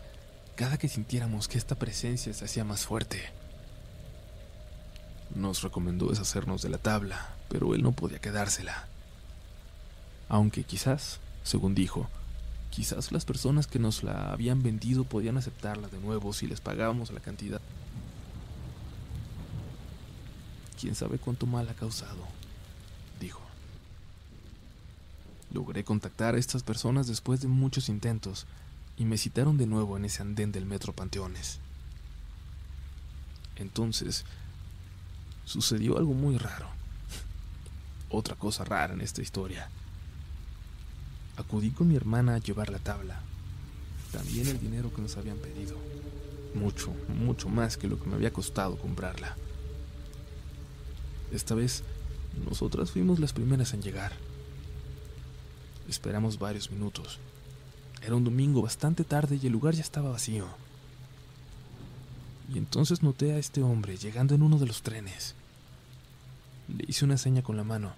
cada 0.55 0.77
que 0.77 0.87
sintiéramos 0.87 1.47
que 1.47 1.57
esta 1.57 1.75
presencia 1.75 2.33
se 2.33 2.45
hacía 2.45 2.63
más 2.63 2.85
fuerte. 2.85 3.29
Nos 5.35 5.61
recomendó 5.61 6.07
deshacernos 6.07 6.61
de 6.61 6.69
la 6.69 6.77
tabla, 6.77 7.35
pero 7.49 7.75
él 7.75 7.83
no 7.83 7.91
podía 7.91 8.19
quedársela. 8.19 8.87
Aunque 10.27 10.63
quizás, 10.63 11.19
según 11.43 11.75
dijo, 11.75 12.09
quizás 12.69 13.11
las 13.11 13.25
personas 13.25 13.67
que 13.67 13.79
nos 13.79 14.03
la 14.03 14.31
habían 14.31 14.63
vendido 14.63 15.03
podían 15.03 15.37
aceptarla 15.37 15.87
de 15.87 15.99
nuevo 15.99 16.33
si 16.33 16.47
les 16.47 16.61
pagábamos 16.61 17.11
la 17.11 17.19
cantidad. 17.19 17.61
Quién 20.80 20.95
sabe 20.95 21.17
cuánto 21.17 21.45
mal 21.45 21.67
ha 21.67 21.73
causado, 21.73 22.25
dijo. 23.19 23.41
Logré 25.51 25.84
contactar 25.84 26.36
a 26.36 26.38
estas 26.38 26.63
personas 26.63 27.07
después 27.07 27.41
de 27.41 27.49
muchos 27.49 27.89
intentos 27.89 28.45
y 28.95 29.03
me 29.03 29.17
citaron 29.17 29.57
de 29.57 29.67
nuevo 29.67 29.97
en 29.97 30.05
ese 30.05 30.21
andén 30.21 30.53
del 30.53 30.65
metro 30.65 30.93
Panteones. 30.93 31.59
Entonces, 33.57 34.23
sucedió 35.43 35.97
algo 35.97 36.13
muy 36.13 36.38
raro. 36.38 36.67
Otra 38.09 38.36
cosa 38.36 38.63
rara 38.63 38.93
en 38.93 39.01
esta 39.01 39.21
historia. 39.21 39.69
Acudí 41.36 41.71
con 41.71 41.89
mi 41.89 41.97
hermana 41.97 42.36
a 42.36 42.39
llevar 42.39 42.69
la 42.69 42.80
tabla. 42.80 43.19
También 44.13 44.47
el 44.47 44.59
dinero 44.61 44.93
que 44.93 45.01
nos 45.01 45.17
habían 45.17 45.38
pedido. 45.38 45.77
Mucho, 46.55 46.93
mucho 47.09 47.49
más 47.49 47.75
que 47.75 47.88
lo 47.88 47.99
que 47.99 48.07
me 48.07 48.15
había 48.15 48.32
costado 48.32 48.77
comprarla. 48.77 49.36
Esta 51.32 51.55
vez, 51.55 51.84
nosotras 52.47 52.91
fuimos 52.91 53.19
las 53.19 53.34
primeras 53.34 53.73
en 53.73 53.82
llegar. 53.82 54.13
Esperamos 55.88 56.39
varios 56.39 56.71
minutos. 56.71 57.19
Era 58.01 58.15
un 58.15 58.23
domingo 58.23 58.61
bastante 58.61 59.03
tarde 59.03 59.39
y 59.41 59.47
el 59.47 59.53
lugar 59.53 59.73
ya 59.73 59.82
estaba 59.82 60.09
vacío. 60.11 60.47
Y 62.53 62.57
entonces 62.57 63.03
noté 63.03 63.34
a 63.34 63.38
este 63.38 63.61
hombre 63.61 63.97
llegando 63.97 64.36
en 64.36 64.41
uno 64.41 64.57
de 64.57 64.65
los 64.65 64.82
trenes. 64.82 65.36
Le 66.67 66.86
hice 66.88 67.05
una 67.05 67.17
seña 67.17 67.41
con 67.41 67.57
la 67.57 67.63
mano 67.63 67.93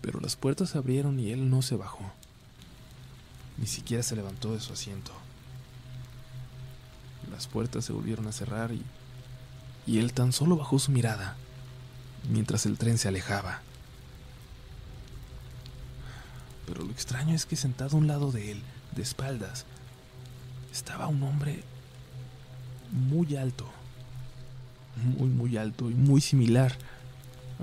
pero 0.00 0.20
las 0.20 0.36
puertas 0.36 0.70
se 0.70 0.78
abrieron 0.78 1.18
y 1.18 1.30
él 1.30 1.50
no 1.50 1.62
se 1.62 1.76
bajó. 1.76 2.10
Ni 3.56 3.66
siquiera 3.66 4.02
se 4.02 4.16
levantó 4.16 4.54
de 4.54 4.60
su 4.60 4.72
asiento. 4.72 5.12
Las 7.30 7.46
puertas 7.46 7.84
se 7.84 7.92
volvieron 7.92 8.26
a 8.26 8.32
cerrar 8.32 8.72
y, 8.72 8.82
y 9.86 9.98
él 9.98 10.12
tan 10.12 10.32
solo 10.32 10.56
bajó 10.56 10.78
su 10.78 10.92
mirada 10.92 11.36
mientras 12.30 12.66
el 12.66 12.78
tren 12.78 12.98
se 12.98 13.08
alejaba. 13.08 13.60
Pero 16.66 16.84
lo 16.84 16.90
extraño 16.90 17.34
es 17.34 17.46
que 17.46 17.56
sentado 17.56 17.96
a 17.96 18.00
un 18.00 18.06
lado 18.06 18.30
de 18.30 18.52
él, 18.52 18.62
de 18.94 19.02
espaldas, 19.02 19.64
estaba 20.72 21.06
un 21.06 21.22
hombre 21.22 21.62
muy 22.92 23.36
alto, 23.36 23.68
muy, 24.96 25.28
muy 25.28 25.56
alto 25.56 25.90
y 25.90 25.94
muy 25.94 26.20
similar 26.20 26.76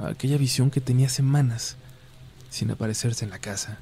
a 0.01 0.07
aquella 0.07 0.37
visión 0.37 0.71
que 0.71 0.81
tenía 0.81 1.09
semanas 1.09 1.77
sin 2.49 2.71
aparecerse 2.71 3.25
en 3.25 3.31
la 3.31 3.39
casa. 3.39 3.77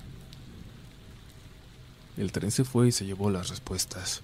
El 2.17 2.32
tren 2.32 2.51
se 2.51 2.63
fue 2.63 2.89
y 2.89 2.91
se 2.91 3.05
llevó 3.05 3.32
las 3.32 3.49
respuestas. 3.49 4.21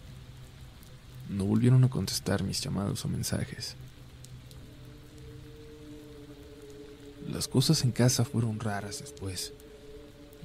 No 1.29 1.45
volvieron 1.45 1.83
a 1.83 1.89
contestar 1.89 2.43
mis 2.43 2.61
llamados 2.61 3.05
o 3.05 3.07
mensajes. 3.07 3.75
Las 7.39 7.47
cosas 7.47 7.85
en 7.85 7.93
casa 7.93 8.25
fueron 8.25 8.59
raras 8.59 8.99
después. 8.99 9.53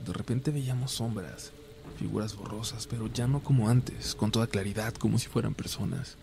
De 0.07 0.13
repente 0.13 0.53
veíamos 0.53 0.93
sombras, 0.93 1.51
figuras 1.99 2.37
borrosas, 2.37 2.87
pero 2.87 3.09
ya 3.09 3.27
no 3.27 3.43
como 3.43 3.69
antes, 3.69 4.15
con 4.15 4.31
toda 4.31 4.47
claridad, 4.47 4.95
como 4.95 5.19
si 5.19 5.27
fueran 5.27 5.55
personas. 5.55 6.15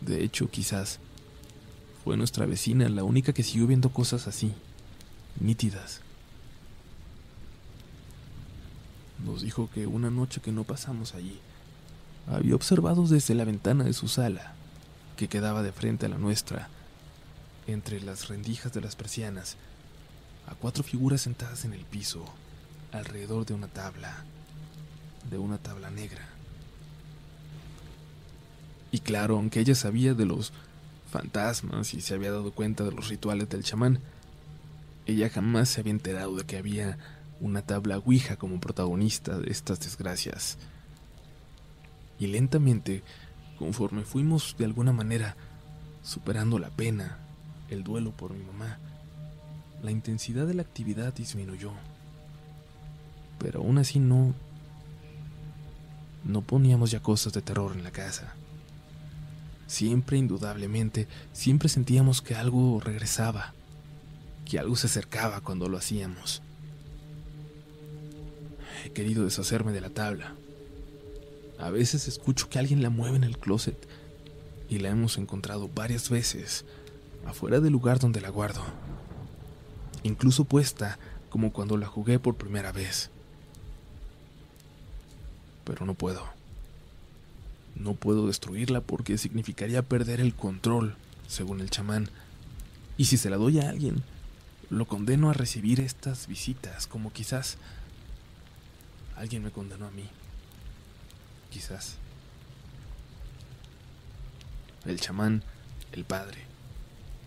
De 0.00 0.24
hecho, 0.24 0.48
quizás 0.48 1.00
fue 2.02 2.16
nuestra 2.16 2.46
vecina 2.46 2.88
la 2.88 3.04
única 3.04 3.34
que 3.34 3.42
siguió 3.42 3.66
viendo 3.66 3.90
cosas 3.90 4.26
así, 4.26 4.54
nítidas. 5.38 6.00
Nos 9.22 9.42
dijo 9.42 9.68
que 9.70 9.86
una 9.86 10.08
noche 10.08 10.40
que 10.40 10.50
no 10.50 10.64
pasamos 10.64 11.14
allí, 11.14 11.38
había 12.26 12.54
observado 12.54 13.06
desde 13.06 13.34
la 13.34 13.44
ventana 13.44 13.84
de 13.84 13.92
su 13.92 14.08
sala, 14.08 14.54
que 15.18 15.28
quedaba 15.28 15.62
de 15.62 15.72
frente 15.72 16.06
a 16.06 16.08
la 16.08 16.16
nuestra, 16.16 16.70
entre 17.66 18.00
las 18.00 18.28
rendijas 18.28 18.72
de 18.72 18.80
las 18.80 18.96
persianas, 18.96 19.56
a 20.46 20.54
cuatro 20.54 20.82
figuras 20.82 21.22
sentadas 21.22 21.64
en 21.64 21.72
el 21.72 21.84
piso, 21.84 22.24
alrededor 22.92 23.46
de 23.46 23.54
una 23.54 23.68
tabla, 23.68 24.24
de 25.30 25.38
una 25.38 25.58
tabla 25.58 25.90
negra. 25.90 26.28
Y 28.92 29.00
claro, 29.00 29.36
aunque 29.36 29.60
ella 29.60 29.74
sabía 29.74 30.14
de 30.14 30.26
los 30.26 30.52
fantasmas 31.10 31.94
y 31.94 32.00
se 32.00 32.14
había 32.14 32.30
dado 32.30 32.52
cuenta 32.52 32.84
de 32.84 32.92
los 32.92 33.08
rituales 33.08 33.48
del 33.48 33.64
chamán, 33.64 34.00
ella 35.06 35.28
jamás 35.30 35.68
se 35.68 35.80
había 35.80 35.92
enterado 35.92 36.36
de 36.36 36.44
que 36.44 36.56
había 36.56 36.98
una 37.40 37.62
tabla 37.62 37.98
Ouija 37.98 38.36
como 38.36 38.60
protagonista 38.60 39.38
de 39.38 39.50
estas 39.50 39.80
desgracias. 39.80 40.58
Y 42.18 42.28
lentamente, 42.28 43.02
conforme 43.58 44.02
fuimos 44.02 44.54
de 44.58 44.64
alguna 44.64 44.92
manera 44.92 45.36
superando 46.02 46.58
la 46.58 46.70
pena, 46.70 47.18
el 47.74 47.84
duelo 47.84 48.12
por 48.12 48.32
mi 48.32 48.42
mamá, 48.42 48.78
la 49.82 49.90
intensidad 49.90 50.46
de 50.46 50.54
la 50.54 50.62
actividad 50.62 51.12
disminuyó. 51.12 51.72
Pero 53.38 53.60
aún 53.60 53.78
así 53.78 53.98
no... 53.98 54.34
No 56.24 56.40
poníamos 56.40 56.90
ya 56.90 57.00
cosas 57.00 57.34
de 57.34 57.42
terror 57.42 57.72
en 57.76 57.84
la 57.84 57.90
casa. 57.90 58.32
Siempre, 59.66 60.16
indudablemente, 60.16 61.06
siempre 61.34 61.68
sentíamos 61.68 62.22
que 62.22 62.34
algo 62.34 62.80
regresaba, 62.80 63.52
que 64.46 64.58
algo 64.58 64.74
se 64.74 64.86
acercaba 64.86 65.42
cuando 65.42 65.68
lo 65.68 65.76
hacíamos. 65.76 66.40
He 68.86 68.90
querido 68.90 69.24
deshacerme 69.24 69.72
de 69.72 69.82
la 69.82 69.90
tabla. 69.90 70.34
A 71.58 71.68
veces 71.68 72.08
escucho 72.08 72.48
que 72.48 72.58
alguien 72.58 72.82
la 72.82 72.90
mueve 72.90 73.16
en 73.16 73.24
el 73.24 73.36
closet 73.36 73.76
y 74.70 74.78
la 74.78 74.88
hemos 74.88 75.18
encontrado 75.18 75.68
varias 75.68 76.08
veces 76.08 76.64
afuera 77.26 77.60
del 77.60 77.72
lugar 77.72 77.98
donde 77.98 78.20
la 78.20 78.28
guardo. 78.28 78.62
Incluso 80.02 80.44
puesta 80.44 80.98
como 81.30 81.52
cuando 81.52 81.76
la 81.76 81.86
jugué 81.86 82.18
por 82.18 82.36
primera 82.36 82.72
vez. 82.72 83.10
Pero 85.64 85.86
no 85.86 85.94
puedo. 85.94 86.24
No 87.74 87.94
puedo 87.94 88.26
destruirla 88.26 88.80
porque 88.80 89.18
significaría 89.18 89.82
perder 89.82 90.20
el 90.20 90.34
control, 90.34 90.96
según 91.26 91.60
el 91.60 91.70
chamán. 91.70 92.08
Y 92.96 93.06
si 93.06 93.16
se 93.16 93.30
la 93.30 93.36
doy 93.36 93.60
a 93.60 93.68
alguien, 93.68 94.04
lo 94.70 94.86
condeno 94.86 95.30
a 95.30 95.34
recibir 95.34 95.80
estas 95.80 96.26
visitas, 96.26 96.86
como 96.86 97.12
quizás 97.12 97.58
Alguien 99.16 99.44
me 99.44 99.50
condenó 99.50 99.86
a 99.86 99.90
mí. 99.90 100.08
Quizás. 101.50 101.96
el 104.84 105.00
chamán, 105.00 105.42
el 105.92 106.04
padre, 106.04 106.44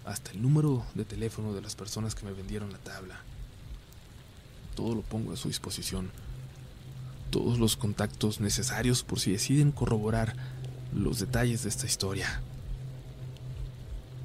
hasta 0.08 0.32
el 0.32 0.42
número 0.42 0.86
de 0.96 1.04
teléfono 1.04 1.54
de 1.54 1.62
las 1.62 1.76
personas 1.76 2.16
que 2.16 2.26
me 2.26 2.32
vendieron 2.32 2.72
la 2.72 2.78
tabla. 2.78 3.20
Todo 4.74 4.96
lo 4.96 5.02
pongo 5.02 5.34
a 5.34 5.36
su 5.36 5.50
disposición. 5.50 6.12
Todos 7.30 7.60
los 7.60 7.76
contactos 7.76 8.40
necesarios 8.40 9.04
por 9.04 9.20
si 9.20 9.34
deciden 9.34 9.72
corroborar 9.72 10.34
los 10.94 11.20
detalles 11.20 11.64
de 11.64 11.70
esta 11.70 11.86
historia. 11.86 12.42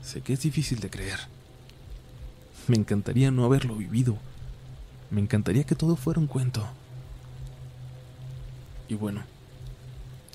Sé 0.05 0.21
que 0.21 0.35
es 0.35 0.41
difícil 0.41 0.79
de 0.79 0.89
creer. 0.89 1.19
Me 2.69 2.77
encantaría 2.77 3.33
no 3.33 3.45
haberlo 3.45 3.75
vivido. 3.75 4.17
Me 5.11 5.21
encantaría 5.21 5.65
que 5.65 5.75
todo 5.75 5.97
fuera 5.97 6.21
un 6.21 6.29
cuento. 6.29 6.65
Y 8.89 8.95
bueno, 8.95 9.25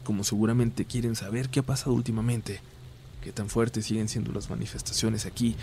como 0.03 0.25
seguramente 0.25 0.83
quieren 0.83 1.15
saber 1.15 1.47
qué 1.47 1.61
ha 1.61 1.63
pasado 1.63 1.93
últimamente, 1.93 2.59
tan 3.31 3.49
fuertes 3.49 3.85
siguen 3.85 4.09
siendo 4.09 4.31
las 4.31 4.49
manifestaciones 4.49 5.25
aquí, 5.25 5.55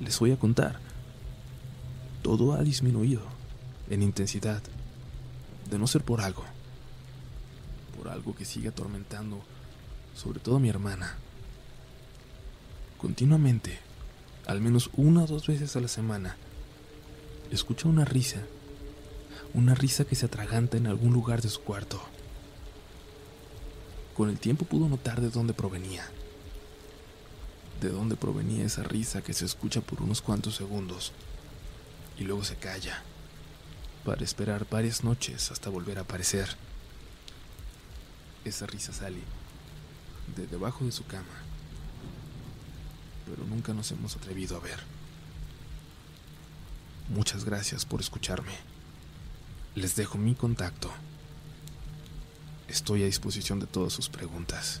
les 0.00 0.18
voy 0.18 0.32
a 0.32 0.38
contar. 0.38 0.78
Todo 2.22 2.54
ha 2.54 2.62
disminuido 2.62 3.22
en 3.90 4.02
intensidad, 4.02 4.62
de 5.70 5.78
no 5.78 5.86
ser 5.86 6.02
por 6.02 6.20
algo, 6.20 6.44
por 7.96 8.08
algo 8.08 8.34
que 8.34 8.44
sigue 8.44 8.68
atormentando, 8.68 9.40
sobre 10.14 10.40
todo 10.40 10.56
a 10.56 10.60
mi 10.60 10.68
hermana. 10.68 11.16
Continuamente, 12.98 13.78
al 14.46 14.60
menos 14.60 14.90
una 14.94 15.24
o 15.24 15.26
dos 15.26 15.46
veces 15.46 15.74
a 15.76 15.80
la 15.80 15.88
semana, 15.88 16.36
escucha 17.50 17.88
una 17.88 18.04
risa, 18.04 18.42
una 19.54 19.74
risa 19.74 20.04
que 20.04 20.14
se 20.14 20.26
atraganta 20.26 20.76
en 20.76 20.86
algún 20.86 21.12
lugar 21.12 21.42
de 21.42 21.48
su 21.48 21.60
cuarto. 21.60 22.00
Con 24.14 24.30
el 24.30 24.38
tiempo 24.38 24.64
pudo 24.64 24.88
notar 24.88 25.20
de 25.20 25.30
dónde 25.30 25.54
provenía. 25.54 26.04
De 27.82 27.90
dónde 27.90 28.14
provenía 28.14 28.64
esa 28.64 28.84
risa 28.84 29.22
que 29.22 29.32
se 29.32 29.44
escucha 29.44 29.80
por 29.80 30.02
unos 30.02 30.22
cuantos 30.22 30.54
segundos 30.54 31.10
y 32.16 32.22
luego 32.22 32.44
se 32.44 32.54
calla 32.54 33.02
para 34.04 34.22
esperar 34.22 34.68
varias 34.70 35.02
noches 35.02 35.50
hasta 35.50 35.68
volver 35.68 35.98
a 35.98 36.02
aparecer. 36.02 36.48
Esa 38.44 38.66
risa 38.66 38.92
sale 38.92 39.18
de 40.36 40.46
debajo 40.46 40.84
de 40.84 40.92
su 40.92 41.04
cama, 41.06 41.34
pero 43.26 43.44
nunca 43.48 43.74
nos 43.74 43.90
hemos 43.90 44.14
atrevido 44.14 44.56
a 44.56 44.60
ver. 44.60 44.78
Muchas 47.08 47.44
gracias 47.44 47.84
por 47.84 48.00
escucharme. 48.00 48.54
Les 49.74 49.96
dejo 49.96 50.18
mi 50.18 50.36
contacto. 50.36 50.88
Estoy 52.68 53.02
a 53.02 53.06
disposición 53.06 53.58
de 53.58 53.66
todas 53.66 53.92
sus 53.92 54.08
preguntas. 54.08 54.80